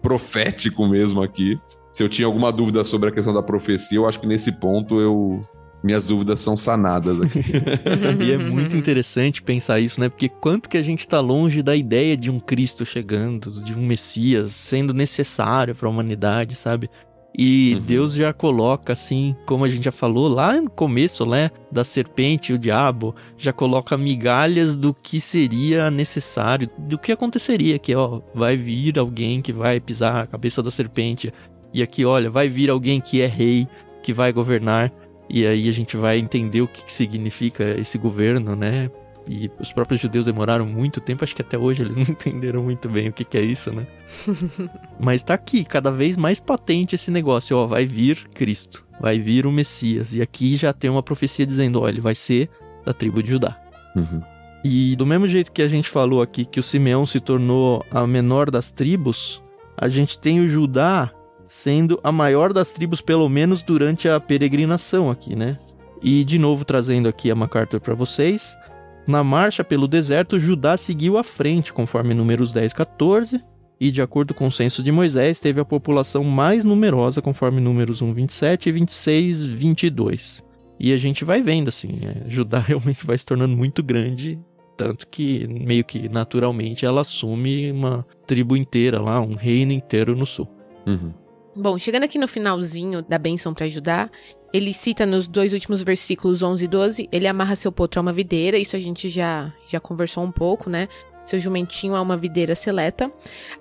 profético 0.00 0.86
mesmo 0.86 1.20
aqui. 1.20 1.58
Se 1.90 2.00
eu 2.00 2.08
tinha 2.08 2.26
alguma 2.26 2.52
dúvida 2.52 2.84
sobre 2.84 3.08
a 3.08 3.12
questão 3.12 3.34
da 3.34 3.42
profecia, 3.42 3.98
eu 3.98 4.08
acho 4.08 4.20
que 4.20 4.26
nesse 4.28 4.52
ponto 4.52 5.00
eu 5.00 5.40
minhas 5.82 6.04
dúvidas 6.04 6.40
são 6.40 6.56
sanadas 6.56 7.20
aqui. 7.20 7.40
e 8.20 8.32
é 8.32 8.38
muito 8.38 8.76
interessante 8.76 9.42
pensar 9.42 9.80
isso, 9.80 10.00
né? 10.00 10.08
Porque 10.08 10.28
quanto 10.28 10.68
que 10.68 10.76
a 10.76 10.82
gente 10.82 11.00
está 11.00 11.20
longe 11.20 11.62
da 11.62 11.74
ideia 11.74 12.16
de 12.16 12.30
um 12.30 12.38
Cristo 12.38 12.84
chegando, 12.84 13.50
de 13.62 13.74
um 13.74 13.84
Messias 13.86 14.54
sendo 14.54 14.92
necessário 14.92 15.74
para 15.74 15.88
a 15.88 15.90
humanidade, 15.90 16.54
sabe? 16.54 16.90
E 17.36 17.74
uhum. 17.74 17.82
Deus 17.82 18.14
já 18.14 18.32
coloca 18.32 18.92
assim, 18.92 19.36
como 19.46 19.64
a 19.64 19.68
gente 19.68 19.84
já 19.84 19.92
falou 19.92 20.28
lá 20.28 20.60
no 20.60 20.68
começo, 20.68 21.24
né, 21.24 21.50
da 21.70 21.84
serpente 21.84 22.52
e 22.52 22.54
o 22.54 22.58
diabo, 22.58 23.14
já 23.38 23.52
coloca 23.52 23.96
migalhas 23.96 24.76
do 24.76 24.92
que 24.92 25.20
seria 25.20 25.90
necessário, 25.90 26.68
do 26.76 26.98
que 26.98 27.12
aconteceria, 27.12 27.78
que 27.78 27.94
ó, 27.94 28.20
vai 28.34 28.56
vir 28.56 28.98
alguém 28.98 29.40
que 29.40 29.52
vai 29.52 29.80
pisar 29.80 30.24
a 30.24 30.26
cabeça 30.26 30.62
da 30.62 30.70
serpente. 30.70 31.32
E 31.72 31.82
aqui, 31.82 32.04
olha, 32.04 32.28
vai 32.28 32.48
vir 32.48 32.68
alguém 32.68 33.00
que 33.00 33.20
é 33.20 33.26
rei, 33.26 33.66
que 34.02 34.12
vai 34.12 34.32
governar. 34.32 34.92
E 35.30 35.46
aí 35.46 35.68
a 35.68 35.72
gente 35.72 35.96
vai 35.96 36.18
entender 36.18 36.60
o 36.60 36.66
que, 36.66 36.84
que 36.84 36.92
significa 36.92 37.62
esse 37.78 37.96
governo, 37.96 38.56
né? 38.56 38.90
E 39.28 39.48
os 39.60 39.72
próprios 39.72 40.00
judeus 40.00 40.24
demoraram 40.24 40.66
muito 40.66 41.00
tempo, 41.00 41.22
acho 41.22 41.36
que 41.36 41.42
até 41.42 41.56
hoje 41.56 41.82
eles 41.82 41.96
não 41.96 42.02
entenderam 42.02 42.64
muito 42.64 42.88
bem 42.88 43.08
o 43.08 43.12
que, 43.12 43.24
que 43.24 43.38
é 43.38 43.42
isso, 43.42 43.72
né? 43.72 43.86
Mas 44.98 45.22
tá 45.22 45.34
aqui, 45.34 45.64
cada 45.64 45.92
vez 45.92 46.16
mais 46.16 46.40
patente 46.40 46.96
esse 46.96 47.12
negócio, 47.12 47.56
ó, 47.56 47.64
vai 47.64 47.86
vir 47.86 48.28
Cristo, 48.34 48.84
vai 49.00 49.20
vir 49.20 49.46
o 49.46 49.52
Messias. 49.52 50.12
E 50.12 50.20
aqui 50.20 50.56
já 50.56 50.72
tem 50.72 50.90
uma 50.90 51.02
profecia 51.02 51.46
dizendo, 51.46 51.80
ó, 51.80 51.88
ele 51.88 52.00
vai 52.00 52.16
ser 52.16 52.50
da 52.84 52.92
tribo 52.92 53.22
de 53.22 53.30
Judá. 53.30 53.56
Uhum. 53.94 54.20
E 54.64 54.96
do 54.96 55.06
mesmo 55.06 55.28
jeito 55.28 55.52
que 55.52 55.62
a 55.62 55.68
gente 55.68 55.88
falou 55.88 56.20
aqui 56.20 56.44
que 56.44 56.58
o 56.58 56.62
Simeão 56.62 57.06
se 57.06 57.20
tornou 57.20 57.86
a 57.90 58.04
menor 58.06 58.50
das 58.50 58.70
tribos, 58.72 59.40
a 59.76 59.88
gente 59.88 60.18
tem 60.18 60.40
o 60.40 60.48
Judá 60.48 61.10
sendo 61.50 61.98
a 62.04 62.12
maior 62.12 62.52
das 62.52 62.70
tribos, 62.70 63.00
pelo 63.00 63.28
menos 63.28 63.60
durante 63.60 64.08
a 64.08 64.20
peregrinação 64.20 65.10
aqui, 65.10 65.34
né? 65.34 65.58
E 66.00 66.22
de 66.22 66.38
novo 66.38 66.64
trazendo 66.64 67.08
aqui 67.08 67.28
a 67.28 67.34
MacArthur 67.34 67.80
para 67.80 67.92
vocês. 67.92 68.56
Na 69.04 69.24
marcha 69.24 69.64
pelo 69.64 69.88
deserto, 69.88 70.38
Judá 70.38 70.76
seguiu 70.76 71.18
à 71.18 71.24
frente, 71.24 71.72
conforme 71.72 72.14
números 72.14 72.52
10 72.52 72.72
14, 72.72 73.42
e 73.80 73.90
de 73.90 74.00
acordo 74.00 74.32
com 74.32 74.46
o 74.46 74.52
censo 74.52 74.80
de 74.80 74.92
Moisés, 74.92 75.40
teve 75.40 75.60
a 75.60 75.64
população 75.64 76.22
mais 76.22 76.64
numerosa, 76.64 77.20
conforme 77.20 77.60
números 77.60 78.00
1, 78.00 78.12
27 78.12 78.68
e 78.68 78.72
26, 78.72 79.48
22. 79.48 80.44
E 80.78 80.92
a 80.92 80.96
gente 80.96 81.24
vai 81.24 81.42
vendo 81.42 81.66
assim, 81.68 81.98
é, 82.04 82.30
Judá 82.30 82.60
realmente 82.64 83.04
vai 83.04 83.18
se 83.18 83.26
tornando 83.26 83.56
muito 83.56 83.82
grande, 83.82 84.38
tanto 84.76 85.08
que 85.08 85.48
meio 85.48 85.84
que 85.84 86.08
naturalmente 86.08 86.86
ela 86.86 87.00
assume 87.00 87.72
uma 87.72 88.06
tribo 88.24 88.56
inteira 88.56 89.00
lá, 89.00 89.20
um 89.20 89.34
reino 89.34 89.72
inteiro 89.72 90.14
no 90.14 90.24
sul. 90.24 90.48
Uhum. 90.86 91.12
Bom, 91.54 91.76
chegando 91.78 92.04
aqui 92.04 92.16
no 92.16 92.28
finalzinho 92.28 93.02
da 93.02 93.18
benção 93.18 93.52
para 93.52 93.66
ajudar, 93.66 94.08
ele 94.52 94.72
cita 94.72 95.04
nos 95.04 95.26
dois 95.26 95.52
últimos 95.52 95.82
versículos 95.82 96.42
11 96.42 96.64
e 96.64 96.68
12, 96.68 97.08
ele 97.10 97.26
amarra 97.26 97.56
seu 97.56 97.72
potro 97.72 97.98
a 97.98 98.02
uma 98.02 98.12
videira, 98.12 98.56
isso 98.56 98.76
a 98.76 98.78
gente 98.78 99.08
já 99.08 99.52
já 99.66 99.80
conversou 99.80 100.22
um 100.22 100.30
pouco, 100.30 100.70
né? 100.70 100.88
Seu 101.24 101.40
jumentinho 101.40 101.96
a 101.96 102.00
uma 102.00 102.16
videira 102.16 102.54
seleta. 102.54 103.10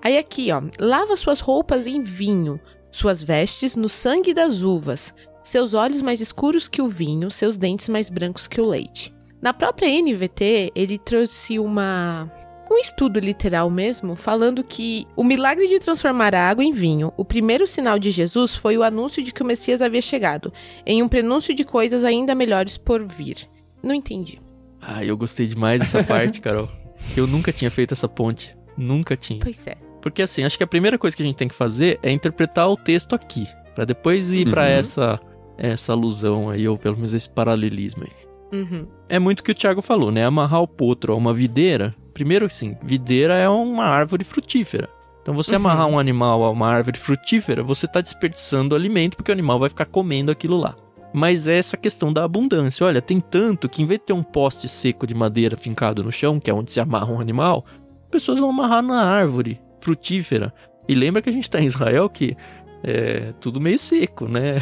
Aí 0.02 0.18
aqui, 0.20 0.52
ó, 0.52 0.62
lava 0.80 1.18
suas 1.18 1.40
roupas 1.40 1.88
em 1.88 2.04
vinho, 2.04 2.60
suas 2.92 3.24
vestes 3.24 3.76
no 3.76 3.90
sangue 3.90 4.36
das 4.36 4.62
uvas, 4.62 5.14
seus 5.44 5.74
olhos 5.74 6.02
mais 6.02 6.22
escuros 6.22 6.68
que 6.68 6.84
o 6.84 6.88
vinho, 6.88 7.32
seus 7.32 7.58
dentes 7.58 7.90
mais 7.90 8.08
brancos 8.08 8.48
que 8.48 8.62
o 8.62 8.68
leite. 8.68 9.12
Na 9.42 9.52
própria 9.52 9.90
NVT, 9.90 10.74
ele 10.76 11.00
trouxe 11.00 11.58
uma 11.58 12.32
um 12.70 12.78
estudo 12.78 13.20
literal 13.20 13.70
mesmo, 13.70 14.16
falando 14.16 14.64
que 14.64 15.08
o 15.16 15.24
milagre 15.24 15.68
de 15.68 15.80
transformar 15.80 16.36
a 16.36 16.50
água 16.50 16.64
em 16.64 16.72
vinho, 16.72 17.12
o 17.18 17.26
primeiro 17.26 17.66
sinal 17.66 17.98
de 17.98 18.12
Jesus 18.12 18.54
foi 18.54 18.78
o 18.78 18.84
anúncio 18.84 19.24
de 19.24 19.32
que 19.32 19.42
o 19.42 19.46
Messias 19.46 19.82
havia 19.82 20.02
chegado, 20.02 20.54
em 20.86 21.02
um 21.02 21.08
prenúncio 21.08 21.54
de 21.54 21.64
coisas 21.64 22.04
ainda 22.04 22.36
melhores 22.36 22.78
por 22.78 23.04
vir. 23.04 23.50
Não 23.82 23.94
entendi. 23.94 24.40
Ah, 24.82 25.04
eu 25.04 25.18
gostei 25.18 25.48
demais 25.48 25.80
dessa 25.80 26.04
parte, 26.04 26.40
Carol. 26.42 26.70
Eu 27.16 27.26
nunca 27.26 27.52
tinha 27.52 27.72
feito 27.72 27.94
essa 27.94 28.08
ponte. 28.08 28.56
Nunca 28.78 29.18
tinha. 29.18 29.40
Pois 29.40 29.66
é. 29.68 29.76
Porque 30.02 30.22
assim, 30.22 30.44
acho 30.44 30.58
que 30.58 30.64
a 30.64 30.68
primeira 30.68 30.98
coisa 30.98 31.16
que 31.16 31.24
a 31.24 31.26
gente 31.26 31.36
tem 31.36 31.48
que 31.48 31.56
fazer 31.56 32.00
é 32.02 32.12
interpretar 32.12 32.70
o 32.70 32.78
texto 32.78 33.14
aqui, 33.14 33.48
para 33.76 33.84
depois 33.84 34.32
ir 34.32 34.46
uhum. 34.46 34.52
para 34.52 34.68
essa 34.68 35.20
essa 35.58 35.92
alusão 35.92 36.50
aí 36.50 36.66
ou 36.68 36.78
pelo 36.78 36.96
menos 36.96 37.14
esse 37.14 37.30
paralelismo 37.30 38.04
aí. 38.04 38.60
Uhum. 38.60 38.88
É 39.10 39.20
muito 39.20 39.42
o 39.42 39.44
que 39.44 39.52
o 39.52 39.56
Thiago 39.56 39.82
falou, 39.82 40.10
né? 40.10 40.24
Amarrar 40.24 40.62
o 40.62 40.68
potro 40.68 41.12
a 41.14 41.16
uma 41.16 41.34
videira 41.34 41.94
Primeiro, 42.20 42.48
assim, 42.48 42.76
videira 42.84 43.38
é 43.38 43.48
uma 43.48 43.86
árvore 43.86 44.26
frutífera. 44.26 44.90
Então, 45.22 45.34
você 45.34 45.52
uhum. 45.52 45.56
amarrar 45.56 45.88
um 45.88 45.98
animal 45.98 46.44
a 46.44 46.50
uma 46.50 46.68
árvore 46.68 47.00
frutífera, 47.00 47.64
você 47.64 47.86
está 47.86 48.02
desperdiçando 48.02 48.76
alimento 48.76 49.16
porque 49.16 49.32
o 49.32 49.34
animal 49.34 49.58
vai 49.58 49.70
ficar 49.70 49.86
comendo 49.86 50.30
aquilo 50.30 50.58
lá. 50.58 50.76
Mas 51.14 51.48
é 51.48 51.58
essa 51.58 51.78
questão 51.78 52.12
da 52.12 52.26
abundância. 52.26 52.86
Olha, 52.86 53.02
tem 53.02 53.22
tanto 53.22 53.70
que 53.70 53.82
em 53.82 53.86
vez 53.86 54.02
de 54.02 54.08
ter 54.08 54.12
um 54.12 54.22
poste 54.22 54.68
seco 54.68 55.08
de 55.08 55.16
madeira 55.16 55.56
fincado 55.56 56.04
no 56.04 56.12
chão, 56.12 56.42
que 56.42 56.52
é 56.52 56.54
onde 56.54 56.74
se 56.74 56.82
amarra 56.82 57.10
um 57.10 57.22
animal, 57.22 57.66
pessoas 58.12 58.38
vão 58.38 58.50
amarrar 58.50 58.84
na 58.84 59.02
árvore 59.02 59.62
frutífera. 59.80 60.54
E 60.90 60.96
lembra 60.96 61.22
que 61.22 61.30
a 61.30 61.34
gente 61.34 61.44
está 61.44 61.62
em 61.62 61.68
Israel 61.68 62.10
que 62.10 62.36
é 62.84 63.34
tudo 63.40 63.62
meio 63.62 63.80
seco, 63.80 64.28
né? 64.28 64.56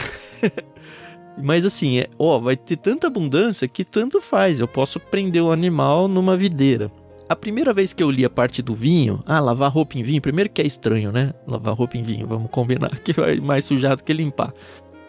Mas 1.41 1.66
assim, 1.66 2.01
é, 2.01 2.08
ó, 2.20 2.38
vai 2.38 2.55
ter 2.55 2.78
tanta 2.78 3.08
abundância 3.08 3.68
que 3.68 3.84
tanto 3.84 4.22
faz. 4.22 4.60
Eu 4.60 4.68
posso 4.68 4.99
prender 4.99 5.41
o 5.41 5.51
animal 5.51 6.08
numa 6.08 6.38
videira. 6.38 6.91
A 7.30 7.36
primeira 7.36 7.74
vez 7.74 7.92
que 7.92 8.02
eu 8.02 8.10
li 8.10 8.24
a 8.24 8.30
parte 8.30 8.62
do 8.62 8.74
vinho, 8.74 9.22
ah, 9.26 9.42
lavar 9.42 9.70
roupa 9.70 9.98
em 9.98 10.04
vinho, 10.04 10.22
primeiro 10.22 10.50
que 10.50 10.62
é 10.62 10.66
estranho, 10.66 11.12
né? 11.12 11.34
Lavar 11.46 11.76
roupa 11.76 11.98
em 11.98 12.04
vinho, 12.04 12.26
vamos 12.26 12.50
combinar, 12.50 12.98
que 13.04 13.12
vai 13.12 13.38
mais 13.40 13.66
sujar 13.66 13.98
do 13.98 14.04
que 14.04 14.14
limpar. 14.14 14.54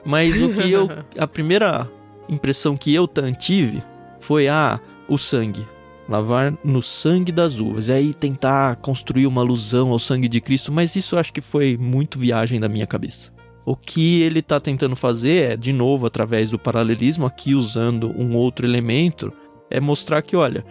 Mas 0.05 0.41
o 0.41 0.53
que 0.53 0.71
eu. 0.71 0.89
A 1.16 1.27
primeira 1.29 1.89
impressão 2.29 2.77
que 2.77 2.93
eu 2.93 3.09
tive 3.39 3.83
foi, 4.21 4.49
ah, 4.49 4.81
o 5.09 5.16
sangue. 5.16 5.64
Lavar 6.09 6.55
no 6.64 6.83
sangue 6.83 7.31
das 7.31 7.61
uvas. 7.61 7.89
E 7.89 7.93
aí 7.93 8.14
tentar 8.14 8.77
construir 8.77 9.27
uma 9.27 9.43
alusão 9.43 9.91
ao 9.91 9.99
sangue 9.99 10.29
de 10.29 10.41
Cristo, 10.41 10.73
mas 10.73 10.97
isso 10.97 11.14
eu 11.14 11.19
acho 11.21 11.33
que 11.33 11.41
foi 11.41 11.77
muito 11.77 12.19
viagem 12.19 12.59
da 12.59 12.69
minha 12.69 12.87
cabeça. 12.87 13.31
O 13.64 13.77
que 13.77 14.23
ele 14.23 14.41
está 14.41 14.59
tentando 14.59 14.97
fazer 14.97 15.53
é, 15.53 15.57
de 15.57 15.73
novo, 15.73 16.07
através 16.07 16.51
do 16.51 16.59
paralelismo, 16.59 17.27
aqui 17.27 17.55
usando 17.55 18.11
um 18.19 18.35
outro 18.35 18.66
elemento, 18.66 19.31
é 19.71 19.79
mostrar 19.79 20.23
que, 20.23 20.35
olha, 20.35 20.64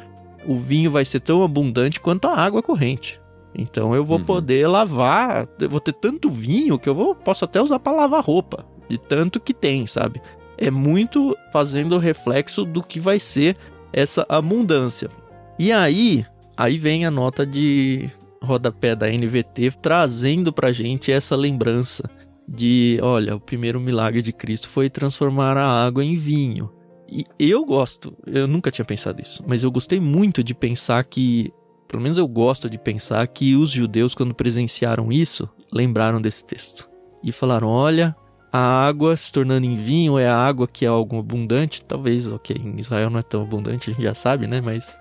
o 0.48 0.58
vinho 0.58 0.90
vai 0.90 1.06
ser 1.06 1.20
tão 1.20 1.44
abundante 1.44 2.00
quanto 2.00 2.28
a 2.28 2.36
água 2.36 2.64
corrente. 2.64 3.20
Então 3.54 3.96
eu 3.96 4.04
vou 4.04 4.20
uhum. 4.20 4.24
poder 4.24 4.68
lavar, 4.68 5.48
eu 5.60 5.70
vou 5.70 5.80
ter 5.80 5.94
tanto 5.94 6.30
vinho 6.30 6.78
que 6.78 6.88
eu 6.88 6.96
vou, 6.96 7.16
posso 7.16 7.44
até 7.44 7.62
usar 7.62 7.80
para 7.80 7.98
lavar 7.98 8.24
roupa, 8.24 8.66
de 8.88 8.98
tanto 8.98 9.40
que 9.40 9.54
tem, 9.54 9.88
sabe? 9.88 10.22
É 10.58 10.70
muito 10.70 11.36
fazendo 11.52 11.98
reflexo 11.98 12.64
do 12.64 12.84
que 12.84 13.00
vai 13.00 13.20
ser 13.20 13.58
essa 13.92 14.26
abundância. 14.30 15.10
E 15.58 15.72
aí, 15.72 16.26
aí 16.56 16.78
vem 16.78 17.06
a 17.06 17.12
nota 17.12 17.46
de 17.46 18.10
rodapé 18.42 18.96
da 18.96 19.08
NVT 19.10 19.72
trazendo 19.82 20.54
pra 20.54 20.72
gente 20.72 21.12
essa 21.12 21.36
lembrança 21.36 22.04
de, 22.48 23.00
olha, 23.02 23.36
o 23.36 23.40
primeiro 23.40 23.80
milagre 23.80 24.22
de 24.22 24.32
Cristo 24.32 24.70
foi 24.70 24.90
transformar 24.90 25.58
a 25.58 25.86
água 25.86 26.04
em 26.04 26.16
vinho. 26.16 26.72
E 27.10 27.26
eu 27.40 27.64
gosto, 27.66 28.14
eu 28.26 28.48
nunca 28.48 28.70
tinha 28.70 28.86
pensado 28.86 29.22
isso, 29.22 29.44
mas 29.48 29.64
eu 29.64 29.72
gostei 29.72 30.00
muito 30.00 30.44
de 30.44 30.54
pensar 30.54 31.04
que, 31.06 31.52
pelo 31.88 32.02
menos 32.02 32.18
eu 32.18 32.28
gosto 32.28 32.70
de 32.70 32.78
pensar 32.78 33.26
que 33.28 33.56
os 33.56 33.72
judeus, 33.72 34.14
quando 34.14 34.34
presenciaram 34.34 35.12
isso, 35.12 35.50
lembraram 35.72 36.22
desse 36.22 36.44
texto. 36.46 36.90
E 37.24 37.32
falaram: 37.32 37.68
olha, 37.68 38.16
a 38.52 38.60
água 38.60 39.16
se 39.16 39.32
tornando 39.32 39.66
em 39.66 39.76
vinho 39.76 40.18
é 40.18 40.28
a 40.28 40.36
água 40.36 40.68
que 40.68 40.86
é 40.86 40.88
algo 40.88 41.20
abundante. 41.20 41.84
Talvez, 41.84 42.32
ok, 42.32 42.56
em 42.56 42.80
Israel 42.80 43.10
não 43.10 43.20
é 43.20 43.24
tão 43.24 43.42
abundante, 43.42 43.90
a 43.90 43.94
gente 43.94 44.04
já 44.04 44.14
sabe, 44.14 44.48
né? 44.48 44.62
Mas 44.62 44.96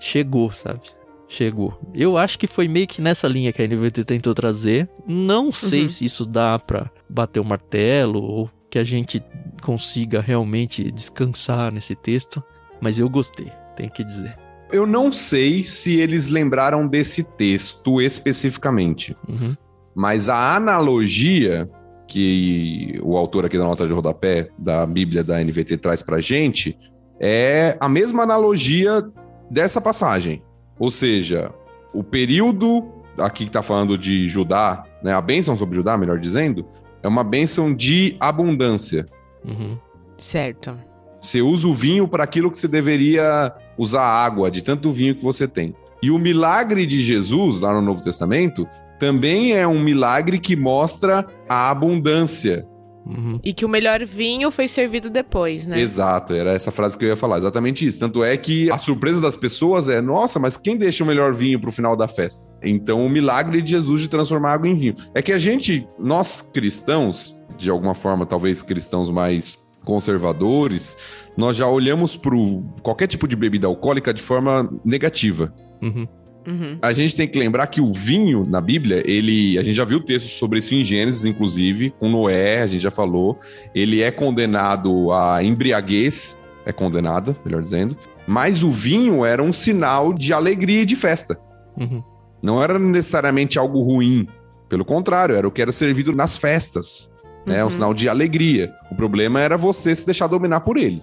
chegou, 0.00 0.52
sabe? 0.52 0.80
Chegou. 1.28 1.78
Eu 1.94 2.18
acho 2.18 2.38
que 2.38 2.46
foi 2.46 2.68
meio 2.68 2.86
que 2.86 3.00
nessa 3.00 3.26
linha 3.26 3.52
que 3.52 3.62
a 3.62 3.66
NVT 3.66 4.04
tentou 4.04 4.34
trazer. 4.34 4.88
Não 5.06 5.50
sei 5.50 5.84
uhum. 5.84 5.88
se 5.88 6.04
isso 6.04 6.26
dá 6.26 6.58
pra 6.58 6.90
bater 7.08 7.40
o 7.40 7.44
martelo 7.44 8.22
ou 8.22 8.50
que 8.72 8.78
a 8.78 8.84
gente 8.84 9.22
consiga 9.60 10.22
realmente 10.22 10.90
descansar 10.90 11.70
nesse 11.70 11.94
texto, 11.94 12.42
mas 12.80 12.98
eu 12.98 13.06
gostei, 13.06 13.52
tenho 13.76 13.90
que 13.90 14.02
dizer. 14.02 14.34
Eu 14.72 14.86
não 14.86 15.12
sei 15.12 15.62
se 15.62 16.00
eles 16.00 16.28
lembraram 16.28 16.88
desse 16.88 17.22
texto 17.22 18.00
especificamente, 18.00 19.14
uhum. 19.28 19.54
mas 19.94 20.30
a 20.30 20.56
analogia 20.56 21.68
que 22.08 22.98
o 23.02 23.14
autor 23.14 23.44
aqui 23.44 23.58
da 23.58 23.64
nota 23.64 23.86
de 23.86 23.92
rodapé 23.92 24.48
da 24.58 24.86
Bíblia 24.86 25.22
da 25.22 25.38
NVT 25.44 25.76
traz 25.76 26.02
pra 26.02 26.18
gente 26.18 26.78
é 27.20 27.76
a 27.78 27.90
mesma 27.90 28.22
analogia 28.22 29.04
dessa 29.50 29.82
passagem. 29.82 30.42
Ou 30.78 30.90
seja, 30.90 31.52
o 31.92 32.02
período 32.02 32.90
aqui 33.18 33.44
que 33.44 33.50
está 33.50 33.62
falando 33.62 33.98
de 33.98 34.26
Judá, 34.28 34.84
né, 35.02 35.12
a 35.12 35.20
bênção 35.20 35.58
sobre 35.58 35.76
Judá, 35.76 35.98
melhor 35.98 36.18
dizendo, 36.18 36.66
é 37.02 37.08
uma 37.08 37.24
bênção 37.24 37.74
de 37.74 38.16
abundância. 38.20 39.06
Uhum. 39.44 39.76
Certo. 40.16 40.78
Você 41.20 41.40
usa 41.40 41.68
o 41.68 41.74
vinho 41.74 42.08
para 42.08 42.24
aquilo 42.24 42.50
que 42.50 42.58
você 42.58 42.68
deveria 42.68 43.52
usar 43.78 44.02
água, 44.02 44.50
de 44.50 44.62
tanto 44.62 44.90
vinho 44.90 45.14
que 45.14 45.22
você 45.22 45.46
tem. 45.46 45.74
E 46.02 46.10
o 46.10 46.18
milagre 46.18 46.84
de 46.84 47.02
Jesus, 47.02 47.60
lá 47.60 47.72
no 47.72 47.80
Novo 47.80 48.02
Testamento, 48.02 48.66
também 48.98 49.52
é 49.52 49.66
um 49.66 49.80
milagre 49.80 50.38
que 50.38 50.56
mostra 50.56 51.26
a 51.48 51.70
abundância. 51.70 52.66
Uhum. 53.04 53.40
E 53.42 53.52
que 53.52 53.64
o 53.64 53.68
melhor 53.68 54.04
vinho 54.04 54.50
foi 54.50 54.68
servido 54.68 55.10
depois, 55.10 55.66
né? 55.66 55.80
Exato, 55.80 56.32
era 56.34 56.52
essa 56.52 56.70
frase 56.70 56.96
que 56.96 57.04
eu 57.04 57.08
ia 57.08 57.16
falar, 57.16 57.38
exatamente 57.38 57.86
isso. 57.86 57.98
Tanto 57.98 58.22
é 58.22 58.36
que 58.36 58.70
a 58.70 58.78
surpresa 58.78 59.20
das 59.20 59.36
pessoas 59.36 59.88
é: 59.88 60.00
nossa, 60.00 60.38
mas 60.38 60.56
quem 60.56 60.76
deixa 60.76 61.02
o 61.02 61.06
melhor 61.06 61.34
vinho 61.34 61.60
pro 61.60 61.72
final 61.72 61.96
da 61.96 62.06
festa? 62.06 62.46
Então, 62.62 63.04
o 63.04 63.08
milagre 63.08 63.60
de 63.60 63.70
Jesus 63.70 64.02
de 64.02 64.08
transformar 64.08 64.52
água 64.52 64.68
em 64.68 64.74
vinho. 64.74 64.94
É 65.14 65.20
que 65.20 65.32
a 65.32 65.38
gente, 65.38 65.86
nós 65.98 66.40
cristãos, 66.40 67.36
de 67.58 67.68
alguma 67.70 67.94
forma, 67.94 68.24
talvez 68.24 68.62
cristãos 68.62 69.10
mais 69.10 69.58
conservadores, 69.84 70.96
nós 71.36 71.56
já 71.56 71.66
olhamos 71.66 72.16
para 72.16 72.36
qualquer 72.82 73.08
tipo 73.08 73.26
de 73.26 73.34
bebida 73.34 73.66
alcoólica 73.66 74.14
de 74.14 74.22
forma 74.22 74.70
negativa. 74.84 75.52
Uhum. 75.82 76.06
Uhum. 76.46 76.78
A 76.82 76.92
gente 76.92 77.14
tem 77.14 77.28
que 77.28 77.38
lembrar 77.38 77.66
que 77.68 77.80
o 77.80 77.86
vinho 77.86 78.44
na 78.46 78.60
Bíblia, 78.60 79.02
ele. 79.06 79.58
A 79.58 79.62
gente 79.62 79.74
já 79.74 79.84
viu 79.84 80.00
textos 80.00 80.32
sobre 80.32 80.58
isso 80.58 80.74
em 80.74 80.82
Gênesis, 80.82 81.24
inclusive, 81.24 81.94
com 81.98 82.08
Noé, 82.08 82.62
a 82.62 82.66
gente 82.66 82.82
já 82.82 82.90
falou. 82.90 83.38
Ele 83.74 84.02
é 84.02 84.10
condenado 84.10 85.12
a 85.12 85.42
embriaguez, 85.42 86.36
é 86.66 86.72
condenada, 86.72 87.36
melhor 87.44 87.62
dizendo. 87.62 87.96
Mas 88.26 88.62
o 88.62 88.70
vinho 88.70 89.24
era 89.24 89.42
um 89.42 89.52
sinal 89.52 90.12
de 90.12 90.32
alegria 90.32 90.82
e 90.82 90.86
de 90.86 90.96
festa. 90.96 91.38
Uhum. 91.78 92.02
Não 92.42 92.62
era 92.62 92.78
necessariamente 92.78 93.58
algo 93.58 93.80
ruim. 93.82 94.26
Pelo 94.68 94.84
contrário, 94.84 95.34
era 95.34 95.46
o 95.46 95.50
que 95.50 95.62
era 95.62 95.72
servido 95.72 96.12
nas 96.12 96.36
festas. 96.36 97.12
Né? 97.46 97.62
Uhum. 97.62 97.68
Um 97.68 97.70
sinal 97.70 97.94
de 97.94 98.08
alegria. 98.08 98.72
O 98.90 98.96
problema 98.96 99.40
era 99.40 99.56
você 99.56 99.94
se 99.94 100.06
deixar 100.06 100.26
dominar 100.26 100.60
por 100.60 100.76
ele. 100.76 101.02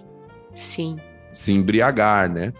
Sim. 0.54 0.96
Se 1.32 1.52
embriagar, 1.52 2.30
né? 2.30 2.52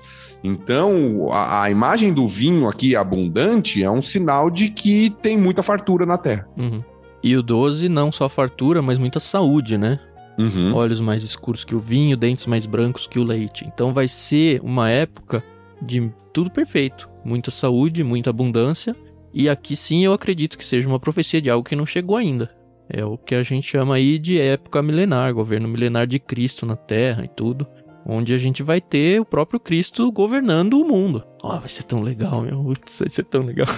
Então, 0.43 1.31
a, 1.33 1.65
a, 1.65 1.71
imagem 1.71 2.13
do 2.13 2.27
vinho 2.27 2.67
aqui 2.69 2.97
abundante 2.97 3.83
é 3.83 3.91
um 3.91 4.01
sinal 4.01 4.51
de 4.51 4.69
que 4.69 5.11
tem 5.23 5.37
muita 5.37 5.63
fartura 5.63 6.07
na 6.07 6.17
terra. 6.17 6.49
Uhum. 6.57 6.83
E 7.23 7.37
o 7.37 7.43
12, 7.43 7.89
não 7.89 8.11
só 8.11 8.29
fartura, 8.29 8.81
mas 8.81 8.97
muita 8.99 9.21
saúde, 9.21 9.77
né? 9.77 10.01
Uhum. 10.39 10.75
Olhos 10.75 11.01
mais 11.01 11.23
escuros 11.23 11.65
que 11.65 11.75
o 11.75 11.81
vinho, 11.81 12.17
dentes 12.17 12.47
mais 12.47 12.65
brancos 12.65 13.07
que 13.07 13.19
o 13.19 13.25
leite. 13.25 13.67
Então 13.67 13.93
vai 13.93 14.09
ser 14.09 14.61
uma 14.63 14.89
época 14.89 15.45
de 15.83 16.11
tudo 16.33 16.51
perfeito. 16.51 17.11
Muita 17.23 17.51
saúde, 17.51 18.03
muita 18.03 18.31
abundância. 18.31 18.97
E 19.35 19.49
aqui 19.49 19.77
sim 19.77 20.03
eu 20.03 20.15
acredito 20.15 20.57
que 20.57 20.65
seja 20.65 20.89
uma 20.89 20.99
profecia 20.99 21.43
de 21.43 21.51
algo 21.51 21.69
que 21.69 21.77
não 21.77 21.85
chegou 21.85 22.17
ainda. 22.17 22.51
É 22.89 23.05
o 23.05 23.19
que 23.19 23.35
a 23.35 23.43
gente 23.43 23.69
chama 23.69 23.95
aí 23.97 24.19
de 24.19 24.41
época 24.41 24.83
milenar, 24.83 25.35
governo 25.35 25.69
milenar 25.69 26.07
de 26.07 26.19
Cristo 26.19 26.65
na 26.65 26.75
Terra 26.75 27.25
e 27.25 27.29
tudo 27.29 27.67
onde 28.05 28.35
a 28.35 28.39
gente 28.39 28.63
vai 28.63 28.81
ter 28.81 29.21
o 29.21 29.25
próprio 29.25 29.61
Cristo 29.61 30.11
governando 30.11 30.81
o 30.81 30.87
mundo. 30.87 31.25
Ó, 31.43 31.57
oh, 31.57 31.61
vai 31.61 31.69
ser 31.69 31.85
tão 31.85 32.03
legal, 32.03 32.43
meu. 32.43 32.63
vai 32.63 33.09
ser 33.09 33.25
tão 33.25 33.43
legal. 33.43 33.67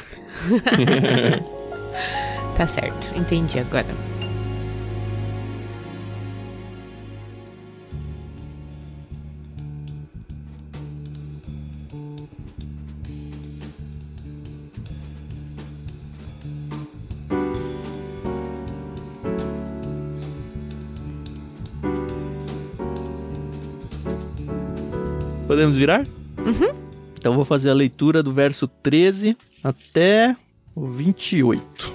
tá 2.57 2.67
certo, 2.67 3.19
entendi 3.19 3.59
agora. 3.59 3.87
Podemos 25.53 25.77
virar? 25.77 26.07
Uhum. 26.47 26.75
Então 27.19 27.35
vou 27.35 27.45
fazer 27.45 27.69
a 27.69 27.75
leitura 27.75 28.23
do 28.23 28.33
verso 28.33 28.67
13 28.67 29.37
até 29.63 30.35
o 30.75 30.87
28. 30.87 31.93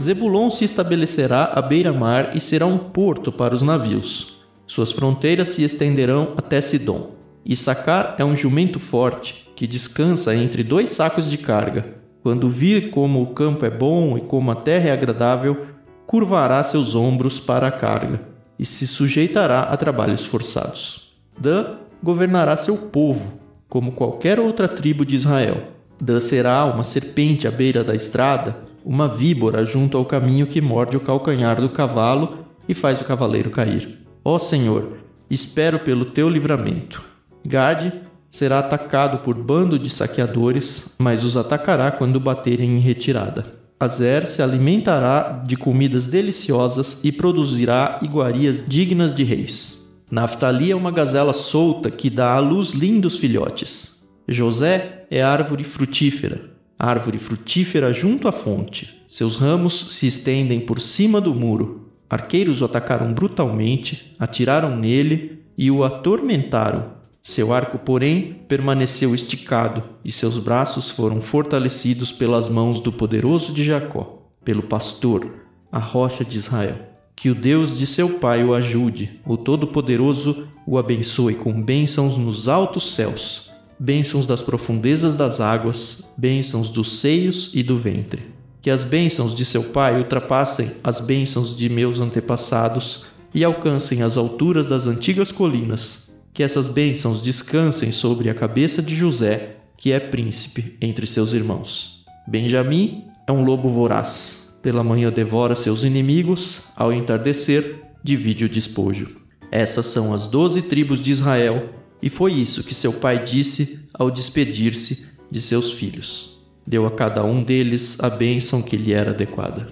Zebulon 0.00 0.50
se 0.50 0.64
estabelecerá 0.64 1.52
à 1.54 1.60
beira-mar 1.60 2.34
e 2.34 2.40
será 2.40 2.64
um 2.64 2.78
porto 2.78 3.30
para 3.30 3.54
os 3.54 3.60
navios. 3.60 4.38
Suas 4.66 4.92
fronteiras 4.92 5.50
se 5.50 5.64
estenderão 5.64 6.32
até 6.38 6.62
Sidom. 6.62 7.10
Issacar 7.44 8.16
é 8.18 8.24
um 8.24 8.34
jumento 8.34 8.78
forte 8.78 9.52
que 9.54 9.66
descansa 9.66 10.34
entre 10.34 10.64
dois 10.64 10.88
sacos 10.88 11.28
de 11.28 11.36
carga. 11.36 11.94
Quando 12.22 12.48
vir 12.48 12.90
como 12.90 13.22
o 13.22 13.34
campo 13.34 13.66
é 13.66 13.70
bom 13.70 14.16
e 14.16 14.22
como 14.22 14.50
a 14.50 14.56
terra 14.56 14.88
é 14.88 14.92
agradável, 14.92 15.75
curvará 16.06 16.62
seus 16.62 16.94
ombros 16.94 17.40
para 17.40 17.66
a 17.66 17.72
carga 17.72 18.20
e 18.58 18.64
se 18.64 18.86
sujeitará 18.86 19.62
a 19.62 19.76
trabalhos 19.76 20.24
forçados. 20.24 21.12
Dan 21.38 21.76
governará 22.02 22.56
seu 22.56 22.76
povo, 22.76 23.40
como 23.68 23.92
qualquer 23.92 24.38
outra 24.38 24.68
tribo 24.68 25.04
de 25.04 25.16
Israel. 25.16 25.72
Dan 26.00 26.20
será 26.20 26.64
uma 26.64 26.84
serpente 26.84 27.48
à 27.48 27.50
beira 27.50 27.82
da 27.82 27.94
estrada, 27.94 28.56
uma 28.84 29.08
víbora 29.08 29.64
junto 29.64 29.98
ao 29.98 30.04
caminho 30.04 30.46
que 30.46 30.60
morde 30.60 30.96
o 30.96 31.00
calcanhar 31.00 31.60
do 31.60 31.68
cavalo 31.68 32.46
e 32.68 32.74
faz 32.74 33.00
o 33.00 33.04
cavaleiro 33.04 33.50
cair. 33.50 33.98
Ó 34.24 34.38
Senhor, 34.38 34.98
espero 35.28 35.80
pelo 35.80 36.06
teu 36.06 36.28
livramento. 36.28 37.02
Gade 37.44 37.92
será 38.30 38.58
atacado 38.58 39.18
por 39.18 39.34
bando 39.34 39.78
de 39.78 39.90
saqueadores, 39.90 40.90
mas 40.98 41.24
os 41.24 41.36
atacará 41.36 41.90
quando 41.90 42.20
baterem 42.20 42.76
em 42.76 42.80
retirada. 42.80 43.55
Azer 43.78 44.26
se 44.26 44.40
alimentará 44.40 45.42
de 45.46 45.54
comidas 45.54 46.06
deliciosas 46.06 47.04
e 47.04 47.12
produzirá 47.12 47.98
iguarias 48.02 48.64
dignas 48.66 49.12
de 49.12 49.22
reis. 49.22 49.86
Naftali 50.10 50.70
é 50.70 50.76
uma 50.76 50.90
gazela 50.90 51.34
solta 51.34 51.90
que 51.90 52.08
dá 52.08 52.32
à 52.32 52.38
luz 52.38 52.70
lindos 52.70 53.18
filhotes. 53.18 54.00
José 54.26 55.04
é 55.10 55.22
árvore 55.22 55.62
frutífera, 55.62 56.50
árvore 56.78 57.18
frutífera 57.18 57.92
junto 57.92 58.26
à 58.28 58.32
fonte. 58.32 59.02
Seus 59.06 59.36
ramos 59.36 59.88
se 59.90 60.06
estendem 60.06 60.60
por 60.60 60.80
cima 60.80 61.20
do 61.20 61.34
muro. 61.34 61.90
Arqueiros 62.08 62.62
o 62.62 62.64
atacaram 62.64 63.12
brutalmente, 63.12 64.14
atiraram 64.18 64.74
nele 64.74 65.42
e 65.58 65.70
o 65.70 65.84
atormentaram. 65.84 66.95
Seu 67.26 67.52
arco, 67.52 67.76
porém, 67.76 68.36
permaneceu 68.46 69.12
esticado, 69.12 69.82
e 70.04 70.12
seus 70.12 70.38
braços 70.38 70.92
foram 70.92 71.20
fortalecidos 71.20 72.12
pelas 72.12 72.48
mãos 72.48 72.78
do 72.78 72.92
poderoso 72.92 73.52
de 73.52 73.64
Jacó, 73.64 74.22
pelo 74.44 74.62
pastor, 74.62 75.28
a 75.72 75.80
rocha 75.80 76.24
de 76.24 76.38
Israel. 76.38 76.76
Que 77.16 77.28
o 77.28 77.34
Deus 77.34 77.76
de 77.76 77.84
seu 77.84 78.10
pai 78.20 78.44
o 78.44 78.54
ajude, 78.54 79.18
o 79.26 79.36
Todo-Poderoso 79.36 80.46
o 80.64 80.78
abençoe 80.78 81.34
com 81.34 81.60
bênçãos 81.60 82.16
nos 82.16 82.46
altos 82.46 82.94
céus, 82.94 83.50
bênçãos 83.76 84.24
das 84.24 84.40
profundezas 84.40 85.16
das 85.16 85.40
águas, 85.40 86.04
bênçãos 86.16 86.68
dos 86.70 87.00
seios 87.00 87.50
e 87.52 87.60
do 87.60 87.76
ventre. 87.76 88.22
Que 88.62 88.70
as 88.70 88.84
bênçãos 88.84 89.34
de 89.34 89.44
seu 89.44 89.64
pai 89.64 89.98
ultrapassem 89.98 90.76
as 90.84 91.00
bênçãos 91.00 91.56
de 91.56 91.68
meus 91.68 91.98
antepassados 91.98 93.04
e 93.34 93.42
alcancem 93.42 94.04
as 94.04 94.16
alturas 94.16 94.68
das 94.68 94.86
antigas 94.86 95.32
colinas 95.32 96.05
que 96.36 96.42
essas 96.42 96.68
bênçãos 96.68 97.18
descansem 97.18 97.90
sobre 97.90 98.28
a 98.28 98.34
cabeça 98.34 98.82
de 98.82 98.94
José, 98.94 99.56
que 99.74 99.90
é 99.90 99.98
príncipe 99.98 100.76
entre 100.82 101.06
seus 101.06 101.32
irmãos. 101.32 102.04
Benjamim 102.28 103.04
é 103.26 103.32
um 103.32 103.42
lobo 103.42 103.70
voraz. 103.70 104.46
Pela 104.60 104.84
manhã 104.84 105.10
devora 105.10 105.54
seus 105.54 105.82
inimigos, 105.82 106.60
ao 106.76 106.92
entardecer, 106.92 107.80
divide 108.04 108.44
o 108.44 108.50
despojo. 108.50 109.16
Essas 109.50 109.86
são 109.86 110.12
as 110.12 110.26
doze 110.26 110.60
tribos 110.60 111.00
de 111.00 111.10
Israel, 111.10 111.70
e 112.02 112.10
foi 112.10 112.34
isso 112.34 112.62
que 112.62 112.74
seu 112.74 112.92
pai 112.92 113.24
disse 113.24 113.80
ao 113.94 114.10
despedir-se 114.10 115.06
de 115.30 115.40
seus 115.40 115.72
filhos. 115.72 116.38
Deu 116.66 116.84
a 116.84 116.90
cada 116.90 117.24
um 117.24 117.42
deles 117.42 117.98
a 117.98 118.10
bênção 118.10 118.60
que 118.60 118.76
lhe 118.76 118.92
era 118.92 119.12
adequada. 119.12 119.68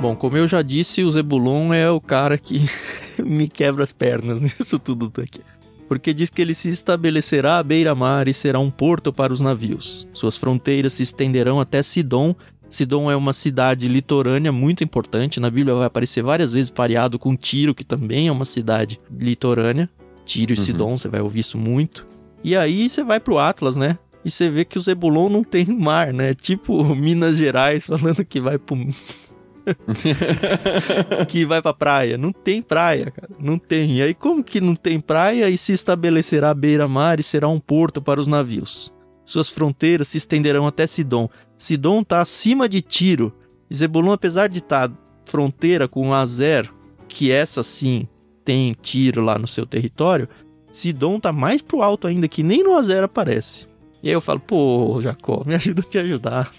Bom, 0.00 0.16
como 0.16 0.34
eu 0.34 0.48
já 0.48 0.62
disse, 0.62 1.04
o 1.04 1.12
Zebulon 1.12 1.74
é 1.74 1.90
o 1.90 2.00
cara 2.00 2.38
que 2.38 2.64
me 3.22 3.46
quebra 3.46 3.84
as 3.84 3.92
pernas 3.92 4.40
nisso 4.40 4.78
tudo 4.78 5.10
daqui. 5.10 5.42
Porque 5.86 6.14
diz 6.14 6.30
que 6.30 6.40
ele 6.40 6.54
se 6.54 6.70
estabelecerá 6.70 7.58
à 7.58 7.62
beira-mar 7.62 8.26
e 8.26 8.32
será 8.32 8.58
um 8.58 8.70
porto 8.70 9.12
para 9.12 9.30
os 9.30 9.40
navios. 9.40 10.08
Suas 10.14 10.38
fronteiras 10.38 10.94
se 10.94 11.02
estenderão 11.02 11.60
até 11.60 11.82
Sidom. 11.82 12.34
Sidom 12.70 13.10
é 13.10 13.16
uma 13.16 13.34
cidade 13.34 13.88
litorânea 13.88 14.50
muito 14.50 14.82
importante. 14.82 15.38
Na 15.38 15.50
Bíblia 15.50 15.74
vai 15.74 15.86
aparecer 15.86 16.22
várias 16.22 16.50
vezes 16.50 16.70
pareado 16.70 17.18
com 17.18 17.36
Tiro, 17.36 17.74
que 17.74 17.84
também 17.84 18.28
é 18.28 18.32
uma 18.32 18.46
cidade 18.46 18.98
litorânea. 19.10 19.90
Tiro 20.24 20.54
e 20.54 20.56
uhum. 20.56 20.64
Sidom, 20.64 20.98
você 20.98 21.08
vai 21.08 21.20
ouvir 21.20 21.40
isso 21.40 21.58
muito. 21.58 22.06
E 22.42 22.56
aí 22.56 22.88
você 22.88 23.04
vai 23.04 23.20
pro 23.20 23.38
Atlas, 23.38 23.76
né? 23.76 23.98
E 24.24 24.30
você 24.30 24.48
vê 24.48 24.64
que 24.64 24.78
o 24.78 24.80
Zebulon 24.80 25.28
não 25.28 25.44
tem 25.44 25.66
mar, 25.66 26.10
né? 26.10 26.32
Tipo 26.32 26.84
Minas 26.96 27.36
Gerais 27.36 27.86
falando 27.86 28.24
que 28.24 28.40
vai 28.40 28.56
pro 28.56 28.78
que 31.28 31.44
vai 31.44 31.60
pra 31.60 31.72
praia. 31.72 32.16
Não 32.16 32.32
tem 32.32 32.62
praia, 32.62 33.10
cara. 33.10 33.32
Não 33.38 33.58
tem. 33.58 33.98
E 33.98 34.02
aí, 34.02 34.14
como 34.14 34.42
que 34.42 34.60
não 34.60 34.74
tem 34.74 35.00
praia 35.00 35.48
e 35.48 35.58
se 35.58 35.72
estabelecerá 35.72 36.52
beira-mar 36.54 37.20
e 37.20 37.22
será 37.22 37.48
um 37.48 37.60
porto 37.60 38.00
para 38.00 38.20
os 38.20 38.26
navios? 38.26 38.92
Suas 39.24 39.48
fronteiras 39.48 40.08
se 40.08 40.18
estenderão 40.18 40.66
até 40.66 40.86
Sidom. 40.86 41.28
Sidom 41.56 42.00
está 42.00 42.20
acima 42.20 42.68
de 42.68 42.82
Tiro. 42.82 43.32
E 43.70 43.74
apesar 44.12 44.48
de 44.48 44.58
estar 44.58 44.88
tá 44.88 44.94
fronteira 45.24 45.86
com 45.86 46.12
Azer, 46.12 46.68
que 47.06 47.30
essa 47.30 47.62
sim 47.62 48.08
tem 48.44 48.76
Tiro 48.82 49.20
lá 49.20 49.38
no 49.38 49.46
seu 49.46 49.64
território, 49.64 50.28
Sidom 50.72 51.20
tá 51.20 51.32
mais 51.32 51.62
pro 51.62 51.82
alto 51.82 52.08
ainda, 52.08 52.26
que 52.26 52.42
nem 52.42 52.64
no 52.64 52.76
Azer 52.76 53.04
aparece. 53.04 53.68
E 54.02 54.08
aí 54.08 54.14
eu 54.14 54.20
falo, 54.20 54.40
pô, 54.40 55.00
Jacó, 55.02 55.44
me 55.46 55.54
ajuda 55.56 55.82
a 55.82 55.84
te 55.84 55.98
ajudar. 55.98 56.50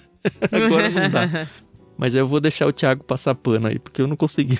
Agora 0.51 0.89
não 0.89 1.09
dá. 1.09 1.47
Mas 2.01 2.15
eu 2.15 2.25
vou 2.25 2.39
deixar 2.39 2.65
o 2.65 2.73
Thiago 2.73 3.03
passar 3.03 3.35
pano 3.35 3.67
aí, 3.67 3.77
porque 3.77 4.01
eu 4.01 4.07
não 4.07 4.15
consegui. 4.15 4.57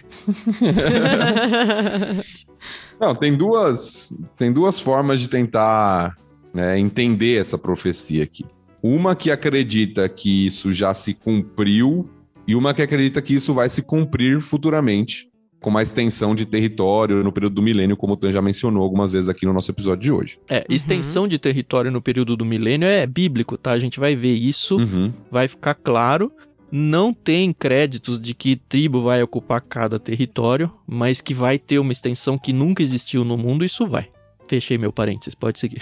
não, 3.02 3.16
tem 3.16 3.36
duas, 3.36 4.16
tem 4.38 4.54
duas 4.54 4.80
formas 4.80 5.20
de 5.20 5.28
tentar 5.28 6.16
né, 6.54 6.78
entender 6.78 7.42
essa 7.42 7.58
profecia 7.58 8.24
aqui. 8.24 8.46
Uma 8.84 9.16
que 9.16 9.32
acredita 9.32 10.08
que 10.08 10.46
isso 10.46 10.72
já 10.72 10.94
se 10.94 11.16
cumpriu 11.16 12.08
e 12.48 12.56
uma 12.56 12.76
que 12.76 12.84
acredita 12.84 13.20
que 13.24 13.34
isso 13.34 13.56
vai 13.56 13.72
se 13.72 13.82
cumprir 13.82 14.40
futuramente 14.40 15.28
com 15.60 15.72
uma 15.72 15.82
extensão 15.82 16.36
de 16.36 16.46
território 16.46 17.24
no 17.24 17.32
período 17.32 17.56
do 17.56 17.62
milênio, 17.64 17.98
como 17.98 18.14
o 18.14 18.18
Tan 18.18 18.32
já 18.32 18.42
mencionou 18.42 18.84
algumas 18.84 19.14
vezes 19.14 19.30
aqui 19.30 19.48
no 19.48 19.54
nosso 19.54 19.72
episódio 19.72 20.02
de 20.02 20.12
hoje. 20.12 20.40
É, 20.48 20.64
extensão 20.70 21.24
uhum. 21.24 21.30
de 21.30 21.40
território 21.40 21.90
no 21.90 22.02
período 22.02 22.38
do 22.38 22.46
milênio 22.46 22.88
é 22.88 23.08
bíblico, 23.08 23.58
tá? 23.58 23.72
A 23.72 23.80
gente 23.80 24.00
vai 24.00 24.16
ver 24.16 24.34
isso, 24.34 24.78
uhum. 24.78 25.12
vai 25.32 25.48
ficar 25.48 25.74
claro 25.74 26.32
não 26.72 27.14
tem 27.14 27.52
créditos 27.52 28.20
de 28.20 28.34
que 28.34 28.56
tribo 28.56 29.04
vai 29.04 29.22
ocupar 29.22 29.62
cada 29.62 30.00
território, 30.00 30.72
mas 30.88 31.20
que 31.20 31.34
vai 31.34 31.60
ter 31.60 31.80
uma 31.80 31.92
extensão 31.92 32.38
que 32.38 32.54
nunca 32.54 32.82
existiu 32.82 33.26
no 33.26 33.38
mundo, 33.38 33.66
isso 33.66 33.86
vai. 33.88 34.10
Fechei 34.48 34.78
meu 34.78 34.92
parênteses, 34.92 35.36
pode 35.36 35.60
seguir. 35.60 35.82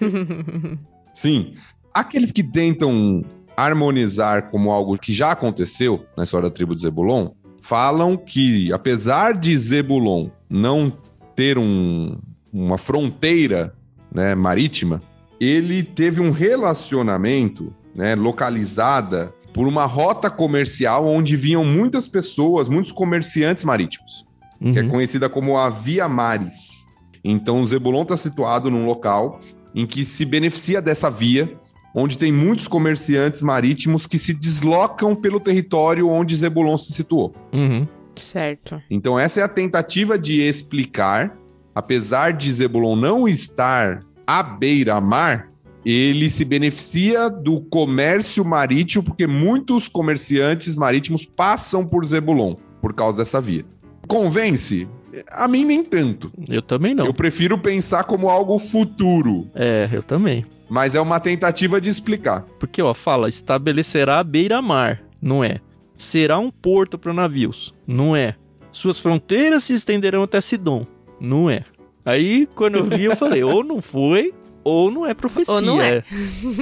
Sim. 1.14 1.54
Aqueles 1.92 2.32
que 2.32 2.42
tentam 2.42 3.24
harmonizar 3.56 4.50
como 4.50 4.70
algo 4.70 4.96
que 4.96 5.12
já 5.12 5.32
aconteceu 5.32 6.04
na 6.16 6.24
história 6.24 6.48
da 6.48 6.54
tribo 6.54 6.74
de 6.74 6.82
Zebulon, 6.82 7.30
falam 7.60 8.16
que, 8.16 8.72
apesar 8.72 9.34
de 9.34 9.56
Zebulon 9.56 10.28
não 10.48 10.92
ter 11.34 11.58
um, 11.58 12.18
uma 12.52 12.78
fronteira 12.78 13.74
né, 14.12 14.34
marítima, 14.34 15.02
ele 15.38 15.82
teve 15.82 16.20
um 16.20 16.30
relacionamento 16.30 17.72
né, 17.94 18.14
localizada 18.14 19.32
por 19.52 19.66
uma 19.66 19.84
rota 19.84 20.30
comercial 20.30 21.06
onde 21.06 21.36
vinham 21.36 21.64
muitas 21.64 22.06
pessoas, 22.06 22.68
muitos 22.68 22.92
comerciantes 22.92 23.64
marítimos, 23.64 24.26
uhum. 24.60 24.72
que 24.72 24.78
é 24.78 24.82
uhum. 24.82 24.88
conhecida 24.88 25.28
como 25.28 25.56
a 25.56 25.68
Via 25.68 26.08
Maris. 26.08 26.86
Então, 27.22 27.60
o 27.60 27.66
Zebulon 27.66 28.02
está 28.02 28.16
situado 28.16 28.70
num 28.70 28.86
local 28.86 29.40
em 29.74 29.86
que 29.86 30.04
se 30.04 30.24
beneficia 30.24 30.80
dessa 30.80 31.10
via, 31.10 31.56
onde 31.94 32.16
tem 32.16 32.32
muitos 32.32 32.66
comerciantes 32.66 33.42
marítimos 33.42 34.06
que 34.06 34.18
se 34.18 34.32
deslocam 34.32 35.14
pelo 35.14 35.40
território 35.40 36.08
onde 36.08 36.36
Zebulon 36.36 36.78
se 36.78 36.92
situou. 36.92 37.34
Uhum. 37.52 37.86
Certo. 38.16 38.80
Então, 38.90 39.18
essa 39.18 39.40
é 39.40 39.42
a 39.42 39.48
tentativa 39.48 40.18
de 40.18 40.40
explicar, 40.40 41.36
apesar 41.74 42.32
de 42.32 42.52
Zebulon 42.52 42.96
não 42.96 43.28
estar 43.28 44.00
à 44.26 44.42
beira-mar, 44.42 45.49
ele 45.84 46.28
se 46.28 46.44
beneficia 46.44 47.28
do 47.28 47.60
comércio 47.60 48.44
marítimo, 48.44 49.02
porque 49.02 49.26
muitos 49.26 49.88
comerciantes 49.88 50.76
marítimos 50.76 51.24
passam 51.24 51.86
por 51.86 52.04
Zebulon 52.04 52.54
por 52.80 52.92
causa 52.94 53.18
dessa 53.18 53.40
via. 53.40 53.64
Convence? 54.06 54.88
A 55.32 55.48
mim 55.48 55.64
nem 55.64 55.82
tanto. 55.82 56.32
Eu 56.48 56.62
também 56.62 56.94
não. 56.94 57.06
Eu 57.06 57.14
prefiro 57.14 57.58
pensar 57.58 58.04
como 58.04 58.28
algo 58.28 58.58
futuro. 58.58 59.48
É, 59.54 59.88
eu 59.92 60.02
também. 60.02 60.44
Mas 60.68 60.94
é 60.94 61.00
uma 61.00 61.18
tentativa 61.18 61.80
de 61.80 61.88
explicar. 61.88 62.44
Porque, 62.58 62.80
ó, 62.80 62.94
fala, 62.94 63.28
estabelecerá 63.28 64.22
beira-mar, 64.22 65.02
não 65.20 65.42
é? 65.42 65.58
Será 65.98 66.38
um 66.38 66.50
porto 66.50 66.96
para 66.96 67.12
navios, 67.12 67.74
não 67.86 68.14
é? 68.14 68.36
Suas 68.70 68.98
fronteiras 68.98 69.64
se 69.64 69.74
estenderão 69.74 70.22
até 70.22 70.40
Sidom, 70.40 70.86
não 71.20 71.50
é? 71.50 71.64
Aí, 72.04 72.48
quando 72.54 72.76
eu 72.76 72.84
vi, 72.84 73.04
eu 73.04 73.16
falei, 73.16 73.42
ou 73.42 73.64
não 73.64 73.82
foi, 73.82 74.32
ou 74.62 74.90
não 74.90 75.06
é 75.06 75.14
profecia. 75.14 75.54
Ou 75.54 75.60
não 75.60 75.80
é. 75.80 76.02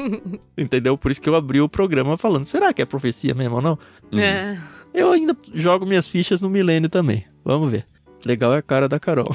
Entendeu? 0.56 0.96
Por 0.96 1.10
isso 1.10 1.20
que 1.20 1.28
eu 1.28 1.34
abri 1.34 1.60
o 1.60 1.68
programa 1.68 2.16
falando, 2.16 2.46
será 2.46 2.72
que 2.72 2.82
é 2.82 2.84
profecia 2.84 3.34
mesmo 3.34 3.56
ou 3.56 3.62
não? 3.62 3.78
É. 4.12 4.56
Eu 4.94 5.12
ainda 5.12 5.36
jogo 5.54 5.86
minhas 5.86 6.06
fichas 6.06 6.40
no 6.40 6.48
milênio 6.48 6.88
também. 6.88 7.24
Vamos 7.44 7.70
ver. 7.70 7.84
Legal 8.24 8.54
é 8.54 8.58
a 8.58 8.62
cara 8.62 8.88
da 8.88 8.98
Carol. 8.98 9.30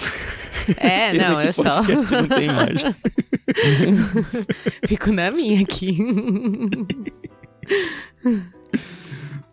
É, 0.77 1.13
não, 1.17 1.41
eu 1.41 1.53
só. 1.53 1.81
Não 1.83 2.27
tem 2.27 2.49
imagem. 2.49 2.95
Fico 4.87 5.11
na 5.11 5.31
minha 5.31 5.61
aqui. 5.61 5.97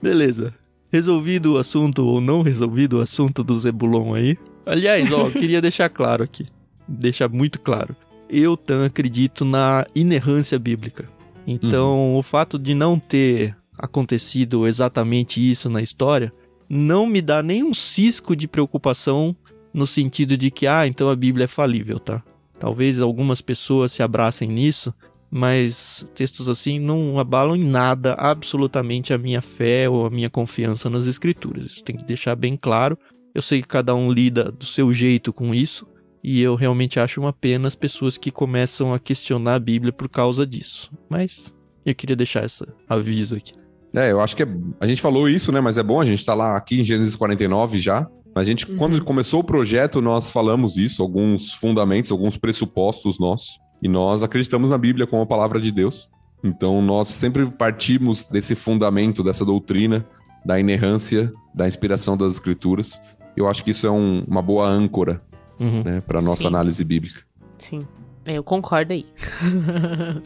Beleza. 0.02 0.54
Resolvido 0.92 1.54
o 1.54 1.58
assunto 1.58 2.04
ou 2.04 2.20
não 2.20 2.42
resolvido 2.42 2.98
o 2.98 3.00
assunto 3.00 3.44
do 3.44 3.54
Zebulon 3.54 4.14
aí. 4.14 4.36
Aliás, 4.66 5.12
ó, 5.12 5.30
queria 5.30 5.60
deixar 5.60 5.88
claro 5.88 6.24
aqui. 6.24 6.46
Deixar 6.88 7.28
muito 7.28 7.60
claro 7.60 7.94
eu 8.30 8.56
também 8.56 8.86
acredito 8.86 9.44
na 9.44 9.86
inerrância 9.94 10.58
bíblica. 10.58 11.08
Então, 11.46 12.12
uhum. 12.12 12.16
o 12.16 12.22
fato 12.22 12.58
de 12.58 12.74
não 12.74 12.98
ter 12.98 13.56
acontecido 13.76 14.66
exatamente 14.66 15.40
isso 15.40 15.68
na 15.68 15.82
história 15.82 16.32
não 16.68 17.06
me 17.06 17.20
dá 17.20 17.42
nenhum 17.42 17.74
cisco 17.74 18.36
de 18.36 18.46
preocupação 18.46 19.34
no 19.74 19.86
sentido 19.86 20.36
de 20.36 20.50
que, 20.50 20.66
ah, 20.66 20.86
então 20.86 21.08
a 21.08 21.16
Bíblia 21.16 21.44
é 21.44 21.48
falível, 21.48 21.98
tá? 21.98 22.22
Talvez 22.58 23.00
algumas 23.00 23.40
pessoas 23.40 23.90
se 23.90 24.02
abracem 24.02 24.48
nisso, 24.48 24.94
mas 25.30 26.06
textos 26.14 26.48
assim 26.48 26.78
não 26.78 27.18
abalam 27.18 27.56
em 27.56 27.64
nada 27.64 28.14
absolutamente 28.14 29.12
a 29.12 29.18
minha 29.18 29.40
fé 29.40 29.88
ou 29.88 30.06
a 30.06 30.10
minha 30.10 30.28
confiança 30.28 30.90
nas 30.90 31.06
Escrituras. 31.06 31.66
Isso 31.66 31.84
tem 31.84 31.96
que 31.96 32.04
deixar 32.04 32.36
bem 32.36 32.56
claro. 32.56 32.98
Eu 33.34 33.42
sei 33.42 33.62
que 33.62 33.68
cada 33.68 33.94
um 33.94 34.12
lida 34.12 34.52
do 34.52 34.66
seu 34.66 34.92
jeito 34.92 35.32
com 35.32 35.54
isso, 35.54 35.86
e 36.22 36.40
eu 36.40 36.54
realmente 36.54 36.98
acho 37.00 37.20
uma 37.20 37.32
pena 37.32 37.68
as 37.68 37.74
pessoas 37.74 38.16
que 38.18 38.30
começam 38.30 38.92
a 38.92 38.98
questionar 38.98 39.54
a 39.54 39.58
Bíblia 39.60 39.92
por 39.92 40.08
causa 40.08 40.46
disso. 40.46 40.90
Mas 41.08 41.54
eu 41.84 41.94
queria 41.94 42.16
deixar 42.16 42.44
esse 42.44 42.64
aviso 42.88 43.36
aqui. 43.36 43.52
É, 43.94 44.12
eu 44.12 44.20
acho 44.20 44.36
que 44.36 44.42
é, 44.42 44.48
a 44.78 44.86
gente 44.86 45.00
falou 45.02 45.28
isso, 45.28 45.50
né? 45.50 45.60
Mas 45.60 45.76
é 45.78 45.82
bom, 45.82 46.00
a 46.00 46.04
gente 46.04 46.24
tá 46.24 46.34
lá 46.34 46.56
aqui 46.56 46.80
em 46.80 46.84
Gênesis 46.84 47.16
49 47.16 47.78
já. 47.78 48.06
Mas 48.34 48.42
a 48.46 48.50
gente, 48.50 48.70
Uhum. 48.70 48.76
quando 48.76 49.04
começou 49.04 49.40
o 49.40 49.44
projeto, 49.44 50.00
nós 50.00 50.30
falamos 50.30 50.76
isso, 50.76 51.02
alguns 51.02 51.54
fundamentos, 51.54 52.12
alguns 52.12 52.36
pressupostos 52.36 53.18
nossos. 53.18 53.58
E 53.82 53.88
nós 53.88 54.22
acreditamos 54.22 54.70
na 54.70 54.78
Bíblia 54.78 55.06
como 55.06 55.22
a 55.22 55.26
palavra 55.26 55.60
de 55.60 55.72
Deus. 55.72 56.08
Então 56.44 56.80
nós 56.80 57.08
sempre 57.08 57.50
partimos 57.50 58.26
desse 58.28 58.54
fundamento, 58.54 59.24
dessa 59.24 59.44
doutrina, 59.44 60.06
da 60.44 60.60
inerrância, 60.60 61.32
da 61.54 61.66
inspiração 61.66 62.16
das 62.16 62.34
escrituras. 62.34 63.00
Eu 63.36 63.48
acho 63.48 63.64
que 63.64 63.72
isso 63.72 63.86
é 63.86 63.90
um- 63.90 64.22
uma 64.28 64.40
boa 64.42 64.68
âncora 64.68 65.20
Uhum. 65.60 65.82
né, 65.84 66.00
para 66.00 66.20
nossa 66.22 66.42
Sim. 66.42 66.46
análise 66.48 66.82
bíblica. 66.82 67.20
Sim. 67.58 67.86
É, 68.24 68.34
Eu 68.38 68.42
concordo 68.44 68.92
aí. 68.92 69.06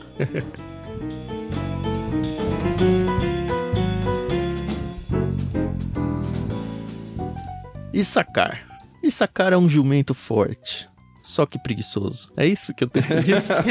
Issacar. 7.92 8.60
Issacar 9.02 9.52
é 9.52 9.56
um 9.56 9.68
jumento 9.68 10.14
forte, 10.14 10.88
só 11.22 11.44
que 11.46 11.58
preguiçoso. 11.58 12.32
É 12.36 12.46
isso 12.46 12.72
que 12.74 12.84
o 12.84 12.88
texto 12.88 13.14
diz? 13.22 13.50
ai, 13.50 13.66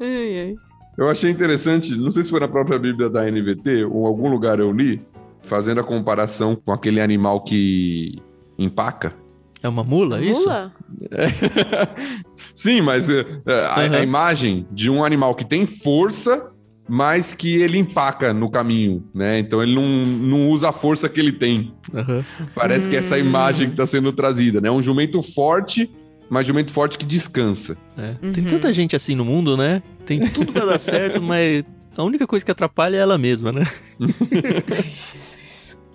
ai. 0.00 0.54
Eu 0.96 1.08
achei 1.10 1.30
interessante, 1.30 1.94
não 1.94 2.08
sei 2.08 2.24
se 2.24 2.30
foi 2.30 2.40
na 2.40 2.48
própria 2.48 2.78
Bíblia 2.78 3.10
da 3.10 3.30
NVT 3.30 3.84
ou 3.84 4.04
em 4.04 4.06
algum 4.06 4.30
lugar 4.30 4.58
eu 4.58 4.72
li, 4.72 5.02
fazendo 5.42 5.80
a 5.80 5.84
comparação 5.84 6.56
com 6.56 6.72
aquele 6.72 7.00
animal 7.02 7.42
que 7.44 8.18
empaca. 8.58 9.14
É 9.62 9.68
uma 9.68 9.82
mula, 9.82 10.20
isso? 10.22 10.40
Mula? 10.42 10.72
Sim, 12.54 12.80
mas 12.82 13.08
é, 13.10 13.20
é, 13.46 13.66
a, 13.66 13.80
Uhum. 13.88 13.94
a 13.96 14.00
imagem 14.02 14.66
de 14.70 14.88
um 14.90 15.04
animal 15.04 15.34
que 15.34 15.44
tem 15.44 15.66
força, 15.66 16.50
mas 16.88 17.34
que 17.34 17.56
ele 17.56 17.78
empaca 17.78 18.32
no 18.32 18.50
caminho, 18.50 19.04
né? 19.14 19.38
Então 19.38 19.62
ele 19.62 19.74
não, 19.74 19.86
não 20.06 20.48
usa 20.50 20.68
a 20.68 20.72
força 20.72 21.08
que 21.08 21.18
ele 21.20 21.32
tem. 21.32 21.74
Aham. 21.92 22.24
Parece 22.54 22.88
que 22.88 22.94
é 22.96 23.00
essa 23.00 23.16
Hum. 23.16 23.20
imagem 23.20 23.66
que 23.68 23.72
está 23.72 23.86
sendo 23.86 24.12
trazida, 24.12 24.60
né? 24.60 24.70
Um 24.70 24.80
jumento 24.82 25.20
forte, 25.22 25.90
mas 26.30 26.46
jumento 26.46 26.70
forte 26.70 26.96
que 26.98 27.04
descansa. 27.04 27.76
É. 27.98 28.14
Tem 28.32 28.44
Uhum. 28.44 28.50
tanta 28.50 28.72
gente 28.72 28.94
assim 28.94 29.14
no 29.16 29.24
mundo, 29.24 29.56
né? 29.56 29.82
Tem 30.04 30.20
tudo 30.28 30.52
pra 30.52 30.64
dar 30.64 30.78
certo, 30.78 31.20
mas 31.20 31.64
a 31.96 32.02
única 32.04 32.26
coisa 32.26 32.44
que 32.44 32.50
atrapalha 32.52 32.96
é 32.96 33.00
ela 33.00 33.18
mesma, 33.18 33.50
né? 33.52 33.64
Ai, 34.70 34.82
Jesus. 34.82 35.45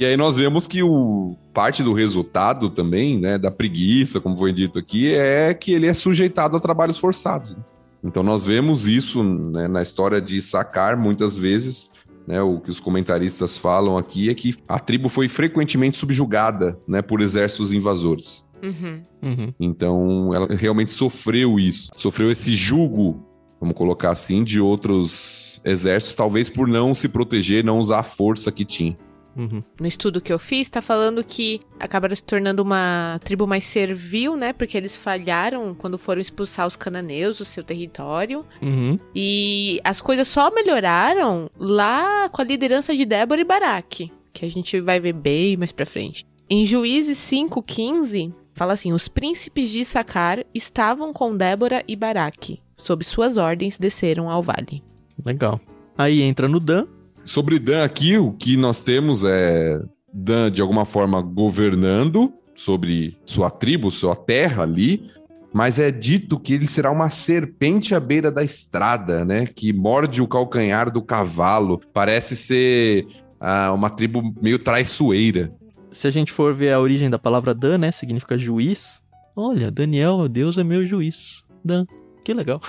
E 0.02 0.06
aí 0.06 0.18
nós 0.18 0.38
vemos 0.38 0.66
que 0.66 0.82
o 0.82 1.38
parte 1.54 1.84
do 1.84 1.94
resultado 1.94 2.72
também, 2.72 3.20
né, 3.20 3.38
da 3.38 3.52
preguiça, 3.52 4.20
como 4.20 4.36
foi 4.36 4.52
dito 4.52 4.80
aqui, 4.80 5.14
é 5.14 5.54
que 5.54 5.72
ele 5.72 5.86
é 5.86 5.94
sujeitado 5.94 6.58
a 6.58 6.60
trabalhos 6.60 6.98
forçados. 6.98 7.56
né? 7.56 7.64
Então 8.04 8.24
nós 8.24 8.44
vemos 8.44 8.88
isso 8.88 9.24
né, 9.24 9.68
na 9.68 9.80
história 9.84 10.20
de 10.20 10.42
Sacar 10.42 10.98
muitas 10.98 11.38
vezes, 11.38 11.92
né, 12.26 12.42
o 12.42 12.60
que 12.60 12.72
os 12.72 12.80
comentaristas 12.80 13.60
falam 13.60 13.96
aqui 13.96 14.28
é 14.28 14.34
que 14.34 14.56
a 14.68 14.80
tribo 14.80 15.08
foi 15.08 15.28
frequentemente 15.28 15.98
subjugada, 15.98 16.80
né, 16.88 17.04
por 17.04 17.22
exércitos 17.22 17.72
invasores. 17.72 18.44
Uhum. 18.64 19.04
Uhum. 19.22 19.54
Então 19.60 20.34
ela 20.34 20.48
realmente 20.56 20.90
sofreu 20.90 21.60
isso, 21.60 21.92
sofreu 21.96 22.32
esse 22.32 22.56
jugo, 22.56 23.24
vamos 23.60 23.76
colocar 23.76 24.10
assim, 24.10 24.44
de 24.44 24.60
outros 24.60 25.62
exércitos, 25.64 26.16
talvez 26.16 26.50
por 26.50 26.68
não 26.68 26.92
se 26.96 27.08
proteger, 27.08 27.64
não 27.64 27.78
usar 27.78 28.00
a 28.00 28.04
força 28.04 28.52
que 28.52 28.66
tinha. 28.66 28.98
Uhum. 29.36 29.64
No 29.80 29.88
estudo 29.88 30.22
que 30.22 30.32
eu 30.32 30.40
fiz, 30.40 30.70
tá 30.70 30.82
falando 30.82 31.24
que 31.24 31.62
acabaram 31.80 32.16
se 32.16 32.24
tornando 32.24 32.62
uma 32.62 33.20
tribo 33.24 33.48
mais 33.48 33.64
servil, 33.64 34.36
né? 34.36 34.54
Porque 34.54 34.78
eles 34.78 34.96
falharam 34.96 35.74
quando 35.74 35.98
foram 35.98 36.22
expulsar 36.22 36.68
os 36.68 36.76
cananeus 36.76 37.38
do 37.38 37.46
seu 37.46 37.64
território. 37.64 38.46
Uhum. 38.62 39.00
E 39.16 39.80
as 39.84 40.02
coisas 40.02 40.28
só 40.28 40.52
melhoraram 40.52 41.50
lá 41.58 42.28
com 42.30 42.42
a 42.42 42.46
liderança 42.46 42.96
de 42.96 43.06
Débora 43.06 43.42
e 43.42 43.46
Baraque, 43.46 44.12
que 44.34 44.46
a 44.46 44.50
gente 44.50 44.80
vai 44.82 45.00
ver 45.00 45.14
bem 45.14 45.58
mais 45.58 45.72
pra 45.72 45.86
frente. 45.86 46.26
Em 46.50 46.66
Juízes 46.66 47.18
5:15, 47.18 48.34
fala 48.54 48.74
assim: 48.74 48.92
"Os 48.92 49.08
príncipes 49.08 49.70
de 49.70 49.80
Issacar 49.80 50.44
estavam 50.54 51.14
com 51.14 51.36
Débora 51.36 51.84
e 51.88 51.96
Baraque. 51.96 52.62
Sob 52.78 53.04
suas 53.06 53.38
ordens 53.38 53.80
desceram 53.80 54.30
ao 54.30 54.44
vale." 54.44 54.84
Legal. 55.24 55.60
Aí 55.98 56.22
entra 56.22 56.48
no 56.48 56.60
Dan. 56.60 56.88
Sobre 57.32 57.60
Dan 57.60 57.86
aqui, 57.86 58.18
o 58.18 58.34
que 58.34 58.58
nós 58.58 58.82
temos 58.82 59.24
é 59.24 59.82
Dan, 60.14 60.52
de 60.52 60.62
alguma 60.62 60.84
forma, 60.84 61.22
governando 61.22 62.34
sobre 62.54 63.18
sua 63.26 63.50
tribo, 63.50 63.90
sua 63.90 64.18
terra 64.18 64.64
ali, 64.64 65.10
mas 65.54 65.80
é 65.80 65.90
dito 65.92 66.38
que 66.38 66.54
ele 66.54 66.68
será 66.68 66.92
uma 66.92 67.10
serpente 67.10 67.96
à 67.96 68.02
beira 68.02 68.30
da 68.30 68.44
estrada, 68.44 69.24
né? 69.24 69.46
Que 69.46 69.72
morde 69.72 70.22
o 70.22 70.28
calcanhar 70.28 70.92
do 70.92 71.02
cavalo. 71.02 71.80
Parece 71.94 72.36
ser 72.36 73.08
ah, 73.40 73.72
uma 73.72 73.90
tribo 73.90 74.36
meio 74.42 74.60
traiçoeira. 74.60 75.54
Se 75.90 76.10
a 76.10 76.12
gente 76.12 76.34
for 76.34 76.54
ver 76.54 76.74
a 76.74 76.82
origem 76.82 77.10
da 77.10 77.18
palavra 77.18 77.54
Dan, 77.54 77.78
né? 77.78 77.94
Significa 77.94 78.38
juiz. 78.38 79.02
Olha, 79.34 79.72
Daniel, 79.72 80.28
Deus 80.28 80.58
é 80.58 80.66
meu 80.66 80.86
juiz. 80.86 81.46
Dan. 81.64 81.86
Que 82.24 82.34
legal. 82.34 82.62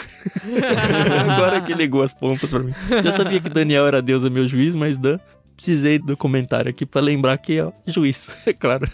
Agora 1.30 1.60
que 1.60 1.74
ligou 1.74 2.02
as 2.02 2.12
pontas 2.12 2.50
pra 2.50 2.60
mim. 2.60 2.72
Já 3.04 3.12
sabia 3.12 3.40
que 3.40 3.48
Daniel 3.48 3.86
era 3.86 4.00
Deus 4.00 4.24
é 4.24 4.30
meu 4.30 4.46
juiz, 4.46 4.74
mas 4.74 4.96
Dan. 4.96 5.18
Precisei 5.54 5.98
do 5.98 6.16
comentário 6.16 6.70
aqui 6.70 6.86
pra 6.86 7.00
lembrar 7.00 7.36
que 7.38 7.60
é 7.60 7.72
juiz, 7.86 8.30
é 8.46 8.52
claro. 8.52 8.88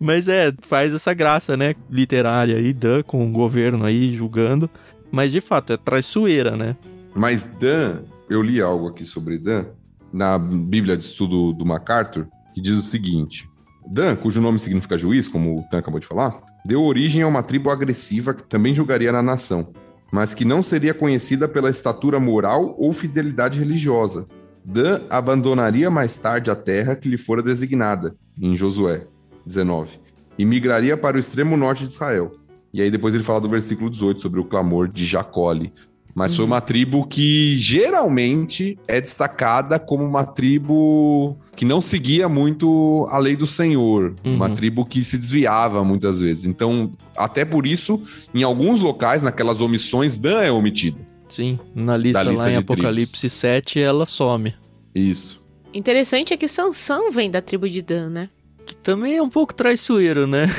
Mas 0.00 0.26
é, 0.26 0.52
faz 0.62 0.92
essa 0.92 1.12
graça, 1.14 1.56
né? 1.56 1.74
Literária 1.90 2.56
aí, 2.56 2.72
Dan, 2.72 3.02
com 3.02 3.26
o 3.26 3.30
governo 3.30 3.84
aí 3.84 4.14
julgando. 4.14 4.68
Mas 5.12 5.30
de 5.30 5.40
fato, 5.40 5.72
é 5.72 5.76
traiçoeira, 5.76 6.56
né? 6.56 6.76
Mas 7.14 7.42
Dan, 7.42 8.00
eu 8.28 8.42
li 8.42 8.60
algo 8.60 8.88
aqui 8.88 9.04
sobre 9.04 9.38
Dan, 9.38 9.66
na 10.12 10.38
Bíblia 10.38 10.96
de 10.96 11.04
Estudo 11.04 11.52
do 11.52 11.64
MacArthur, 11.64 12.26
que 12.54 12.60
diz 12.60 12.78
o 12.78 12.82
seguinte: 12.82 13.48
Dan, 13.86 14.16
cujo 14.16 14.40
nome 14.40 14.58
significa 14.58 14.98
juiz, 14.98 15.28
como 15.28 15.60
o 15.60 15.62
Tan 15.70 15.78
acabou 15.78 16.00
de 16.00 16.06
falar, 16.06 16.40
deu 16.64 16.82
origem 16.82 17.22
a 17.22 17.28
uma 17.28 17.42
tribo 17.42 17.70
agressiva 17.70 18.32
que 18.32 18.42
também 18.42 18.72
julgaria 18.72 19.12
na 19.12 19.22
nação, 19.22 19.72
mas 20.10 20.32
que 20.32 20.44
não 20.44 20.62
seria 20.62 20.94
conhecida 20.94 21.46
pela 21.46 21.70
estatura 21.70 22.18
moral 22.18 22.74
ou 22.78 22.92
fidelidade 22.92 23.58
religiosa. 23.58 24.26
Dan 24.64 25.02
abandonaria 25.10 25.90
mais 25.90 26.16
tarde 26.16 26.50
a 26.50 26.56
terra 26.56 26.96
que 26.96 27.08
lhe 27.08 27.18
fora 27.18 27.42
designada, 27.42 28.16
em 28.40 28.56
Josué 28.56 29.06
19, 29.44 30.00
e 30.38 30.44
migraria 30.44 30.96
para 30.96 31.16
o 31.16 31.20
extremo 31.20 31.56
norte 31.56 31.86
de 31.86 31.92
Israel. 31.92 32.32
E 32.72 32.80
aí 32.80 32.90
depois 32.90 33.12
ele 33.12 33.22
fala 33.22 33.40
do 33.40 33.48
versículo 33.48 33.90
18 33.90 34.20
sobre 34.22 34.40
o 34.40 34.44
clamor 34.44 34.88
de 34.88 35.04
Jacó 35.04 35.52
Mas 36.14 36.36
foi 36.36 36.44
uma 36.44 36.60
tribo 36.60 37.04
que 37.06 37.56
geralmente 37.56 38.78
é 38.86 39.00
destacada 39.00 39.80
como 39.80 40.04
uma 40.04 40.24
tribo 40.24 41.36
que 41.56 41.64
não 41.64 41.82
seguia 41.82 42.28
muito 42.28 43.06
a 43.10 43.18
lei 43.18 43.34
do 43.34 43.46
Senhor. 43.46 44.14
Uhum. 44.24 44.36
Uma 44.36 44.50
tribo 44.50 44.86
que 44.86 45.04
se 45.04 45.18
desviava 45.18 45.82
muitas 45.82 46.20
vezes. 46.20 46.44
Então, 46.44 46.92
até 47.16 47.44
por 47.44 47.66
isso, 47.66 48.00
em 48.32 48.44
alguns 48.44 48.80
locais, 48.80 49.22
naquelas 49.22 49.60
omissões, 49.60 50.16
Dan 50.16 50.40
é 50.40 50.52
omitida. 50.52 50.98
Sim, 51.28 51.58
na 51.74 51.96
lista, 51.96 52.22
lista 52.22 52.44
lá 52.44 52.52
em 52.52 52.56
Apocalipse 52.56 53.28
7, 53.28 53.80
ela 53.80 54.06
some. 54.06 54.54
Isso. 54.94 55.42
Interessante 55.72 56.32
é 56.32 56.36
que 56.36 56.46
Sansão 56.46 57.10
vem 57.10 57.28
da 57.28 57.42
tribo 57.42 57.68
de 57.68 57.82
Dan, 57.82 58.10
né? 58.10 58.28
Que 58.66 58.74
também 58.74 59.16
é 59.16 59.22
um 59.22 59.28
pouco 59.28 59.52
traiçoeiro, 59.52 60.26
né? 60.26 60.46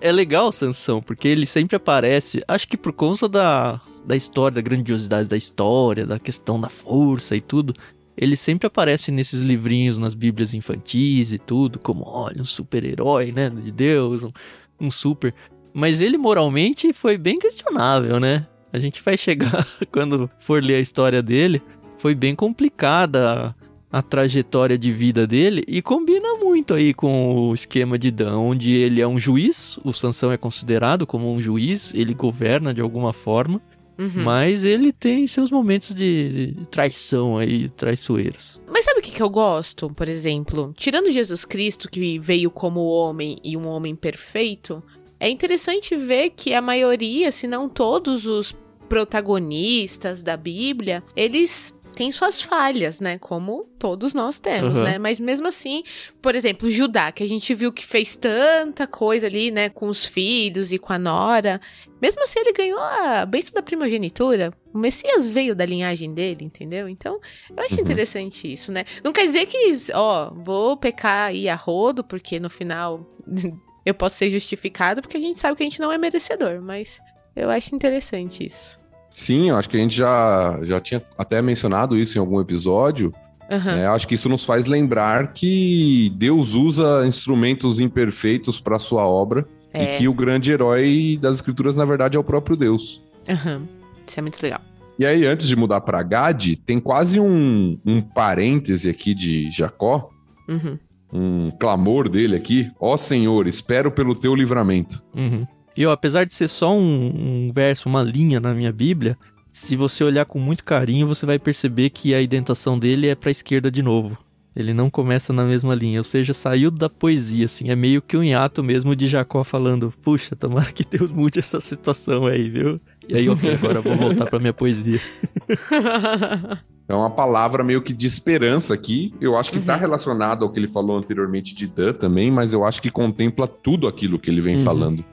É 0.00 0.10
legal 0.10 0.50
Sansão, 0.50 1.02
porque 1.02 1.28
ele 1.28 1.44
sempre 1.44 1.76
aparece, 1.76 2.42
acho 2.48 2.66
que 2.66 2.76
por 2.76 2.92
conta 2.92 3.28
da, 3.28 3.80
da 4.04 4.16
história, 4.16 4.54
da 4.54 4.60
grandiosidade 4.60 5.28
da 5.28 5.36
história, 5.36 6.06
da 6.06 6.18
questão 6.18 6.58
da 6.58 6.68
força 6.68 7.36
e 7.36 7.40
tudo. 7.40 7.74
Ele 8.16 8.36
sempre 8.36 8.66
aparece 8.66 9.12
nesses 9.12 9.40
livrinhos, 9.40 9.98
nas 9.98 10.14
bíblias 10.14 10.54
infantis 10.54 11.32
e 11.32 11.38
tudo, 11.38 11.78
como, 11.78 12.04
olha, 12.06 12.42
um 12.42 12.46
super-herói, 12.46 13.30
né, 13.32 13.50
de 13.50 13.70
Deus, 13.70 14.22
um, 14.22 14.32
um 14.80 14.90
super... 14.90 15.34
Mas 15.72 16.00
ele 16.00 16.18
moralmente 16.18 16.92
foi 16.92 17.16
bem 17.16 17.38
questionável, 17.38 18.18
né? 18.18 18.46
A 18.72 18.78
gente 18.78 19.02
vai 19.02 19.16
chegar, 19.16 19.66
quando 19.92 20.30
for 20.38 20.62
ler 20.62 20.76
a 20.76 20.80
história 20.80 21.22
dele, 21.22 21.62
foi 21.98 22.14
bem 22.14 22.34
complicada 22.34 23.54
a, 23.90 24.02
trajetória 24.02 24.78
de 24.78 24.90
vida 24.90 25.26
dele 25.26 25.64
e 25.66 25.82
combina 25.82 26.34
muito 26.36 26.74
aí 26.74 26.94
com 26.94 27.48
o 27.48 27.54
esquema 27.54 27.98
de 27.98 28.10
Dan, 28.10 28.38
onde 28.38 28.72
ele 28.72 29.00
é 29.00 29.06
um 29.06 29.18
juiz, 29.18 29.78
o 29.84 29.92
Sansão 29.92 30.30
é 30.32 30.36
considerado 30.36 31.06
como 31.06 31.32
um 31.32 31.40
juiz, 31.40 31.92
ele 31.94 32.14
governa 32.14 32.72
de 32.72 32.80
alguma 32.80 33.12
forma, 33.12 33.60
Uhum. 33.98 34.22
mas 34.24 34.64
ele 34.64 34.92
tem 34.92 35.26
seus 35.26 35.50
momentos 35.50 35.94
de 35.94 36.56
traição 36.70 37.36
aí, 37.36 37.68
traiçoeiros. 37.68 38.58
Mas 38.66 38.86
sabe 38.86 39.00
o 39.00 39.02
que, 39.02 39.10
que 39.10 39.22
eu 39.22 39.28
gosto, 39.28 39.90
por 39.90 40.08
exemplo? 40.08 40.72
Tirando 40.74 41.10
Jesus 41.10 41.44
Cristo, 41.44 41.86
que 41.86 42.18
veio 42.18 42.50
como 42.50 42.80
homem 42.80 43.36
e 43.44 43.58
um 43.58 43.66
homem 43.66 43.94
perfeito, 43.94 44.82
é 45.18 45.28
interessante 45.28 45.94
ver 45.96 46.30
que 46.30 46.54
a 46.54 46.62
maioria, 46.62 47.30
se 47.30 47.46
não 47.46 47.68
todos 47.68 48.24
os 48.24 48.56
protagonistas 48.88 50.22
da 50.22 50.36
Bíblia, 50.36 51.02
eles 51.14 51.74
tem 52.00 52.10
suas 52.10 52.40
falhas, 52.40 52.98
né? 52.98 53.18
Como 53.18 53.64
todos 53.78 54.14
nós 54.14 54.40
temos, 54.40 54.78
Uhum. 54.78 54.84
né? 54.84 54.98
Mas 54.98 55.20
mesmo 55.20 55.46
assim, 55.46 55.82
por 56.22 56.34
exemplo, 56.34 56.70
Judá, 56.70 57.12
que 57.12 57.22
a 57.22 57.28
gente 57.28 57.54
viu 57.54 57.70
que 57.70 57.84
fez 57.84 58.16
tanta 58.16 58.86
coisa 58.86 59.26
ali, 59.26 59.50
né? 59.50 59.68
Com 59.68 59.86
os 59.86 60.06
filhos 60.06 60.72
e 60.72 60.78
com 60.78 60.94
a 60.94 60.98
nora. 60.98 61.60
Mesmo 62.00 62.22
assim, 62.22 62.40
ele 62.40 62.54
ganhou 62.54 62.80
a 62.80 63.26
bênção 63.26 63.52
da 63.52 63.62
primogenitura. 63.62 64.50
O 64.72 64.78
Messias 64.78 65.26
veio 65.26 65.54
da 65.54 65.66
linhagem 65.66 66.14
dele, 66.14 66.42
entendeu? 66.42 66.88
Então, 66.88 67.20
eu 67.54 67.62
acho 67.64 67.74
Uhum. 67.74 67.82
interessante 67.82 68.50
isso, 68.50 68.72
né? 68.72 68.84
Não 69.04 69.12
quer 69.12 69.26
dizer 69.26 69.44
que, 69.44 69.58
ó, 69.92 70.30
vou 70.32 70.78
pecar 70.78 71.28
aí 71.28 71.50
a 71.50 71.54
rodo, 71.54 72.02
porque 72.02 72.40
no 72.40 72.48
final 72.48 73.06
eu 73.84 73.92
posso 73.92 74.16
ser 74.16 74.30
justificado, 74.30 75.02
porque 75.02 75.18
a 75.18 75.20
gente 75.20 75.38
sabe 75.38 75.54
que 75.58 75.62
a 75.62 75.66
gente 75.66 75.80
não 75.80 75.92
é 75.92 75.98
merecedor, 75.98 76.62
mas 76.62 76.98
eu 77.36 77.50
acho 77.50 77.74
interessante 77.74 78.46
isso. 78.46 78.79
Sim, 79.14 79.50
eu 79.50 79.56
acho 79.56 79.68
que 79.68 79.76
a 79.76 79.80
gente 79.80 79.94
já, 79.96 80.58
já 80.62 80.80
tinha 80.80 81.02
até 81.18 81.42
mencionado 81.42 81.96
isso 81.98 82.16
em 82.16 82.20
algum 82.20 82.40
episódio. 82.40 83.12
Né? 83.48 83.86
Acho 83.88 84.06
que 84.06 84.14
isso 84.14 84.28
nos 84.28 84.44
faz 84.44 84.66
lembrar 84.66 85.32
que 85.32 86.12
Deus 86.16 86.54
usa 86.54 87.04
instrumentos 87.06 87.80
imperfeitos 87.80 88.60
para 88.60 88.78
sua 88.78 89.04
obra 89.06 89.44
É. 89.72 89.94
e 89.94 89.98
que 89.98 90.08
o 90.08 90.14
grande 90.14 90.52
herói 90.52 91.18
das 91.20 91.36
escrituras, 91.36 91.74
na 91.74 91.84
verdade, 91.84 92.16
é 92.16 92.20
o 92.20 92.24
próprio 92.24 92.56
Deus. 92.56 93.02
Aham. 93.28 93.62
Isso 94.06 94.18
é 94.18 94.22
muito 94.22 94.40
legal. 94.40 94.60
E 94.98 95.04
aí, 95.06 95.26
antes 95.26 95.48
de 95.48 95.56
mudar 95.56 95.80
para 95.80 96.02
Gad, 96.02 96.56
tem 96.64 96.78
quase 96.78 97.18
um, 97.18 97.78
um 97.84 98.00
parêntese 98.00 98.88
aqui 98.88 99.14
de 99.14 99.50
Jacó, 99.50 100.10
Uhum. 100.48 100.78
um 101.12 101.50
clamor 101.58 102.08
dele 102.08 102.36
aqui. 102.36 102.70
Ó 102.78 102.96
Senhor, 102.96 103.46
espero 103.48 103.90
pelo 103.90 104.14
teu 104.14 104.34
livramento. 104.34 105.02
Uhum. 105.14 105.46
E 105.80 105.86
ó, 105.86 105.92
apesar 105.92 106.26
de 106.26 106.34
ser 106.34 106.46
só 106.48 106.76
um, 106.76 107.46
um 107.48 107.50
verso, 107.54 107.88
uma 107.88 108.02
linha 108.02 108.38
na 108.38 108.52
minha 108.52 108.70
Bíblia, 108.70 109.16
se 109.50 109.74
você 109.76 110.04
olhar 110.04 110.26
com 110.26 110.38
muito 110.38 110.62
carinho, 110.62 111.06
você 111.06 111.24
vai 111.24 111.38
perceber 111.38 111.88
que 111.88 112.12
a 112.14 112.20
indentação 112.22 112.78
dele 112.78 113.06
é 113.08 113.14
pra 113.14 113.30
esquerda 113.30 113.70
de 113.70 113.82
novo. 113.82 114.18
Ele 114.54 114.74
não 114.74 114.90
começa 114.90 115.32
na 115.32 115.42
mesma 115.42 115.74
linha, 115.74 115.98
ou 116.00 116.04
seja, 116.04 116.34
saiu 116.34 116.70
da 116.70 116.90
poesia, 116.90 117.46
assim. 117.46 117.70
É 117.70 117.74
meio 117.74 118.02
que 118.02 118.14
um 118.14 118.22
hiato 118.22 118.62
mesmo 118.62 118.94
de 118.94 119.08
Jacó 119.08 119.42
falando: 119.42 119.90
Puxa, 120.02 120.36
tomara 120.36 120.70
que 120.70 120.84
Deus 120.84 121.10
mude 121.10 121.38
essa 121.38 121.62
situação 121.62 122.26
aí, 122.26 122.50
viu? 122.50 122.78
E 123.08 123.16
aí, 123.16 123.26
ok, 123.30 123.54
agora 123.54 123.78
eu 123.78 123.82
vou 123.82 123.96
voltar 123.96 124.26
pra 124.26 124.38
minha 124.38 124.52
poesia. 124.52 125.00
É 126.88 126.92
uma 126.94 127.08
palavra 127.08 127.62
meio 127.62 127.80
que 127.80 127.92
de 127.92 128.08
esperança 128.08 128.74
aqui. 128.74 129.14
Eu 129.20 129.36
acho 129.36 129.52
que 129.52 129.58
está 129.58 129.74
Uhum. 129.74 129.78
relacionado 129.80 130.44
ao 130.44 130.50
que 130.50 130.58
ele 130.58 130.66
falou 130.66 130.98
anteriormente 130.98 131.54
de 131.54 131.68
Dan 131.68 131.92
também, 131.92 132.32
mas 132.32 132.52
eu 132.52 132.64
acho 132.64 132.82
que 132.82 132.90
contempla 132.90 133.46
tudo 133.46 133.86
aquilo 133.86 134.18
que 134.18 134.28
ele 134.28 134.40
vem 134.40 134.56
Uhum. 134.56 134.62
falando. 134.62 135.04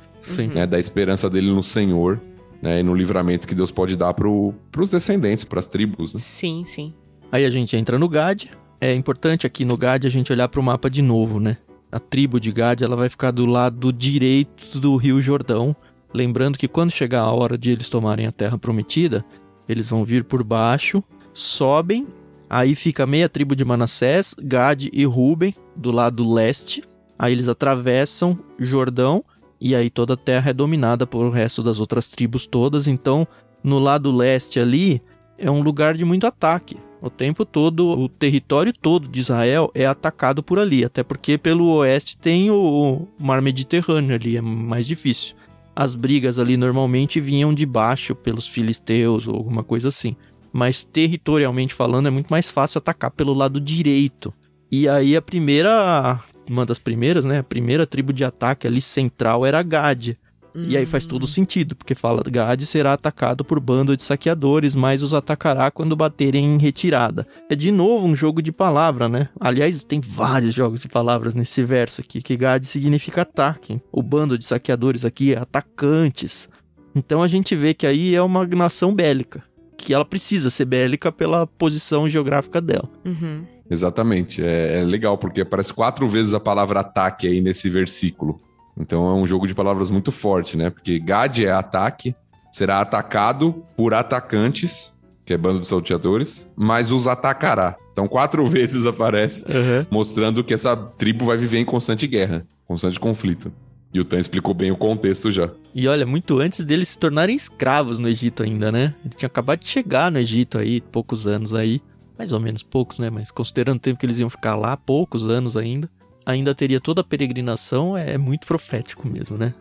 Né? 0.53 0.65
Da 0.65 0.80
esperança 0.80 1.30
dele 1.30 1.51
no 1.51 1.63
Senhor, 1.63 2.19
né? 2.61 2.80
E 2.80 2.84
no 2.84 2.93
livramento 2.93 3.47
que 3.47 3.55
Deus 3.55 3.71
pode 3.71 3.95
dar 3.95 4.13
para 4.13 4.28
os 4.30 4.89
descendentes, 4.89 5.45
para 5.45 5.59
as 5.59 5.67
tribos. 5.67 6.13
Né? 6.13 6.19
sim, 6.19 6.63
sim. 6.65 6.93
Aí 7.32 7.45
a 7.45 7.49
gente 7.49 7.75
entra 7.75 7.99
no 7.99 8.07
Gad. 8.07 8.45
É 8.80 8.93
importante 8.93 9.45
aqui 9.45 9.65
no 9.65 9.75
Gad 9.75 10.05
a 10.05 10.09
gente 10.09 10.32
olhar 10.32 10.47
pro 10.47 10.63
mapa 10.63 10.89
de 10.89 11.01
novo, 11.01 11.39
né? 11.39 11.57
A 11.91 11.99
tribo 11.99 12.39
de 12.39 12.51
Gad 12.51 12.82
ela 12.82 12.95
vai 12.95 13.09
ficar 13.09 13.32
do 13.32 13.45
lado 13.45 13.91
direito 13.91 14.80
do 14.80 14.95
Rio 14.97 15.21
Jordão. 15.21 15.75
Lembrando 16.13 16.57
que 16.57 16.67
quando 16.67 16.91
chegar 16.91 17.21
a 17.21 17.32
hora 17.32 17.57
de 17.57 17.71
eles 17.71 17.89
tomarem 17.89 18.28
a 18.28 18.32
terra 18.32 18.57
prometida, 18.57 19.25
eles 19.67 19.89
vão 19.89 20.03
vir 20.03 20.23
por 20.23 20.43
baixo, 20.43 21.03
sobem, 21.34 22.07
aí 22.49 22.75
fica 22.75 23.05
meia 23.05 23.28
tribo 23.28 23.55
de 23.55 23.65
Manassés, 23.65 24.34
Gad 24.41 24.88
e 24.91 25.05
Ruben 25.05 25.53
do 25.75 25.91
lado 25.91 26.30
leste. 26.30 26.84
Aí 27.19 27.34
eles 27.34 27.47
atravessam 27.47 28.38
Jordão 28.59 29.23
e 29.59 29.75
aí 29.75 29.89
toda 29.89 30.13
a 30.13 30.17
terra 30.17 30.51
é 30.51 30.53
dominada 30.53 31.07
por 31.07 31.29
resto 31.29 31.63
das 31.63 31.79
outras 31.79 32.07
tribos 32.07 32.45
todas. 32.45 32.87
Então, 32.87 33.27
no 33.63 33.79
lado 33.79 34.11
leste 34.11 34.59
ali 34.59 35.01
é 35.37 35.49
um 35.49 35.61
lugar 35.61 35.95
de 35.95 36.05
muito 36.05 36.25
ataque. 36.27 36.77
O 37.01 37.09
tempo 37.09 37.45
todo, 37.45 37.87
o 37.87 38.09
território 38.09 38.73
todo 38.73 39.07
de 39.07 39.19
Israel 39.19 39.71
é 39.75 39.85
atacado 39.85 40.41
por 40.41 40.57
ali, 40.57 40.83
até 40.83 41.03
porque 41.03 41.37
pelo 41.37 41.67
oeste 41.75 42.17
tem 42.17 42.49
o 42.49 43.07
mar 43.19 43.41
Mediterrâneo 43.41 44.15
ali, 44.15 44.35
é 44.35 44.41
mais 44.41 44.87
difícil. 44.87 45.35
As 45.75 45.93
brigas 45.93 46.39
ali 46.39 46.57
normalmente 46.57 47.19
vinham 47.19 47.53
de 47.53 47.65
baixo 47.65 48.15
pelos 48.15 48.47
filisteus 48.47 49.27
ou 49.27 49.35
alguma 49.35 49.63
coisa 49.63 49.89
assim. 49.89 50.15
Mas 50.51 50.83
territorialmente 50.83 51.71
falando, 51.71 52.07
é 52.07 52.11
muito 52.11 52.29
mais 52.29 52.49
fácil 52.49 52.79
atacar 52.79 53.11
pelo 53.11 53.33
lado 53.33 53.61
direito. 53.61 54.33
E 54.71 54.89
aí 54.89 55.15
a 55.15 55.21
primeira, 55.21 56.19
uma 56.49 56.65
das 56.65 56.79
primeiras, 56.79 57.23
né, 57.23 57.39
a 57.39 57.43
primeira 57.43 57.85
tribo 57.85 58.13
de 58.13 58.23
ataque 58.23 58.67
ali 58.67 58.81
central 58.81 59.45
era 59.45 59.61
Gad. 59.61 60.17
E 60.59 60.75
aí 60.75 60.87
faz 60.87 61.05
todo 61.05 61.27
sentido, 61.27 61.75
porque 61.75 61.93
fala 61.93 62.23
Gad 62.23 62.59
será 62.63 62.93
atacado 62.93 63.45
por 63.45 63.59
bando 63.59 63.95
de 63.95 64.01
saqueadores, 64.01 64.73
mas 64.73 65.03
os 65.03 65.13
atacará 65.13 65.69
quando 65.69 65.95
baterem 65.95 66.43
em 66.43 66.57
retirada. 66.57 67.27
É 67.47 67.53
de 67.53 67.71
novo 67.71 68.07
um 68.07 68.15
jogo 68.15 68.41
de 68.41 68.51
palavra, 68.51 69.07
né? 69.07 69.29
Aliás, 69.39 69.83
tem 69.83 69.99
vários 69.99 70.55
jogos 70.55 70.81
de 70.81 70.87
palavras 70.87 71.35
nesse 71.35 71.63
verso 71.63 72.01
aqui, 72.01 72.23
que 72.23 72.35
Gad 72.35 72.63
significa 72.63 73.21
ataque. 73.21 73.79
O 73.91 74.01
bando 74.01 74.35
de 74.35 74.45
saqueadores 74.45 75.05
aqui 75.05 75.35
é 75.35 75.37
atacantes. 75.37 76.49
Então 76.95 77.21
a 77.21 77.27
gente 77.27 77.55
vê 77.55 77.75
que 77.75 77.85
aí 77.85 78.15
é 78.15 78.21
uma 78.23 78.43
nação 78.47 78.95
bélica, 78.95 79.43
que 79.78 79.93
ela 79.93 80.03
precisa 80.03 80.49
ser 80.49 80.65
bélica 80.65 81.11
pela 81.11 81.45
posição 81.45 82.09
geográfica 82.09 82.59
dela. 82.59 82.89
Uhum. 83.05 83.45
Exatamente. 83.69 84.43
É, 84.43 84.80
é 84.80 84.84
legal, 84.84 85.17
porque 85.17 85.41
aparece 85.41 85.73
quatro 85.73 86.07
vezes 86.07 86.34
a 86.34 86.39
palavra 86.39 86.80
ataque 86.80 87.28
aí 87.28 87.41
nesse 87.41 87.69
versículo. 87.69 88.41
Então 88.80 89.07
é 89.07 89.13
um 89.13 89.28
jogo 89.28 89.47
de 89.47 89.55
palavras 89.55 89.89
muito 89.89 90.11
forte, 90.11 90.57
né? 90.57 90.69
Porque 90.69 90.99
Gad 90.99 91.39
é 91.39 91.51
ataque, 91.51 92.15
será 92.51 92.82
atacado 92.82 93.63
por 93.75 93.93
atacantes, 93.93 94.93
que 95.25 95.34
é 95.34 95.38
bando 95.38 95.59
de 95.59 95.67
salteadores, 95.67 96.47
mas 96.55 96.91
os 96.91 97.07
atacará. 97.07 97.75
Então 97.91 98.07
quatro 98.07 98.45
vezes 98.47 98.86
aparece, 98.86 99.45
mostrando 99.89 100.43
que 100.43 100.53
essa 100.53 100.75
tribo 100.75 101.25
vai 101.25 101.38
viver 101.38 101.57
em 101.57 101.65
constante 101.65 102.07
guerra, 102.07 102.45
constante 102.67 102.99
conflito. 102.99 103.51
E 103.93 103.99
o 103.99 104.05
Tan 104.05 104.19
explicou 104.19 104.53
bem 104.53 104.71
o 104.71 104.75
contexto 104.75 105.31
já. 105.31 105.49
E 105.73 105.88
olha, 105.88 106.05
muito 106.05 106.39
antes 106.39 106.63
deles 106.65 106.89
se 106.89 106.99
tornarem 106.99 107.35
escravos 107.35 107.99
no 107.99 108.07
Egito 108.07 108.43
ainda, 108.43 108.71
né? 108.71 108.93
Ele 109.03 109.13
tinha 109.15 109.27
acabado 109.27 109.59
de 109.59 109.67
chegar 109.67 110.11
no 110.11 110.19
Egito 110.19 110.57
aí, 110.57 110.81
poucos 110.81 111.25
anos 111.25 111.53
aí. 111.53 111.81
Mais 112.17 112.31
ou 112.31 112.39
menos 112.39 112.63
poucos, 112.63 112.99
né? 112.99 113.09
Mas 113.09 113.31
considerando 113.31 113.77
o 113.77 113.81
tempo 113.81 113.99
que 113.99 114.05
eles 114.05 114.19
iam 114.19 114.29
ficar 114.29 114.55
lá, 114.55 114.75
poucos 114.75 115.27
anos 115.27 115.55
ainda. 115.55 115.89
Ainda 116.25 116.53
teria 116.53 116.81
toda 116.81 117.01
a 117.01 117.03
peregrinação, 117.03 117.95
é 117.95 118.17
muito 118.17 118.45
profético 118.45 119.07
mesmo, 119.07 119.38
né? 119.38 119.53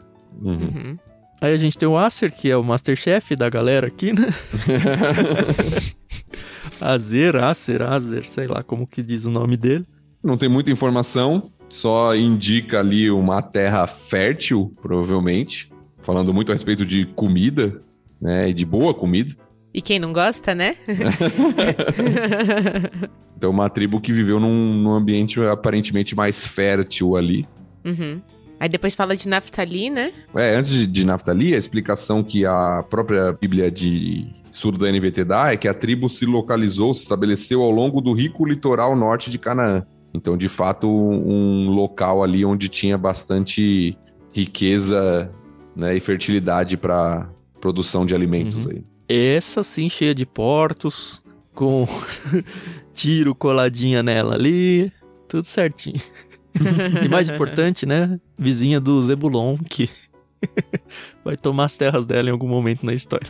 Uhum. 0.42 0.54
Uhum. 0.54 0.98
Aí 1.40 1.52
a 1.52 1.58
gente 1.58 1.76
tem 1.76 1.86
o 1.86 1.96
Acer, 1.96 2.32
que 2.32 2.50
é 2.50 2.56
o 2.56 2.64
Masterchef 2.64 3.36
da 3.36 3.48
galera 3.48 3.86
aqui, 3.86 4.12
né? 4.12 4.26
Azer, 6.80 7.36
Acer, 7.36 7.82
Azer, 7.82 8.24
sei 8.24 8.46
lá 8.46 8.62
como 8.62 8.86
que 8.86 9.02
diz 9.02 9.26
o 9.26 9.30
nome 9.30 9.56
dele. 9.56 9.86
Não 10.22 10.36
tem 10.36 10.48
muita 10.48 10.72
informação, 10.72 11.50
só 11.68 12.14
indica 12.14 12.80
ali 12.80 13.10
uma 13.10 13.42
terra 13.42 13.86
fértil, 13.86 14.74
provavelmente. 14.80 15.70
Falando 16.00 16.32
muito 16.32 16.52
a 16.52 16.54
respeito 16.54 16.86
de 16.86 17.04
comida, 17.04 17.82
né? 18.20 18.48
E 18.48 18.54
de 18.54 18.64
boa 18.64 18.94
comida. 18.94 19.34
E 19.74 19.82
quem 19.82 19.98
não 19.98 20.12
gosta, 20.12 20.54
né? 20.54 20.76
Então, 23.36 23.50
uma 23.50 23.68
tribo 23.68 24.00
que 24.00 24.14
viveu 24.14 24.40
num, 24.40 24.72
num 24.72 24.92
ambiente 24.92 25.38
aparentemente 25.42 26.16
mais 26.16 26.46
fértil 26.46 27.16
ali. 27.16 27.44
Uhum. 27.84 28.18
Aí 28.58 28.68
depois 28.68 28.94
fala 28.94 29.14
de 29.14 29.28
Naftali, 29.28 29.90
né? 29.90 30.10
É, 30.34 30.56
antes 30.56 30.70
de, 30.70 30.86
de 30.86 31.04
Naftali, 31.04 31.54
a 31.54 31.58
explicação 31.58 32.24
que 32.24 32.46
a 32.46 32.82
própria 32.88 33.34
Bíblia 33.34 33.70
de 33.70 34.26
Surdo 34.50 34.78
da 34.78 34.90
NVT 34.90 35.24
dá 35.24 35.52
é 35.52 35.56
que 35.58 35.68
a 35.68 35.74
tribo 35.74 36.08
se 36.08 36.24
localizou, 36.24 36.94
se 36.94 37.02
estabeleceu 37.02 37.62
ao 37.62 37.70
longo 37.70 38.00
do 38.00 38.14
rico 38.14 38.46
litoral 38.46 38.96
norte 38.96 39.30
de 39.30 39.38
Canaã. 39.38 39.84
Então, 40.14 40.36
de 40.36 40.48
fato, 40.48 40.88
um 40.88 41.68
local 41.70 42.22
ali 42.22 42.44
onde 42.44 42.68
tinha 42.68 42.96
bastante 42.96 43.96
riqueza 44.32 45.30
né, 45.74 45.94
e 45.96 46.00
fertilidade 46.00 46.76
para 46.76 47.28
produção 47.60 48.06
de 48.06 48.14
alimentos 48.14 48.64
Uhum. 48.66 48.72
aí. 48.72 48.84
Essa 49.08 49.62
sim, 49.62 49.88
cheia 49.88 50.14
de 50.14 50.24
portos, 50.26 51.22
com 51.54 51.86
tiro 52.94 53.34
coladinha 53.34 54.02
nela 54.02 54.34
ali, 54.34 54.90
tudo 55.28 55.44
certinho. 55.44 56.00
e 57.04 57.08
mais 57.08 57.28
importante, 57.28 57.84
né? 57.86 58.18
Vizinha 58.38 58.80
do 58.80 59.02
Zebulon, 59.02 59.56
que 59.58 59.88
vai 61.24 61.36
tomar 61.36 61.64
as 61.64 61.76
terras 61.76 62.06
dela 62.06 62.28
em 62.28 62.32
algum 62.32 62.48
momento 62.48 62.84
na 62.84 62.94
história. 62.94 63.28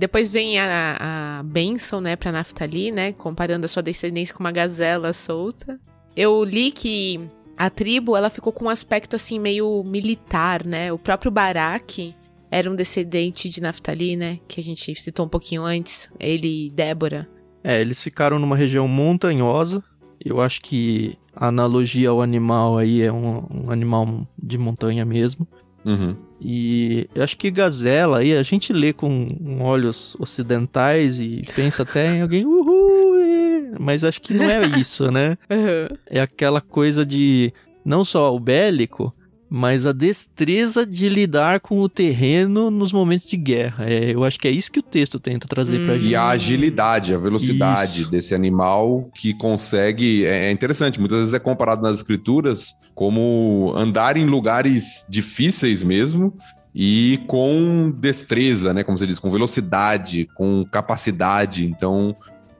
Depois 0.00 0.30
vem 0.30 0.58
a, 0.58 1.40
a 1.40 1.42
bênção, 1.42 2.00
né, 2.00 2.16
pra 2.16 2.32
Naftali, 2.32 2.90
né? 2.90 3.12
Comparando 3.12 3.66
a 3.66 3.68
sua 3.68 3.82
descendência 3.82 4.34
com 4.34 4.42
uma 4.42 4.50
gazela 4.50 5.12
solta. 5.12 5.78
Eu 6.16 6.42
li 6.42 6.72
que 6.72 7.20
a 7.54 7.68
tribo, 7.68 8.16
ela 8.16 8.30
ficou 8.30 8.50
com 8.50 8.64
um 8.64 8.70
aspecto, 8.70 9.14
assim, 9.14 9.38
meio 9.38 9.84
militar, 9.84 10.64
né? 10.64 10.90
O 10.90 10.98
próprio 10.98 11.30
Baraque 11.30 12.14
era 12.50 12.70
um 12.70 12.74
descendente 12.74 13.50
de 13.50 13.60
Naftali, 13.60 14.16
né? 14.16 14.38
Que 14.48 14.58
a 14.58 14.64
gente 14.64 14.98
citou 14.98 15.26
um 15.26 15.28
pouquinho 15.28 15.64
antes. 15.64 16.08
Ele 16.18 16.68
e 16.68 16.70
Débora. 16.70 17.28
É, 17.62 17.78
eles 17.78 18.02
ficaram 18.02 18.38
numa 18.38 18.56
região 18.56 18.88
montanhosa. 18.88 19.84
Eu 20.24 20.40
acho 20.40 20.62
que 20.62 21.14
a 21.36 21.48
analogia 21.48 22.08
ao 22.08 22.22
animal 22.22 22.78
aí 22.78 23.02
é 23.02 23.12
um, 23.12 23.44
um 23.50 23.70
animal 23.70 24.26
de 24.42 24.56
montanha 24.56 25.04
mesmo. 25.04 25.46
Uhum. 25.84 26.16
E 26.40 27.06
eu 27.14 27.22
acho 27.22 27.36
que 27.36 27.50
gazela 27.50 28.18
aí 28.20 28.34
a 28.34 28.42
gente 28.42 28.72
lê 28.72 28.92
com 28.92 29.28
olhos 29.60 30.16
ocidentais 30.18 31.20
e 31.20 31.42
pensa 31.54 31.82
até 31.82 32.16
em 32.16 32.22
alguém, 32.22 32.46
uhul, 32.46 33.20
é", 33.20 33.72
mas 33.78 34.04
acho 34.04 34.20
que 34.22 34.32
não 34.32 34.48
é 34.48 34.64
isso, 34.64 35.10
né? 35.10 35.36
Uhum. 35.50 35.96
É 36.06 36.20
aquela 36.20 36.60
coisa 36.60 37.04
de 37.04 37.52
não 37.84 38.04
só 38.04 38.34
o 38.34 38.40
bélico, 38.40 39.14
mas 39.52 39.84
a 39.84 39.90
destreza 39.90 40.86
de 40.86 41.08
lidar 41.08 41.58
com 41.58 41.80
o 41.80 41.88
terreno 41.88 42.70
nos 42.70 42.92
momentos 42.92 43.26
de 43.28 43.36
guerra. 43.36 43.84
É, 43.90 44.14
eu 44.14 44.22
acho 44.22 44.38
que 44.38 44.46
é 44.46 44.50
isso 44.52 44.70
que 44.70 44.78
o 44.78 44.82
texto 44.82 45.18
tenta 45.18 45.48
trazer 45.48 45.84
pra 45.84 45.94
Hum. 45.94 45.98
gente. 45.98 46.06
E 46.10 46.14
a 46.14 46.28
agilidade, 46.28 47.12
a 47.12 47.18
velocidade 47.18 48.02
Isso. 48.02 48.10
desse 48.10 48.32
animal 48.32 49.10
que 49.14 49.34
consegue. 49.34 50.24
É 50.24 50.40
é 50.50 50.52
interessante, 50.52 51.00
muitas 51.00 51.18
vezes 51.18 51.34
é 51.34 51.38
comparado 51.40 51.82
nas 51.82 51.96
escrituras 51.96 52.74
como 52.94 53.72
andar 53.76 54.16
em 54.16 54.24
lugares 54.26 55.04
difíceis 55.08 55.82
mesmo 55.82 56.32
e 56.72 57.18
com 57.26 57.90
destreza, 57.98 58.72
né? 58.72 58.84
Como 58.84 58.96
você 58.96 59.06
diz, 59.06 59.18
com 59.18 59.28
velocidade, 59.30 60.28
com 60.36 60.64
capacidade. 60.70 61.66
Então, 61.66 62.14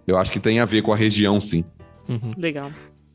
eu 0.06 0.18
acho 0.18 0.32
que 0.32 0.40
tem 0.40 0.58
a 0.58 0.64
ver 0.64 0.82
com 0.82 0.92
a 0.92 0.96
região, 0.96 1.40
sim. 1.40 1.64
Uhum. 2.08 2.32
Legal. 2.36 2.72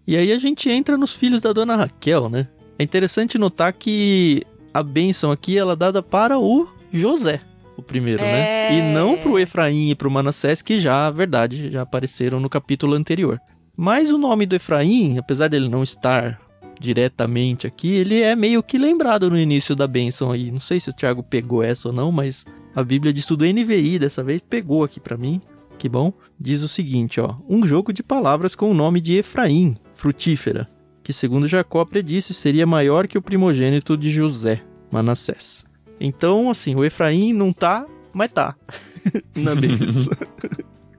E 0.07 0.15
aí 0.15 0.31
a 0.31 0.37
gente 0.39 0.69
entra 0.69 0.97
nos 0.97 1.13
filhos 1.13 1.41
da 1.41 1.51
dona 1.51 1.75
Raquel, 1.75 2.29
né? 2.29 2.47
É 2.77 2.83
interessante 2.83 3.37
notar 3.37 3.73
que 3.73 4.43
a 4.73 4.83
bênção 4.83 5.31
aqui 5.31 5.57
ela 5.57 5.73
é 5.73 5.75
dada 5.75 6.03
para 6.03 6.37
o 6.37 6.67
José, 6.91 7.41
o 7.77 7.81
primeiro, 7.81 8.21
né? 8.21 8.69
É. 8.69 8.77
E 8.77 8.81
não 8.81 9.17
pro 9.17 9.39
Efraim 9.39 9.89
e 9.89 9.95
pro 9.95 10.11
Manassés, 10.11 10.61
que 10.61 10.79
já, 10.79 11.09
verdade, 11.09 11.71
já 11.71 11.81
apareceram 11.81 12.39
no 12.39 12.49
capítulo 12.49 12.93
anterior. 12.93 13.39
Mas 13.75 14.11
o 14.11 14.17
nome 14.17 14.45
do 14.45 14.55
Efraim, 14.55 15.17
apesar 15.17 15.49
dele 15.49 15.69
não 15.69 15.83
estar 15.83 16.39
diretamente 16.79 17.65
aqui, 17.67 17.93
ele 17.93 18.21
é 18.21 18.35
meio 18.35 18.61
que 18.61 18.77
lembrado 18.77 19.29
no 19.29 19.37
início 19.37 19.75
da 19.75 19.87
bênção 19.87 20.31
aí. 20.31 20.51
Não 20.51 20.59
sei 20.59 20.79
se 20.79 20.89
o 20.89 20.93
Thiago 20.93 21.23
pegou 21.23 21.63
essa 21.63 21.89
ou 21.89 21.93
não, 21.93 22.11
mas 22.11 22.45
a 22.75 22.83
Bíblia 22.83 23.13
de 23.13 23.19
Estudo 23.21 23.45
NVI 23.45 23.99
dessa 23.99 24.23
vez 24.23 24.41
pegou 24.41 24.83
aqui 24.83 24.99
pra 24.99 25.17
mim. 25.17 25.41
Que 25.77 25.89
bom. 25.89 26.13
Diz 26.39 26.61
o 26.61 26.67
seguinte, 26.67 27.19
ó: 27.19 27.35
um 27.49 27.65
jogo 27.65 27.91
de 27.91 28.03
palavras 28.03 28.55
com 28.55 28.69
o 28.69 28.73
nome 28.73 29.01
de 29.01 29.13
Efraim, 29.17 29.77
frutífera, 29.93 30.69
que 31.05 31.13
segundo 31.13 31.47
Jacó 31.47 31.85
predisse 31.85 32.33
seria 32.33 32.65
maior 32.65 33.07
que 33.07 33.15
o 33.15 33.21
primogênito 33.21 33.95
de 33.95 34.09
José, 34.09 34.63
Manassés. 34.91 35.63
Então, 35.99 36.49
assim, 36.49 36.73
o 36.73 36.83
Efraim 36.83 37.31
não 37.31 37.53
tá, 37.53 37.85
mas 38.11 38.31
tá. 38.31 38.55
Na 39.37 39.53
bênção. 39.53 40.11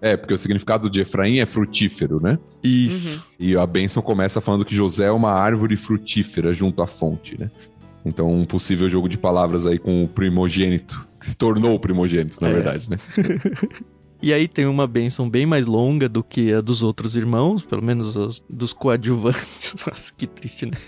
É, 0.01 0.17
porque 0.17 0.33
o 0.33 0.39
significado 0.39 0.89
de 0.89 1.01
Efraim 1.01 1.39
é 1.41 1.45
frutífero, 1.47 2.21
né? 2.23 2.39
Isso. 2.63 3.17
Uhum. 3.17 3.23
E 3.41 3.57
a 3.57 3.67
bênção 3.67 4.01
começa 4.01 4.41
falando 4.41 4.65
que 4.65 4.77
José 4.77 5.07
é 5.07 5.11
uma 5.11 5.33
árvore 5.33 5.77
frutífera 5.77 6.53
junto 6.55 6.83
à 6.83 6.87
fonte, 6.87 7.37
né? 7.39 7.51
Então, 8.05 8.33
um 8.33 8.45
possível 8.45 8.89
jogo 8.89 9.09
de 9.09 9.19
palavras 9.19 9.67
aí 9.67 9.77
com 9.81 10.05
o 10.05 10.09
primogênito, 10.09 11.05
que 11.19 11.27
se 11.27 11.35
tornou 11.35 11.75
o 11.75 11.81
primogênito, 11.81 12.39
na 12.41 12.49
É. 12.49 12.53
verdade, 12.53 12.89
né? 12.89 12.97
E 14.23 14.33
aí 14.33 14.49
tem 14.49 14.67
uma 14.67 14.87
bênção 14.87 15.29
bem 15.29 15.45
mais 15.45 15.67
longa 15.67 16.09
do 16.09 16.23
que 16.23 16.53
a 16.53 16.61
dos 16.61 16.83
outros 16.83 17.17
irmãos, 17.17 17.65
pelo 17.65 17.83
menos 17.83 18.17
os 18.17 18.45
dos 18.49 18.73
coadjuvantes. 18.73 19.75
Nossa, 19.87 20.13
que 20.17 20.27
triste, 20.27 20.67
né? 20.67 20.79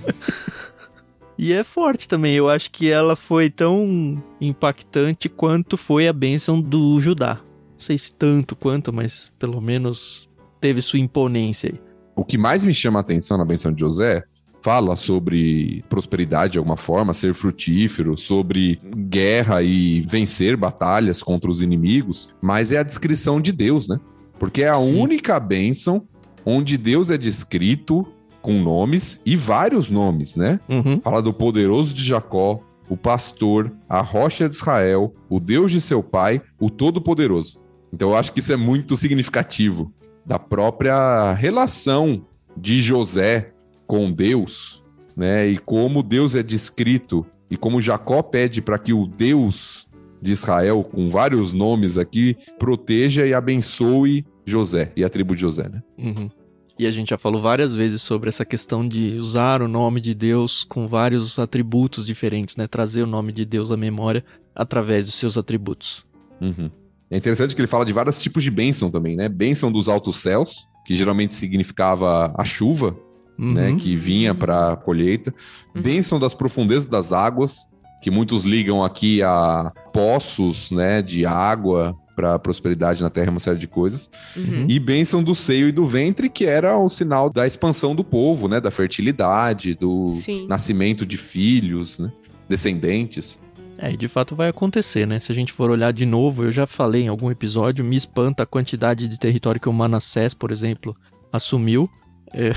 e 1.36 1.52
é 1.52 1.64
forte 1.64 2.08
também. 2.08 2.34
Eu 2.34 2.48
acho 2.48 2.70
que 2.70 2.88
ela 2.88 3.16
foi 3.16 3.50
tão 3.50 4.22
impactante 4.40 5.28
quanto 5.28 5.76
foi 5.76 6.06
a 6.06 6.12
bênção 6.12 6.60
do 6.60 7.00
Judá. 7.00 7.40
Não 7.72 7.80
sei 7.80 7.98
se 7.98 8.12
tanto 8.12 8.54
quanto, 8.54 8.92
mas 8.92 9.32
pelo 9.38 9.60
menos 9.60 10.28
teve 10.60 10.80
sua 10.80 10.98
imponência 10.98 11.70
aí. 11.72 11.80
O 12.14 12.24
que 12.24 12.36
mais 12.36 12.64
me 12.64 12.74
chama 12.74 12.98
a 12.98 13.02
atenção 13.02 13.38
na 13.38 13.44
benção 13.44 13.72
de 13.72 13.80
José 13.80 14.24
fala 14.62 14.96
sobre 14.96 15.84
prosperidade 15.88 16.52
de 16.52 16.58
alguma 16.58 16.76
forma, 16.76 17.14
ser 17.14 17.34
frutífero, 17.34 18.16
sobre 18.16 18.80
guerra 19.08 19.62
e 19.62 20.00
vencer 20.00 20.56
batalhas 20.56 21.22
contra 21.22 21.50
os 21.50 21.62
inimigos, 21.62 22.28
mas 22.40 22.72
é 22.72 22.78
a 22.78 22.82
descrição 22.82 23.40
de 23.40 23.52
Deus, 23.52 23.88
né? 23.88 23.98
Porque 24.38 24.62
é 24.62 24.68
a 24.68 24.76
Sim. 24.76 24.98
única 24.98 25.38
bênção 25.38 26.06
onde 26.44 26.76
Deus 26.76 27.10
é 27.10 27.18
descrito 27.18 28.06
com 28.40 28.60
nomes 28.62 29.20
e 29.24 29.36
vários 29.36 29.90
nomes, 29.90 30.36
né? 30.36 30.58
Uhum. 30.68 31.00
Fala 31.00 31.20
do 31.20 31.32
poderoso 31.32 31.94
de 31.94 32.04
Jacó, 32.04 32.60
o 32.88 32.96
pastor, 32.96 33.70
a 33.88 34.00
rocha 34.00 34.48
de 34.48 34.54
Israel, 34.56 35.14
o 35.28 35.38
Deus 35.38 35.70
de 35.70 35.80
seu 35.80 36.02
pai, 36.02 36.40
o 36.58 36.70
todo-poderoso. 36.70 37.60
Então 37.92 38.10
eu 38.10 38.16
acho 38.16 38.32
que 38.32 38.40
isso 38.40 38.52
é 38.52 38.56
muito 38.56 38.96
significativo 38.96 39.92
da 40.24 40.38
própria 40.38 41.32
relação 41.34 42.24
de 42.56 42.80
José 42.80 43.52
com 43.90 44.12
Deus, 44.12 44.84
né? 45.16 45.48
E 45.48 45.58
como 45.58 46.00
Deus 46.00 46.36
é 46.36 46.44
descrito 46.44 47.26
e 47.50 47.56
como 47.56 47.80
Jacó 47.80 48.22
pede 48.22 48.62
para 48.62 48.78
que 48.78 48.92
o 48.92 49.04
Deus 49.04 49.88
de 50.22 50.30
Israel, 50.30 50.84
com 50.84 51.10
vários 51.10 51.52
nomes 51.52 51.98
aqui, 51.98 52.36
proteja 52.56 53.26
e 53.26 53.34
abençoe 53.34 54.24
José 54.46 54.92
e 54.94 55.02
a 55.02 55.08
tribo 55.08 55.34
de 55.34 55.40
José, 55.40 55.68
né? 55.68 55.82
Uhum. 55.98 56.30
E 56.78 56.86
a 56.86 56.90
gente 56.92 57.10
já 57.10 57.18
falou 57.18 57.42
várias 57.42 57.74
vezes 57.74 58.00
sobre 58.00 58.28
essa 58.28 58.44
questão 58.44 58.86
de 58.86 59.16
usar 59.18 59.60
o 59.60 59.66
nome 59.66 60.00
de 60.00 60.14
Deus 60.14 60.62
com 60.62 60.86
vários 60.86 61.36
atributos 61.36 62.06
diferentes, 62.06 62.54
né? 62.54 62.68
Trazer 62.68 63.02
o 63.02 63.08
nome 63.08 63.32
de 63.32 63.44
Deus 63.44 63.72
à 63.72 63.76
memória 63.76 64.24
através 64.54 65.06
dos 65.06 65.16
seus 65.16 65.36
atributos. 65.36 66.06
Uhum. 66.40 66.70
É 67.10 67.16
interessante 67.16 67.56
que 67.56 67.60
ele 67.60 67.66
fala 67.66 67.84
de 67.84 67.92
vários 67.92 68.22
tipos 68.22 68.44
de 68.44 68.52
bênção 68.52 68.88
também, 68.88 69.16
né? 69.16 69.28
Bênção 69.28 69.72
dos 69.72 69.88
altos 69.88 70.18
céus, 70.18 70.64
que 70.86 70.94
geralmente 70.94 71.34
significava 71.34 72.32
a 72.38 72.44
chuva, 72.44 72.96
né? 73.40 73.70
Uhum. 73.70 73.76
Que 73.76 73.96
vinha 73.96 74.34
para 74.34 74.72
a 74.72 74.76
colheita. 74.76 75.34
Uhum. 75.74 75.82
Bênção 75.82 76.20
das 76.20 76.34
profundezas 76.34 76.86
das 76.86 77.12
águas, 77.12 77.66
que 78.02 78.10
muitos 78.10 78.44
ligam 78.44 78.84
aqui 78.84 79.22
a 79.22 79.72
poços, 79.92 80.70
né? 80.70 81.00
De 81.00 81.24
água 81.24 81.96
para 82.14 82.38
prosperidade 82.38 83.02
na 83.02 83.08
terra, 83.08 83.30
uma 83.30 83.40
série 83.40 83.58
de 83.58 83.66
coisas. 83.66 84.10
Uhum. 84.36 84.66
E 84.68 84.78
bênção 84.78 85.22
do 85.22 85.34
seio 85.34 85.68
e 85.68 85.72
do 85.72 85.86
ventre, 85.86 86.28
que 86.28 86.44
era 86.44 86.76
o 86.76 86.88
sinal 86.90 87.30
da 87.30 87.46
expansão 87.46 87.94
do 87.94 88.04
povo, 88.04 88.46
né? 88.46 88.60
Da 88.60 88.70
fertilidade, 88.70 89.74
do 89.74 90.10
Sim. 90.10 90.46
nascimento 90.46 91.06
de 91.06 91.16
filhos, 91.16 91.98
né? 91.98 92.12
Descendentes. 92.46 93.38
É, 93.78 93.90
e 93.90 93.96
de 93.96 94.08
fato 94.08 94.36
vai 94.36 94.50
acontecer, 94.50 95.06
né? 95.06 95.18
Se 95.18 95.32
a 95.32 95.34
gente 95.34 95.50
for 95.50 95.70
olhar 95.70 95.90
de 95.90 96.04
novo, 96.04 96.44
eu 96.44 96.52
já 96.52 96.66
falei 96.66 97.04
em 97.04 97.08
algum 97.08 97.30
episódio, 97.30 97.82
me 97.82 97.96
espanta 97.96 98.42
a 98.42 98.46
quantidade 98.46 99.08
de 99.08 99.18
território 99.18 99.58
que 99.58 99.70
o 99.70 99.72
Manassés, 99.72 100.34
por 100.34 100.50
exemplo, 100.50 100.94
assumiu. 101.32 101.88
É, 102.32 102.50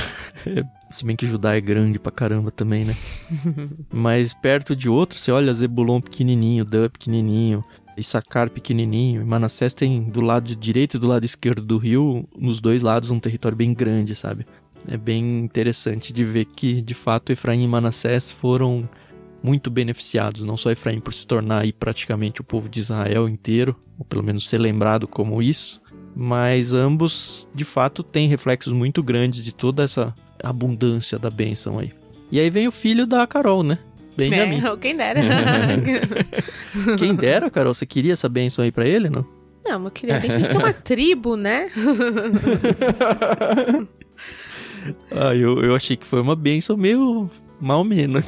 é, 0.49 0.63
se 0.91 1.05
bem 1.05 1.15
que 1.15 1.27
Judá 1.27 1.55
é 1.55 1.61
grande 1.61 1.97
pra 1.99 2.11
caramba 2.11 2.51
também, 2.51 2.85
né? 2.85 2.95
Mas 3.91 4.33
perto 4.33 4.75
de 4.75 4.89
outros, 4.89 5.21
você 5.21 5.31
olha 5.31 5.53
Zebulon 5.53 5.99
pequenininho, 5.99 6.63
Dan 6.63 6.89
pequenininho, 6.89 7.63
Issacar 7.97 8.49
pequenininho, 8.49 9.21
e 9.21 9.25
Manassés 9.25 9.73
tem 9.73 10.03
do 10.03 10.21
lado 10.21 10.55
direito 10.55 10.97
e 10.97 10.99
do 10.99 11.07
lado 11.07 11.25
esquerdo 11.25 11.61
do 11.61 11.77
rio, 11.77 12.27
nos 12.37 12.59
dois 12.59 12.81
lados, 12.81 13.11
um 13.11 13.19
território 13.19 13.55
bem 13.55 13.73
grande, 13.73 14.15
sabe? 14.15 14.45
É 14.87 14.97
bem 14.97 15.39
interessante 15.39 16.11
de 16.11 16.23
ver 16.23 16.45
que, 16.45 16.81
de 16.81 16.93
fato, 16.93 17.31
Efraim 17.31 17.63
e 17.63 17.67
Manassés 17.67 18.29
foram 18.29 18.87
muito 19.41 19.69
beneficiados, 19.69 20.41
não 20.41 20.57
só 20.57 20.71
Efraim 20.71 20.99
por 20.99 21.13
se 21.13 21.27
tornar 21.27 21.59
aí 21.59 21.73
praticamente 21.73 22.41
o 22.41 22.43
povo 22.43 22.69
de 22.69 22.79
Israel 22.79 23.27
inteiro, 23.27 23.79
ou 23.97 24.05
pelo 24.05 24.23
menos 24.23 24.47
ser 24.47 24.57
lembrado 24.57 25.07
como 25.07 25.41
isso, 25.41 25.81
mas 26.15 26.73
ambos 26.73 27.47
de 27.53 27.65
fato 27.65 28.03
têm 28.03 28.27
reflexos 28.27 28.73
muito 28.73 29.01
grandes 29.01 29.41
de 29.41 29.53
toda 29.53 29.83
essa 29.83 30.13
abundância 30.43 31.17
da 31.17 31.29
bênção 31.29 31.79
aí. 31.79 31.91
E 32.31 32.39
aí 32.39 32.49
vem 32.49 32.67
o 32.67 32.71
filho 32.71 33.05
da 33.05 33.25
Carol, 33.27 33.63
né? 33.63 33.77
Benjamin. 34.15 34.63
É, 34.63 34.77
quem 34.77 34.95
dera. 34.95 35.19
Quem 36.97 37.15
dera, 37.15 37.49
Carol, 37.49 37.73
você 37.73 37.85
queria 37.85 38.13
essa 38.13 38.29
bênção 38.29 38.63
aí 38.63 38.71
pra 38.71 38.87
ele, 38.87 39.09
não? 39.09 39.25
Não, 39.65 39.79
meu 39.79 39.91
querido, 39.91 40.17
a 40.17 40.21
gente 40.21 40.49
tem 40.49 40.57
uma 40.57 40.73
tribo, 40.73 41.35
né? 41.35 41.69
Ah, 45.09 45.33
eu, 45.33 45.61
eu 45.61 45.73
achei 45.75 45.95
que 45.95 46.05
foi 46.05 46.19
uma 46.19 46.35
bênção 46.35 46.75
meio 46.75 47.29
mal 47.59 47.83
menos. 47.83 48.25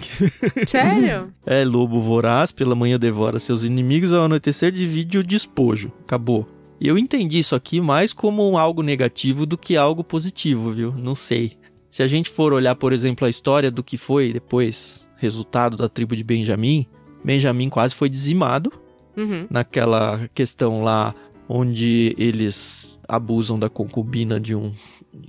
Sério? 0.68 1.34
É, 1.46 1.66
lobo 1.66 2.00
voraz, 2.00 2.52
pela 2.52 2.74
manhã 2.74 2.98
devora 2.98 3.40
seus 3.40 3.64
inimigos, 3.64 4.14
ao 4.14 4.24
anoitecer 4.24 4.72
divide 4.72 5.18
o 5.18 5.24
despojo. 5.24 5.92
Acabou. 6.02 6.48
E 6.80 6.88
eu 6.88 6.98
entendi 6.98 7.40
isso 7.40 7.56
aqui 7.56 7.80
mais 7.80 8.14
como 8.14 8.58
algo 8.58 8.82
negativo 8.82 9.46
do 9.46 9.58
que 9.58 9.78
algo 9.78 10.04
positivo, 10.04 10.72
viu? 10.72 10.92
Não 10.92 11.16
sei. 11.16 11.54
Se 11.90 12.04
a 12.04 12.08
gente 12.08 12.30
for 12.30 12.52
olhar, 12.52 12.76
por 12.76 12.92
exemplo, 12.92 13.26
a 13.26 13.30
história 13.30 13.72
do 13.72 13.84
que 13.84 13.98
foi 13.98 14.34
depois 14.34 15.06
resultado 15.16 15.78
da 15.78 15.88
tribo 15.88 16.16
de 16.16 16.24
Benjamim, 16.24 16.86
Benjamim 17.24 17.70
quase 17.70 17.96
foi 17.96 18.10
dizimado 18.10 18.72
Uhum. 19.18 19.48
naquela 19.50 20.30
questão 20.34 20.84
lá 20.84 21.16
onde 21.48 22.14
eles 22.18 23.00
abusam 23.08 23.58
da 23.58 23.70
concubina 23.70 24.42
de 24.42 24.54
um, 24.54 24.74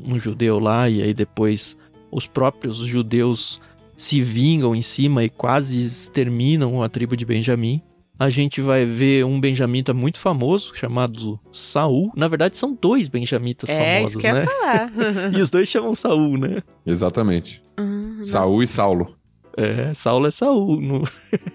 um 0.08 0.18
judeu 0.18 0.58
lá 0.58 0.90
e 0.90 1.02
aí 1.02 1.14
depois 1.14 1.76
os 2.10 2.26
próprios 2.26 2.78
judeus 2.78 3.60
se 3.96 4.20
vingam 4.20 4.74
em 4.74 4.82
cima 4.82 5.22
e 5.22 5.28
quase 5.30 5.80
exterminam 5.80 6.82
a 6.82 6.88
tribo 6.88 7.16
de 7.16 7.24
Benjamim. 7.24 7.80
A 8.18 8.30
gente 8.30 8.60
vai 8.60 8.84
ver 8.86 9.24
um 9.24 9.38
benjamita 9.38 9.92
muito 9.92 10.18
famoso 10.18 10.72
chamado 10.74 11.38
Saul. 11.52 12.10
Na 12.16 12.28
verdade 12.28 12.56
são 12.56 12.76
dois 12.80 13.08
benjamitas 13.08 13.68
É, 13.68 13.96
famosos, 13.96 14.10
isso 14.10 14.18
que 14.18 14.26
eu 14.26 14.34
né? 14.34 14.46
falar. 14.46 14.92
E 15.36 15.42
os 15.42 15.50
dois 15.50 15.68
chamam 15.68 15.94
Saul, 15.94 16.38
né? 16.38 16.62
Exatamente. 16.84 17.60
Hum, 17.78 18.18
Saul 18.22 18.62
e 18.62 18.66
Saulo. 18.66 19.14
É, 19.56 19.92
Saulo 19.94 20.26
é 20.26 20.30
Saul. 20.30 20.80
No... 20.80 21.04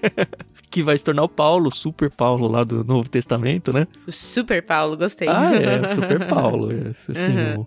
que 0.71 0.81
vai 0.81 0.97
se 0.97 1.03
tornar 1.03 1.23
o 1.23 1.29
Paulo, 1.29 1.67
o 1.67 1.75
Super 1.75 2.09
Paulo 2.09 2.47
lá 2.47 2.63
do 2.63 2.83
Novo 2.83 3.09
Testamento, 3.09 3.73
né? 3.73 3.85
O 4.07 4.11
Super 4.11 4.65
Paulo, 4.65 4.97
gostei. 4.97 5.27
Ah, 5.27 5.53
é, 5.53 5.85
Super 5.93 6.27
Paulo. 6.27 6.71
É, 6.71 6.89
assim, 6.89 7.37
uhum. 7.37 7.65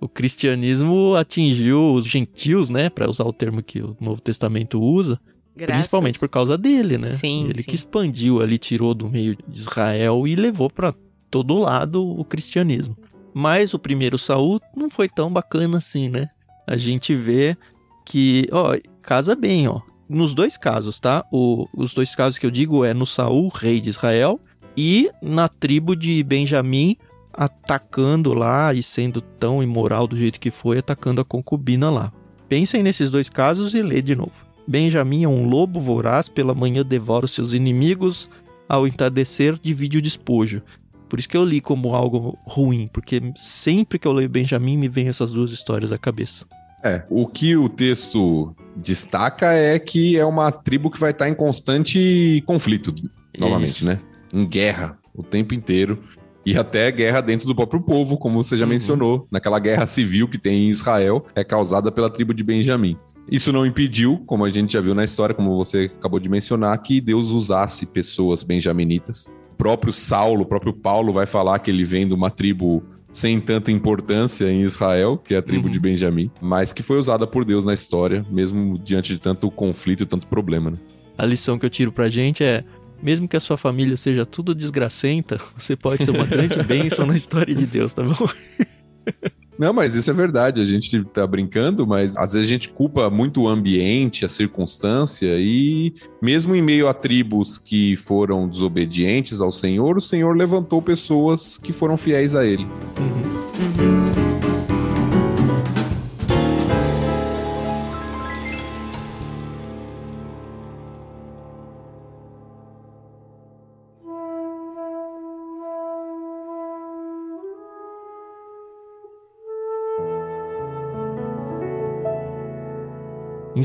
o, 0.00 0.06
o, 0.06 0.08
cristianismo 0.08 1.14
atingiu 1.14 1.92
os 1.92 2.06
gentios, 2.06 2.70
né? 2.70 2.88
Para 2.88 3.08
usar 3.08 3.24
o 3.24 3.32
termo 3.32 3.62
que 3.62 3.80
o 3.80 3.94
Novo 4.00 4.20
Testamento 4.20 4.80
usa. 4.80 5.20
Graças. 5.56 5.76
Principalmente 5.76 6.18
por 6.18 6.28
causa 6.28 6.58
dele, 6.58 6.98
né? 6.98 7.08
Sim, 7.08 7.48
Ele 7.48 7.62
sim. 7.62 7.70
que 7.70 7.74
expandiu 7.74 8.42
ali, 8.42 8.58
tirou 8.58 8.92
do 8.92 9.08
meio 9.08 9.36
de 9.48 9.58
Israel 9.58 10.26
e 10.26 10.36
levou 10.36 10.68
para 10.68 10.94
todo 11.30 11.58
lado 11.58 12.06
o 12.06 12.24
cristianismo. 12.24 12.96
Mas 13.32 13.72
o 13.72 13.78
primeiro 13.78 14.18
Saul 14.18 14.60
não 14.76 14.90
foi 14.90 15.08
tão 15.08 15.32
bacana 15.32 15.78
assim, 15.78 16.08
né? 16.08 16.28
A 16.66 16.76
gente 16.76 17.14
vê 17.14 17.56
que, 18.04 18.48
ó, 18.52 18.76
casa 19.02 19.34
bem, 19.34 19.66
ó. 19.68 19.80
Nos 20.08 20.34
dois 20.34 20.56
casos, 20.56 21.00
tá? 21.00 21.24
O, 21.32 21.66
os 21.74 21.92
dois 21.92 22.14
casos 22.14 22.38
que 22.38 22.46
eu 22.46 22.50
digo 22.50 22.84
é 22.84 22.94
no 22.94 23.06
Saul, 23.06 23.48
rei 23.48 23.80
de 23.80 23.90
Israel, 23.90 24.38
e 24.76 25.10
na 25.20 25.48
tribo 25.48 25.96
de 25.96 26.22
Benjamim, 26.22 26.96
atacando 27.32 28.32
lá 28.32 28.72
e 28.72 28.82
sendo 28.82 29.20
tão 29.20 29.62
imoral 29.62 30.06
do 30.06 30.16
jeito 30.16 30.38
que 30.38 30.50
foi, 30.50 30.78
atacando 30.78 31.20
a 31.20 31.24
concubina 31.24 31.90
lá. 31.90 32.12
Pensem 32.48 32.82
nesses 32.82 33.10
dois 33.10 33.28
casos 33.28 33.74
e 33.74 33.82
lê 33.82 34.00
de 34.00 34.14
novo. 34.14 34.45
Benjamim 34.66 35.24
é 35.24 35.28
um 35.28 35.48
lobo 35.48 35.80
voraz, 35.80 36.28
pela 36.28 36.54
manhã 36.54 36.84
devora 36.84 37.24
os 37.24 37.32
seus 37.32 37.52
inimigos, 37.52 38.28
ao 38.68 38.86
entardecer 38.86 39.58
divide 39.62 39.98
o 39.98 40.02
despojo. 40.02 40.62
Por 41.08 41.18
isso 41.20 41.28
que 41.28 41.36
eu 41.36 41.44
li 41.44 41.60
como 41.60 41.94
algo 41.94 42.36
ruim, 42.44 42.88
porque 42.92 43.22
sempre 43.36 43.98
que 43.98 44.08
eu 44.08 44.12
leio 44.12 44.28
Benjamim 44.28 44.76
me 44.76 44.88
vem 44.88 45.06
essas 45.08 45.30
duas 45.32 45.52
histórias 45.52 45.92
à 45.92 45.98
cabeça. 45.98 46.44
É, 46.82 47.04
o 47.08 47.26
que 47.26 47.56
o 47.56 47.68
texto 47.68 48.54
destaca 48.76 49.52
é 49.52 49.78
que 49.78 50.16
é 50.16 50.24
uma 50.24 50.50
tribo 50.50 50.90
que 50.90 50.98
vai 50.98 51.12
estar 51.12 51.28
em 51.28 51.34
constante 51.34 52.42
conflito, 52.46 52.94
novamente, 53.38 53.70
Isso. 53.76 53.86
né? 53.86 54.00
Em 54.34 54.44
guerra 54.46 54.98
o 55.14 55.22
tempo 55.22 55.54
inteiro. 55.54 55.98
E 56.44 56.56
até 56.56 56.92
guerra 56.92 57.20
dentro 57.20 57.44
do 57.46 57.54
próprio 57.56 57.80
povo, 57.80 58.16
como 58.16 58.40
você 58.40 58.56
já 58.56 58.64
Uhum. 58.64 58.70
mencionou. 58.70 59.26
Naquela 59.32 59.58
guerra 59.58 59.84
civil 59.86 60.28
que 60.28 60.38
tem 60.38 60.66
em 60.66 60.70
Israel, 60.70 61.26
é 61.34 61.42
causada 61.42 61.90
pela 61.90 62.08
tribo 62.08 62.32
de 62.32 62.44
Benjamim. 62.44 62.96
Isso 63.30 63.52
não 63.52 63.66
impediu, 63.66 64.18
como 64.26 64.44
a 64.44 64.50
gente 64.50 64.72
já 64.74 64.80
viu 64.80 64.94
na 64.94 65.04
história, 65.04 65.34
como 65.34 65.56
você 65.56 65.90
acabou 65.98 66.20
de 66.20 66.28
mencionar, 66.28 66.76
que 66.78 67.00
Deus 67.00 67.30
usasse 67.30 67.84
pessoas 67.86 68.42
benjaminitas. 68.42 69.26
O 69.54 69.56
próprio 69.56 69.92
Saulo, 69.92 70.42
o 70.42 70.46
próprio 70.46 70.72
Paulo 70.72 71.12
vai 71.12 71.26
falar 71.26 71.58
que 71.58 71.70
ele 71.70 71.84
vem 71.84 72.06
de 72.06 72.14
uma 72.14 72.30
tribo 72.30 72.84
sem 73.10 73.40
tanta 73.40 73.72
importância 73.72 74.50
em 74.50 74.60
Israel, 74.60 75.16
que 75.16 75.34
é 75.34 75.38
a 75.38 75.42
tribo 75.42 75.66
Uhum. 75.66 75.72
de 75.72 75.80
Benjamim, 75.80 76.30
mas 76.40 76.72
que 76.72 76.82
foi 76.82 76.98
usada 76.98 77.26
por 77.26 77.44
Deus 77.44 77.64
na 77.64 77.72
história, 77.72 78.24
mesmo 78.30 78.78
diante 78.78 79.14
de 79.14 79.18
tanto 79.18 79.50
conflito 79.50 80.02
e 80.02 80.06
tanto 80.06 80.26
problema. 80.26 80.70
Né? 80.70 80.76
A 81.16 81.24
lição 81.24 81.58
que 81.58 81.64
eu 81.64 81.70
tiro 81.70 81.90
pra 81.90 82.10
gente 82.10 82.44
é: 82.44 82.62
mesmo 83.02 83.26
que 83.26 83.36
a 83.36 83.40
sua 83.40 83.56
família 83.56 83.96
seja 83.96 84.26
tudo 84.26 84.54
desgracenta, 84.54 85.40
você 85.58 85.74
pode 85.74 86.04
ser 86.04 86.10
uma 86.10 86.26
grande 86.26 86.60
bênção 86.64 87.06
na 87.06 87.16
história 87.16 87.54
de 87.54 87.66
Deus, 87.66 87.94
tá 87.94 88.02
bom? 88.02 88.14
Não, 89.58 89.72
mas 89.72 89.94
isso 89.94 90.10
é 90.10 90.14
verdade. 90.14 90.60
A 90.60 90.64
gente 90.64 91.04
tá 91.04 91.26
brincando, 91.26 91.86
mas 91.86 92.16
às 92.16 92.32
vezes 92.32 92.48
a 92.48 92.50
gente 92.50 92.68
culpa 92.68 93.08
muito 93.08 93.42
o 93.42 93.48
ambiente, 93.48 94.24
a 94.24 94.28
circunstância, 94.28 95.38
e 95.38 95.94
mesmo 96.20 96.54
em 96.54 96.62
meio 96.62 96.88
a 96.88 96.94
tribos 96.94 97.58
que 97.58 97.96
foram 97.96 98.48
desobedientes 98.48 99.40
ao 99.40 99.50
Senhor, 99.50 99.96
o 99.96 100.00
Senhor 100.00 100.36
levantou 100.36 100.82
pessoas 100.82 101.58
que 101.58 101.72
foram 101.72 101.96
fiéis 101.96 102.34
a 102.34 102.44
Ele. 102.44 102.66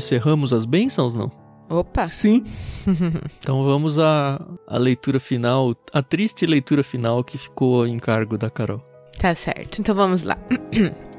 Encerramos 0.02 0.52
as 0.52 0.64
bênçãos, 0.64 1.14
não? 1.14 1.30
Opa! 1.70 2.08
Sim. 2.08 2.42
Então 3.38 3.62
vamos 3.62 4.00
à, 4.00 4.44
à 4.66 4.76
leitura 4.76 5.20
final, 5.20 5.76
a 5.92 6.02
triste 6.02 6.44
leitura 6.44 6.82
final 6.82 7.22
que 7.22 7.38
ficou 7.38 7.86
em 7.86 8.00
cargo 8.00 8.36
da 8.36 8.50
Carol. 8.50 8.82
Tá 9.16 9.32
certo, 9.36 9.80
então 9.80 9.94
vamos 9.94 10.24
lá. 10.24 10.36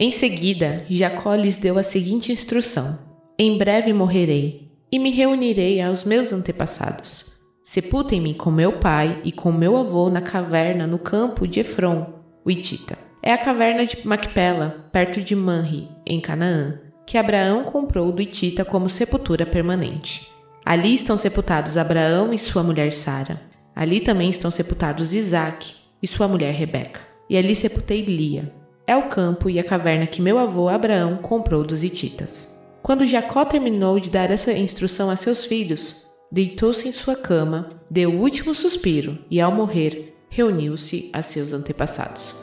Em 0.00 0.10
seguida, 0.10 0.84
Jacó 0.88 1.34
lhes 1.34 1.58
deu 1.58 1.78
a 1.78 1.82
seguinte 1.82 2.32
instrução: 2.32 2.98
Em 3.38 3.58
breve 3.58 3.92
morrerei 3.92 4.72
e 4.90 4.98
me 4.98 5.10
reunirei 5.10 5.80
aos 5.82 6.02
meus 6.02 6.32
antepassados. 6.32 7.31
Sepultem-me 7.72 8.34
com 8.34 8.50
meu 8.50 8.72
pai 8.72 9.22
e 9.24 9.32
com 9.32 9.50
meu 9.50 9.78
avô 9.78 10.10
na 10.10 10.20
caverna 10.20 10.86
no 10.86 10.98
campo 10.98 11.48
de 11.48 11.60
Efron, 11.60 12.06
o 12.44 12.50
Itita. 12.50 12.98
É 13.22 13.32
a 13.32 13.38
caverna 13.38 13.86
de 13.86 14.06
Macpela, 14.06 14.90
perto 14.92 15.22
de 15.22 15.34
Manri, 15.34 15.88
em 16.06 16.20
Canaã, 16.20 16.78
que 17.06 17.16
Abraão 17.16 17.64
comprou 17.64 18.12
do 18.12 18.20
Itita 18.20 18.62
como 18.62 18.90
sepultura 18.90 19.46
permanente. 19.46 20.30
Ali 20.62 20.92
estão 20.92 21.16
sepultados 21.16 21.78
Abraão 21.78 22.34
e 22.34 22.38
sua 22.38 22.62
mulher 22.62 22.92
Sara. 22.92 23.40
Ali 23.74 24.00
também 24.00 24.28
estão 24.28 24.50
sepultados 24.50 25.14
Isaac 25.14 25.74
e 26.02 26.06
sua 26.06 26.28
mulher 26.28 26.52
Rebeca. 26.52 27.00
E 27.26 27.38
ali 27.38 27.56
sepultei 27.56 28.04
Lia. 28.04 28.52
É 28.86 28.94
o 28.98 29.08
campo 29.08 29.48
e 29.48 29.58
a 29.58 29.64
caverna 29.64 30.06
que 30.06 30.20
meu 30.20 30.38
avô 30.38 30.68
Abraão 30.68 31.16
comprou 31.16 31.64
dos 31.64 31.82
Hititas. 31.82 32.54
Quando 32.82 33.06
Jacó 33.06 33.46
terminou 33.46 33.98
de 33.98 34.10
dar 34.10 34.30
essa 34.30 34.52
instrução 34.52 35.08
a 35.08 35.16
seus 35.16 35.46
filhos, 35.46 36.01
deitou-se 36.32 36.88
em 36.88 36.92
sua 36.92 37.14
cama, 37.14 37.78
deu 37.90 38.10
o 38.10 38.18
último 38.18 38.54
suspiro 38.54 39.18
e, 39.30 39.38
ao 39.38 39.52
morrer, 39.52 40.16
reuniu-se 40.30 41.10
a 41.12 41.20
seus 41.20 41.52
antepassados. 41.52 42.34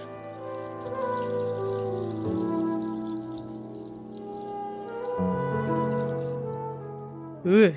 Uh. 7.44 7.74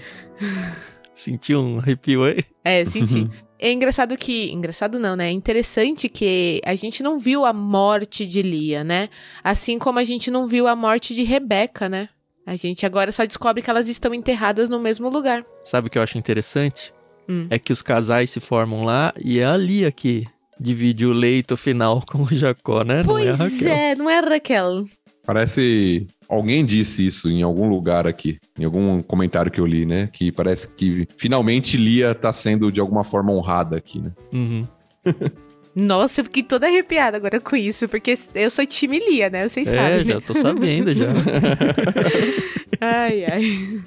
Sentiu 1.15 1.61
um 1.61 1.79
arrepio 1.79 2.25
aí? 2.25 2.45
É, 2.63 2.85
senti. 2.85 3.29
É 3.59 3.73
engraçado 3.73 4.17
que. 4.17 4.51
Engraçado 4.51 4.99
não, 4.99 5.15
né? 5.15 5.29
É 5.29 5.31
interessante 5.31 6.09
que 6.09 6.61
a 6.65 6.75
gente 6.75 7.03
não 7.03 7.19
viu 7.19 7.45
a 7.45 7.53
morte 7.53 8.27
de 8.27 8.43
Lia, 8.43 8.83
né? 8.83 9.09
Assim 9.43 9.79
como 9.79 9.99
a 9.99 10.05
gente 10.05 10.31
não 10.31 10.49
viu 10.49 10.67
a 10.67 10.75
morte 10.75 11.15
de 11.15 11.23
Rebeca, 11.23 11.89
né? 11.89 12.09
A 12.47 12.55
gente 12.55 12.85
agora 12.85 13.13
só 13.13 13.25
descobre 13.25 13.63
que 13.63 13.71
elas 13.71 13.89
estão 13.89 14.13
enterradas 14.13 14.69
no 14.69 14.81
mesmo 14.81 15.09
lugar. 15.09 15.45
Sabe 15.65 15.87
o 15.87 15.91
que 15.91 15.99
eu 15.99 16.03
acho 16.03 16.19
interessante? 16.19 16.93
Hum. 17.29 17.47
É 17.51 17.59
que 17.59 17.73
os 17.73 17.83
casais 17.83 18.31
se 18.31 18.41
formam 18.41 18.85
lá 18.85 19.13
e 19.23 19.39
é 19.39 19.45
a 19.45 19.57
Lia 19.57 19.93
que 19.93 20.27
divide 20.59 21.07
o 21.07 21.13
leito 21.13 21.57
final 21.57 22.03
com 22.09 22.23
o 22.23 22.35
Jacó, 22.35 22.83
né? 22.85 23.03
não 23.03 23.19
é 23.19 23.37
pois 23.37 23.63
é, 23.63 23.95
não 23.95 24.11
é 24.11 24.19
a 24.19 24.23
Raquel. 24.23 24.87
Parece. 25.25 26.07
Alguém 26.29 26.65
disse 26.65 27.07
isso 27.07 27.29
em 27.29 27.43
algum 27.43 27.69
lugar 27.69 28.09
aqui, 28.09 28.39
em 28.59 28.65
algum 28.65 29.03
comentário 29.03 29.53
que 29.53 29.61
eu 29.61 29.67
li, 29.67 29.87
né? 29.87 30.09
Que 30.13 30.33
parece 30.33 30.69
que 30.73 31.07
finalmente 31.17 31.77
Lia 31.77 32.15
tá 32.15 32.33
sendo 32.33 32.73
de 32.73 32.81
alguma 32.81 33.05
forma 33.05 33.31
honrada 33.33 33.77
aqui, 33.77 34.01
né? 34.01 34.11
Uhum. 34.33 34.67
Nossa, 35.75 36.21
eu 36.21 36.25
fiquei 36.25 36.43
toda 36.43 36.67
arrepiada 36.67 37.17
agora 37.17 37.41
com 37.41 37.57
isso, 37.57 37.89
porque 37.89 38.15
eu 38.35 38.51
sou 38.51 38.67
time 38.67 38.99
Lia, 38.99 39.31
né? 39.31 39.49
Vocês 39.49 39.67
É, 39.69 39.77
sabem. 39.77 40.05
já 40.15 40.21
tô 40.21 40.35
sabendo 40.35 40.95
já. 40.95 41.07
Ai, 42.81 43.25
ai. 43.25 43.81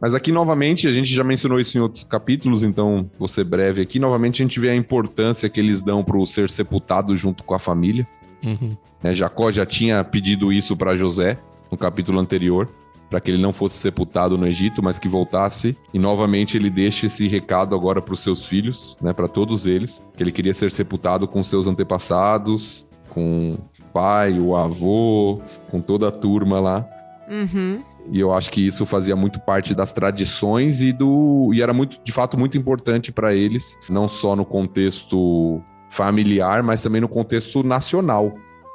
Mas 0.00 0.14
aqui, 0.14 0.30
novamente, 0.30 0.86
a 0.86 0.92
gente 0.92 1.08
já 1.14 1.24
mencionou 1.24 1.58
isso 1.58 1.78
em 1.78 1.80
outros 1.80 2.04
capítulos, 2.04 2.62
então 2.62 3.08
vou 3.18 3.26
ser 3.26 3.42
breve 3.44 3.80
aqui. 3.80 3.98
Novamente, 3.98 4.42
a 4.42 4.44
gente 4.44 4.60
vê 4.60 4.68
a 4.68 4.76
importância 4.76 5.48
que 5.48 5.58
eles 5.58 5.80
dão 5.80 6.04
pro 6.04 6.26
ser 6.26 6.50
sepultado 6.50 7.16
junto 7.16 7.42
com 7.42 7.54
a 7.54 7.58
família. 7.58 8.06
Uhum. 8.44 8.76
né? 9.02 9.14
Jacó 9.14 9.50
já 9.50 9.64
tinha 9.64 10.04
pedido 10.04 10.52
isso 10.52 10.76
para 10.76 10.94
José 10.94 11.38
no 11.70 11.78
capítulo 11.78 12.18
anterior, 12.20 12.68
para 13.14 13.20
que 13.20 13.30
ele 13.30 13.40
não 13.40 13.52
fosse 13.52 13.76
sepultado 13.76 14.36
no 14.36 14.44
Egito, 14.44 14.82
mas 14.82 14.98
que 14.98 15.06
voltasse. 15.06 15.78
E 15.92 16.00
novamente 16.00 16.56
ele 16.56 16.68
deixa 16.68 17.06
esse 17.06 17.28
recado 17.28 17.72
agora 17.72 18.02
para 18.02 18.12
os 18.12 18.20
seus 18.20 18.44
filhos, 18.44 18.96
né, 19.00 19.12
para 19.12 19.28
todos 19.28 19.66
eles, 19.66 20.02
que 20.16 20.20
ele 20.20 20.32
queria 20.32 20.52
ser 20.52 20.68
sepultado 20.72 21.28
com 21.28 21.40
seus 21.40 21.68
antepassados, 21.68 22.88
com 23.10 23.52
o 23.52 23.84
pai, 23.92 24.36
o 24.36 24.56
avô, 24.56 25.40
com 25.70 25.80
toda 25.80 26.08
a 26.08 26.10
turma 26.10 26.58
lá. 26.58 26.84
Uhum. 27.30 27.84
E 28.10 28.18
eu 28.18 28.34
acho 28.34 28.50
que 28.50 28.66
isso 28.66 28.84
fazia 28.84 29.14
muito 29.14 29.38
parte 29.38 29.76
das 29.76 29.92
tradições 29.92 30.80
e 30.80 30.92
do 30.92 31.52
e 31.54 31.62
era 31.62 31.72
muito, 31.72 32.00
de 32.02 32.10
fato, 32.10 32.36
muito 32.36 32.58
importante 32.58 33.12
para 33.12 33.32
eles, 33.32 33.78
não 33.88 34.08
só 34.08 34.34
no 34.34 34.44
contexto 34.44 35.62
familiar, 35.88 36.64
mas 36.64 36.82
também 36.82 37.00
no 37.00 37.08
contexto 37.08 37.62
nacional, 37.62 38.34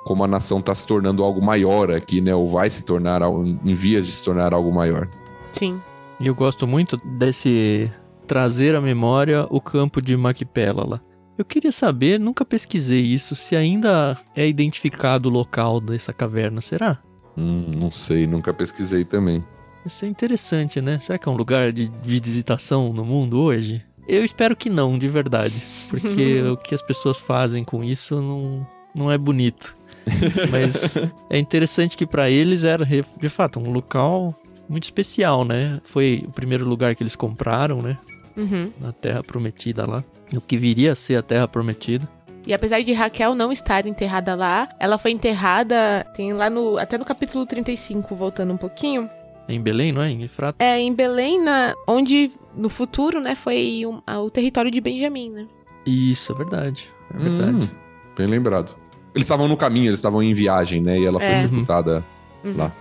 como 0.09 0.23
a 0.23 0.27
nação 0.27 0.57
está 0.57 0.73
se 0.73 0.83
tornando 0.87 1.23
algo 1.23 1.39
maior 1.39 1.91
aqui, 1.91 2.19
né? 2.19 2.33
Ou 2.33 2.47
vai 2.47 2.67
se 2.67 2.81
tornar 2.83 3.21
algo- 3.21 3.45
em 3.45 3.73
vias 3.75 4.07
de 4.07 4.11
se 4.11 4.23
tornar 4.23 4.55
algo 4.55 4.71
maior. 4.73 5.07
Sim. 5.51 5.79
E 6.19 6.25
eu 6.25 6.33
gosto 6.33 6.65
muito 6.65 6.97
desse 7.05 7.91
trazer 8.25 8.75
à 8.75 8.81
memória 8.81 9.45
o 9.51 9.61
campo 9.61 10.01
de 10.01 10.17
Macpela 10.17 10.83
lá. 10.83 10.99
Eu 11.37 11.45
queria 11.45 11.71
saber, 11.71 12.19
nunca 12.19 12.43
pesquisei 12.43 13.01
isso, 13.01 13.35
se 13.35 13.55
ainda 13.55 14.17
é 14.35 14.47
identificado 14.47 15.29
o 15.29 15.31
local 15.31 15.79
dessa 15.79 16.11
caverna, 16.11 16.59
será? 16.59 16.97
Hum, 17.37 17.65
não 17.77 17.91
sei, 17.91 18.25
nunca 18.25 18.51
pesquisei 18.51 19.05
também. 19.05 19.43
Isso 19.85 20.05
é 20.05 20.07
interessante, 20.07 20.81
né? 20.81 20.99
Será 20.99 21.19
que 21.19 21.29
é 21.29 21.31
um 21.31 21.35
lugar 21.37 21.71
de, 21.71 21.87
de 21.87 22.19
visitação 22.19 22.91
no 22.91 23.05
mundo 23.05 23.39
hoje? 23.39 23.81
Eu 24.07 24.25
espero 24.25 24.55
que 24.55 24.71
não, 24.71 24.97
de 24.97 25.07
verdade. 25.07 25.61
Porque 25.87 26.41
o 26.51 26.57
que 26.57 26.73
as 26.73 26.81
pessoas 26.81 27.19
fazem 27.19 27.63
com 27.63 27.83
isso 27.83 28.19
não, 28.19 28.65
não 28.95 29.11
é 29.11 29.17
bonito. 29.19 29.77
Mas 30.51 30.97
é 31.29 31.37
interessante 31.37 31.95
que 31.97 32.05
para 32.05 32.29
eles 32.29 32.63
era, 32.63 32.85
de 32.85 33.29
fato, 33.29 33.59
um 33.59 33.71
local 33.71 34.35
muito 34.67 34.83
especial, 34.83 35.43
né? 35.43 35.79
Foi 35.83 36.23
o 36.27 36.31
primeiro 36.31 36.65
lugar 36.65 36.95
que 36.95 37.03
eles 37.03 37.15
compraram, 37.15 37.81
né? 37.81 37.97
Uhum. 38.37 38.71
Na 38.79 38.91
Terra 38.91 39.23
Prometida 39.23 39.85
lá. 39.85 40.03
O 40.35 40.39
que 40.39 40.57
viria 40.57 40.91
a 40.91 40.95
ser 40.95 41.15
a 41.15 41.21
Terra 41.21 41.47
Prometida. 41.47 42.07
E 42.45 42.53
apesar 42.53 42.81
de 42.81 42.93
Raquel 42.93 43.35
não 43.35 43.51
estar 43.51 43.85
enterrada 43.85 44.33
lá, 44.35 44.69
ela 44.79 44.97
foi 44.97 45.11
enterrada, 45.11 46.05
tem 46.15 46.33
lá 46.33 46.49
no, 46.49 46.77
até 46.77 46.97
no 46.97 47.05
capítulo 47.05 47.45
35, 47.45 48.15
voltando 48.15 48.53
um 48.53 48.57
pouquinho. 48.57 49.09
É 49.47 49.53
em 49.53 49.61
Belém, 49.61 49.91
não 49.91 50.01
é? 50.01 50.09
Em 50.09 50.23
Efrata? 50.23 50.63
É, 50.63 50.79
em 50.79 50.93
Belém, 50.93 51.41
na, 51.41 51.73
onde 51.87 52.31
no 52.55 52.69
futuro, 52.69 53.19
né, 53.19 53.35
foi 53.35 53.83
um, 53.85 54.01
a, 54.05 54.19
o 54.21 54.29
território 54.29 54.71
de 54.71 54.79
Benjamim, 54.79 55.29
né? 55.31 55.47
Isso, 55.85 56.31
é 56.31 56.35
verdade. 56.35 56.87
É 57.13 57.17
verdade. 57.17 57.65
Hum, 57.65 57.69
bem 58.15 58.27
lembrado. 58.27 58.75
Eles 59.15 59.25
estavam 59.25 59.47
no 59.47 59.57
caminho, 59.57 59.87
eles 59.87 59.99
estavam 59.99 60.21
em 60.23 60.33
viagem, 60.33 60.81
né? 60.81 60.99
E 60.99 61.05
ela 61.05 61.19
foi 61.19 61.29
É. 61.29 61.35
sepultada 61.35 62.03
Uhum. 62.43 62.55
lá. 62.57 62.71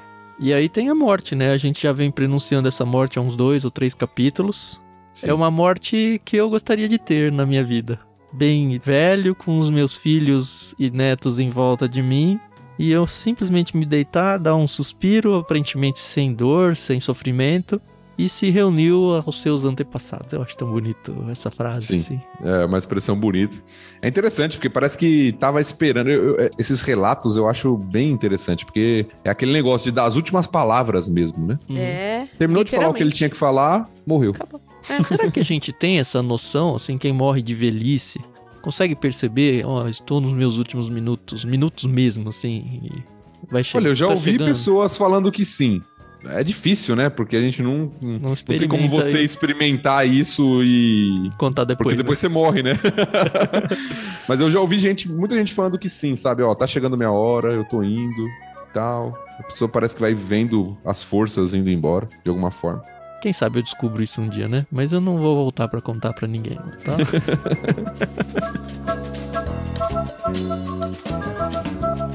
E 0.40 0.52
aí 0.52 0.68
tem 0.68 0.88
a 0.88 0.94
morte, 0.94 1.34
né? 1.34 1.50
A 1.52 1.56
gente 1.56 1.82
já 1.82 1.92
vem 1.92 2.10
pronunciando 2.10 2.68
essa 2.68 2.84
morte 2.84 3.18
há 3.18 3.22
uns 3.22 3.34
dois 3.34 3.64
ou 3.64 3.70
três 3.70 3.94
capítulos. 3.94 4.80
Sim. 5.14 5.30
É 5.30 5.34
uma 5.34 5.50
morte 5.50 6.20
que 6.24 6.36
eu 6.36 6.48
gostaria 6.48 6.86
de 6.88 6.96
ter 6.98 7.32
na 7.32 7.44
minha 7.44 7.64
vida. 7.64 7.98
Bem 8.32 8.78
velho, 8.78 9.34
com 9.34 9.58
os 9.58 9.68
meus 9.70 9.96
filhos 9.96 10.74
e 10.78 10.90
netos 10.90 11.38
em 11.40 11.48
volta 11.48 11.88
de 11.88 12.02
mim. 12.02 12.38
E 12.78 12.92
eu 12.92 13.06
simplesmente 13.08 13.76
me 13.76 13.84
deitar, 13.84 14.38
dar 14.38 14.54
um 14.54 14.68
suspiro, 14.68 15.34
aparentemente 15.34 15.98
sem 15.98 16.32
dor, 16.32 16.76
sem 16.76 17.00
sofrimento. 17.00 17.80
E 18.18 18.28
se 18.28 18.50
reuniu 18.50 19.22
aos 19.24 19.40
seus 19.40 19.64
antepassados. 19.64 20.32
Eu 20.32 20.42
acho 20.42 20.56
tão 20.56 20.68
bonito 20.70 21.14
essa 21.30 21.50
frase. 21.52 21.86
Sim. 21.86 21.96
assim. 21.98 22.20
É 22.42 22.64
uma 22.64 22.76
expressão 22.76 23.16
bonita. 23.16 23.56
É 24.02 24.08
interessante, 24.08 24.56
porque 24.56 24.68
parece 24.68 24.98
que 24.98 25.32
tava 25.38 25.60
esperando. 25.60 26.10
eu- 26.10 26.36
eu- 26.36 26.50
esses 26.58 26.82
relatos 26.82 27.36
eu 27.36 27.48
acho 27.48 27.76
bem 27.76 28.10
interessante, 28.10 28.64
porque 28.64 29.06
é 29.24 29.30
aquele 29.30 29.52
negócio 29.52 29.84
de 29.84 29.92
dar 29.94 30.04
as 30.06 30.16
últimas 30.16 30.46
palavras 30.48 31.08
mesmo, 31.08 31.46
né? 31.46 31.58
Uhum. 31.68 31.76
É. 31.78 32.28
Terminou 32.36 32.64
de 32.64 32.72
falar 32.72 32.88
o 32.88 32.94
que 32.94 33.02
ele 33.02 33.12
tinha 33.12 33.30
que 33.30 33.36
falar, 33.36 33.88
morreu. 34.04 34.32
Acabou. 34.32 34.60
Será 35.06 35.30
que 35.30 35.38
a 35.38 35.44
gente 35.44 35.72
tem 35.72 35.98
essa 36.00 36.20
noção, 36.22 36.74
assim, 36.74 36.98
quem 36.98 37.12
morre 37.12 37.40
de 37.42 37.54
velhice, 37.54 38.20
consegue 38.62 38.94
perceber, 38.96 39.64
ó, 39.64 39.86
estou 39.88 40.20
nos 40.20 40.32
meus 40.32 40.56
últimos 40.58 40.88
minutos, 40.90 41.44
minutos 41.44 41.84
mesmo, 41.84 42.30
assim, 42.30 42.80
e 42.82 43.02
vai 43.50 43.62
chegar. 43.62 43.78
Olha, 43.82 43.88
eu 43.90 43.94
já 43.94 44.06
tá 44.06 44.14
ouvi 44.14 44.32
chegando. 44.32 44.48
pessoas 44.48 44.96
falando 44.96 45.30
que 45.30 45.44
sim. 45.44 45.80
É 46.26 46.42
difícil, 46.42 46.96
né? 46.96 47.08
Porque 47.08 47.36
a 47.36 47.40
gente 47.40 47.62
não. 47.62 47.92
Não, 48.02 48.18
Não 48.30 48.34
tem 48.34 48.66
como 48.66 48.88
você 48.88 49.22
e 49.22 49.24
experimentar 49.24 50.06
isso 50.06 50.62
e. 50.64 51.30
contar 51.38 51.64
depois. 51.64 51.84
Porque 51.84 51.96
né? 51.96 52.02
depois 52.02 52.18
você 52.18 52.28
morre, 52.28 52.62
né? 52.62 52.72
Mas 54.28 54.40
eu 54.40 54.50
já 54.50 54.60
ouvi 54.60 54.78
gente, 54.78 55.08
muita 55.08 55.36
gente 55.36 55.54
falando 55.54 55.78
que 55.78 55.88
sim, 55.88 56.16
sabe? 56.16 56.42
Ó, 56.42 56.54
tá 56.54 56.66
chegando 56.66 56.96
minha 56.96 57.10
hora, 57.10 57.52
eu 57.52 57.64
tô 57.64 57.82
indo 57.82 58.26
e 58.26 58.72
tal. 58.72 59.16
A 59.38 59.42
pessoa 59.44 59.68
parece 59.68 59.94
que 59.94 60.00
vai 60.00 60.14
vendo 60.14 60.76
as 60.84 61.02
forças 61.02 61.54
indo 61.54 61.70
embora, 61.70 62.08
de 62.24 62.28
alguma 62.28 62.50
forma. 62.50 62.82
Quem 63.22 63.32
sabe 63.32 63.58
eu 63.58 63.62
descubro 63.62 64.02
isso 64.02 64.20
um 64.20 64.28
dia, 64.28 64.46
né? 64.48 64.66
Mas 64.70 64.92
eu 64.92 65.00
não 65.00 65.18
vou 65.18 65.34
voltar 65.36 65.68
pra 65.68 65.80
contar 65.80 66.12
pra 66.12 66.28
ninguém, 66.28 66.58
tá? 66.84 66.96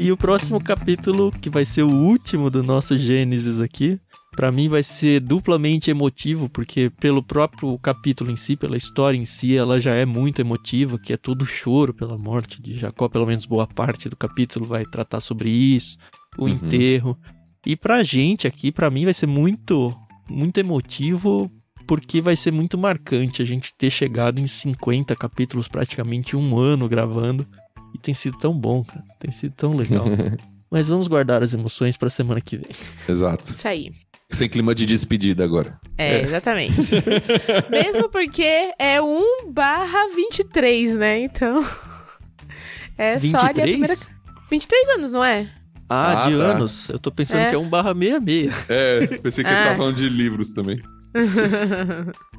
E 0.00 0.10
o 0.10 0.16
próximo 0.16 0.62
capítulo, 0.62 1.30
que 1.30 1.50
vai 1.50 1.64
ser 1.64 1.82
o 1.82 1.90
último 1.92 2.50
do 2.50 2.62
nosso 2.62 2.98
Gênesis 2.98 3.60
aqui, 3.60 4.00
Pra 4.36 4.52
mim 4.52 4.68
vai 4.68 4.82
ser 4.82 5.20
duplamente 5.20 5.90
emotivo, 5.90 6.48
porque 6.48 6.88
pelo 6.88 7.22
próprio 7.22 7.76
capítulo 7.78 8.30
em 8.30 8.36
si, 8.36 8.56
pela 8.56 8.76
história 8.76 9.18
em 9.18 9.24
si, 9.24 9.56
ela 9.56 9.80
já 9.80 9.92
é 9.94 10.06
muito 10.06 10.40
emotiva, 10.40 10.98
que 10.98 11.12
é 11.12 11.16
todo 11.16 11.44
choro 11.44 11.92
pela 11.92 12.16
morte 12.16 12.62
de 12.62 12.78
Jacó, 12.78 13.08
pelo 13.08 13.26
menos 13.26 13.44
boa 13.44 13.66
parte 13.66 14.08
do 14.08 14.16
capítulo 14.16 14.64
vai 14.64 14.84
tratar 14.86 15.20
sobre 15.20 15.50
isso, 15.50 15.98
o 16.38 16.44
Uhum. 16.44 16.50
enterro. 16.50 17.18
E 17.66 17.76
pra 17.76 18.02
gente 18.04 18.46
aqui, 18.46 18.70
pra 18.70 18.88
mim 18.88 19.04
vai 19.04 19.14
ser 19.14 19.26
muito 19.26 19.92
muito 20.28 20.58
emotivo, 20.58 21.50
porque 21.88 22.20
vai 22.20 22.36
ser 22.36 22.52
muito 22.52 22.78
marcante 22.78 23.42
a 23.42 23.44
gente 23.44 23.74
ter 23.76 23.90
chegado 23.90 24.40
em 24.40 24.46
50 24.46 25.16
capítulos, 25.16 25.66
praticamente 25.66 26.36
um 26.36 26.56
ano 26.56 26.88
gravando, 26.88 27.44
e 27.94 27.98
tem 27.98 28.14
sido 28.14 28.38
tão 28.38 28.52
bom, 28.52 28.82
cara, 28.84 29.04
tem 29.18 29.30
sido 29.30 29.52
tão 29.54 29.74
legal. 29.76 30.04
Mas 30.70 30.86
vamos 30.86 31.08
guardar 31.08 31.42
as 31.42 31.52
emoções 31.52 31.96
pra 31.96 32.08
semana 32.10 32.40
que 32.40 32.56
vem. 32.56 32.70
Exato. 33.08 33.44
Isso 33.50 33.66
aí. 33.66 33.92
Sem 34.30 34.48
clima 34.48 34.72
de 34.72 34.86
despedida 34.86 35.42
agora. 35.42 35.80
É, 35.98 36.22
exatamente. 36.22 36.76
Mesmo 37.68 38.08
porque 38.08 38.72
é 38.78 39.02
1 39.02 39.50
barra 39.52 40.06
23, 40.14 40.94
né? 40.96 41.20
Então. 41.20 41.64
É 42.98 43.18
só 43.18 43.38
ali 43.38 43.62
a 43.62 43.64
23? 43.64 43.70
primeira. 43.70 43.96
23 44.50 44.88
anos, 44.90 45.10
não 45.10 45.24
é? 45.24 45.50
Ah, 45.88 46.26
Ah, 46.26 46.30
de 46.30 46.36
tá. 46.36 46.42
anos. 46.44 46.88
Eu 46.90 46.98
tô 46.98 47.10
pensando 47.10 47.40
É. 47.40 47.48
que 47.48 47.54
é 47.54 47.58
1 47.58 47.66
barra 47.68 47.94
66. 47.94 48.66
É, 48.68 49.06
pensei 49.06 49.42
que 49.42 49.48
ele 49.50 49.58
Ah. 49.58 49.64
tava 49.64 49.76
falando 49.76 49.96
de 49.96 50.06
livros 50.08 50.52
também. 50.52 50.78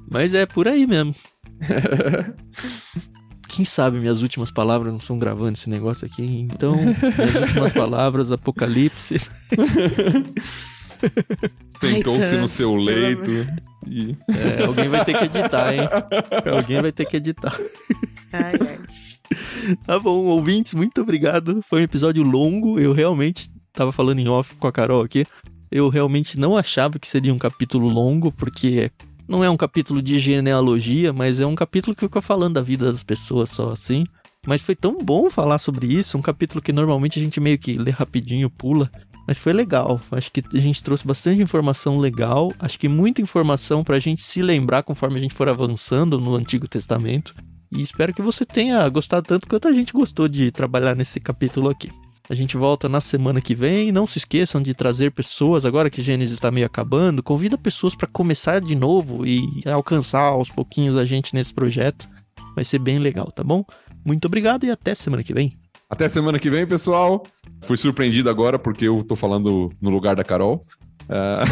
Mas 0.09 0.35
é 0.35 0.45
por 0.45 0.67
aí 0.67 0.85
mesmo. 0.85 1.15
Quem 3.53 3.65
sabe 3.65 3.99
minhas 3.99 4.21
últimas 4.21 4.49
palavras 4.49 4.93
não 4.93 4.99
são 4.99 5.19
gravando 5.19 5.57
esse 5.57 5.69
negócio 5.69 6.07
aqui. 6.07 6.23
Então, 6.23 6.77
minhas 6.77 7.47
últimas 7.47 7.73
palavras, 7.73 8.31
Apocalipse. 8.31 9.19
Sentou-se 11.77 12.37
no 12.37 12.47
seu 12.47 12.73
leito 12.73 13.29
e. 13.85 14.15
É, 14.29 14.63
alguém 14.63 14.87
vai 14.87 15.03
ter 15.03 15.17
que 15.17 15.25
editar, 15.25 15.73
hein? 15.73 15.81
Alguém 16.55 16.81
vai 16.81 16.93
ter 16.93 17.03
que 17.03 17.17
editar. 17.17 17.59
ai, 18.31 18.53
ai. 18.61 18.79
Tá 19.85 19.99
bom, 19.99 20.23
ouvintes, 20.27 20.73
muito 20.73 21.01
obrigado. 21.01 21.61
Foi 21.61 21.81
um 21.81 21.83
episódio 21.83 22.23
longo. 22.23 22.79
Eu 22.79 22.93
realmente 22.93 23.49
tava 23.73 23.91
falando 23.91 24.19
em 24.19 24.29
off 24.29 24.55
com 24.55 24.67
a 24.67 24.71
Carol 24.71 25.01
aqui. 25.01 25.25
Eu 25.69 25.89
realmente 25.89 26.39
não 26.39 26.55
achava 26.55 26.97
que 26.97 27.07
seria 27.07 27.33
um 27.33 27.37
capítulo 27.37 27.89
longo, 27.89 28.31
porque 28.31 28.89
não 29.31 29.45
é 29.45 29.49
um 29.49 29.55
capítulo 29.55 30.01
de 30.01 30.19
genealogia, 30.19 31.13
mas 31.13 31.39
é 31.39 31.45
um 31.45 31.55
capítulo 31.55 31.95
que 31.95 32.05
fica 32.05 32.21
falando 32.21 32.55
da 32.55 32.61
vida 32.61 32.91
das 32.91 33.01
pessoas 33.01 33.49
só 33.49 33.71
assim. 33.71 34.03
Mas 34.45 34.61
foi 34.61 34.75
tão 34.75 34.97
bom 34.97 35.29
falar 35.29 35.57
sobre 35.57 35.87
isso, 35.87 36.17
um 36.17 36.21
capítulo 36.21 36.61
que 36.61 36.73
normalmente 36.73 37.17
a 37.17 37.23
gente 37.23 37.39
meio 37.39 37.57
que 37.57 37.77
lê 37.77 37.91
rapidinho, 37.91 38.49
pula. 38.49 38.91
Mas 39.25 39.37
foi 39.37 39.53
legal. 39.53 40.01
Acho 40.11 40.29
que 40.33 40.43
a 40.53 40.59
gente 40.59 40.83
trouxe 40.83 41.07
bastante 41.07 41.41
informação 41.41 41.97
legal. 41.97 42.51
Acho 42.59 42.77
que 42.77 42.89
muita 42.89 43.21
informação 43.21 43.85
pra 43.85 43.99
gente 43.99 44.21
se 44.21 44.41
lembrar 44.41 44.83
conforme 44.83 45.17
a 45.17 45.21
gente 45.21 45.33
for 45.33 45.47
avançando 45.47 46.19
no 46.19 46.35
Antigo 46.35 46.67
Testamento. 46.67 47.33
E 47.71 47.81
espero 47.81 48.13
que 48.13 48.21
você 48.21 48.45
tenha 48.45 48.89
gostado 48.89 49.25
tanto 49.25 49.47
quanto 49.47 49.65
a 49.65 49.71
gente 49.71 49.93
gostou 49.93 50.27
de 50.27 50.51
trabalhar 50.51 50.93
nesse 50.93 51.21
capítulo 51.21 51.69
aqui. 51.69 51.89
A 52.31 52.33
gente 52.33 52.55
volta 52.55 52.87
na 52.87 53.01
semana 53.01 53.41
que 53.41 53.53
vem. 53.53 53.91
Não 53.91 54.07
se 54.07 54.17
esqueçam 54.17 54.61
de 54.61 54.73
trazer 54.73 55.11
pessoas, 55.11 55.65
agora 55.65 55.89
que 55.89 56.01
Gênesis 56.01 56.35
está 56.35 56.49
meio 56.49 56.65
acabando, 56.65 57.21
convida 57.21 57.57
pessoas 57.57 57.93
para 57.93 58.07
começar 58.07 58.61
de 58.61 58.73
novo 58.73 59.27
e 59.27 59.61
alcançar 59.65 60.27
aos 60.27 60.49
pouquinhos 60.49 60.95
a 60.95 61.03
gente 61.03 61.35
nesse 61.35 61.53
projeto. 61.53 62.07
Vai 62.55 62.63
ser 62.63 62.79
bem 62.79 62.99
legal, 62.99 63.29
tá 63.33 63.43
bom? 63.43 63.65
Muito 64.05 64.27
obrigado 64.27 64.65
e 64.65 64.71
até 64.71 64.95
semana 64.95 65.23
que 65.23 65.33
vem. 65.33 65.57
Até 65.89 66.07
semana 66.07 66.39
que 66.39 66.49
vem, 66.49 66.65
pessoal. 66.65 67.21
Fui 67.63 67.75
surpreendido 67.75 68.29
agora 68.29 68.57
porque 68.57 68.87
eu 68.87 69.03
tô 69.03 69.17
falando 69.17 69.69
no 69.81 69.89
lugar 69.89 70.15
da 70.15 70.23
Carol. 70.23 70.65
Ah, 71.09 71.43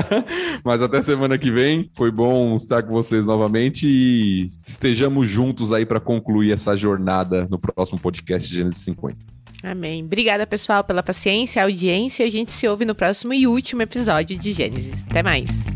Mas 0.62 0.82
até 0.82 1.00
semana 1.00 1.38
que 1.38 1.50
vem. 1.50 1.90
Foi 1.94 2.10
bom 2.10 2.54
estar 2.54 2.82
com 2.82 2.92
vocês 2.92 3.24
novamente 3.24 3.88
e 3.88 4.48
estejamos 4.66 5.26
juntos 5.26 5.72
aí 5.72 5.86
para 5.86 6.00
concluir 6.00 6.52
essa 6.52 6.76
jornada 6.76 7.48
no 7.50 7.58
próximo 7.58 7.98
podcast 7.98 8.54
Gênesis 8.54 8.82
50. 8.82 9.37
Amém. 9.62 10.04
Obrigada, 10.04 10.46
pessoal, 10.46 10.84
pela 10.84 11.02
paciência, 11.02 11.62
audiência. 11.62 12.24
A 12.24 12.30
gente 12.30 12.52
se 12.52 12.68
ouve 12.68 12.84
no 12.84 12.94
próximo 12.94 13.34
e 13.34 13.46
último 13.46 13.82
episódio 13.82 14.38
de 14.38 14.52
Gênesis. 14.52 15.04
Até 15.04 15.22
mais. 15.22 15.66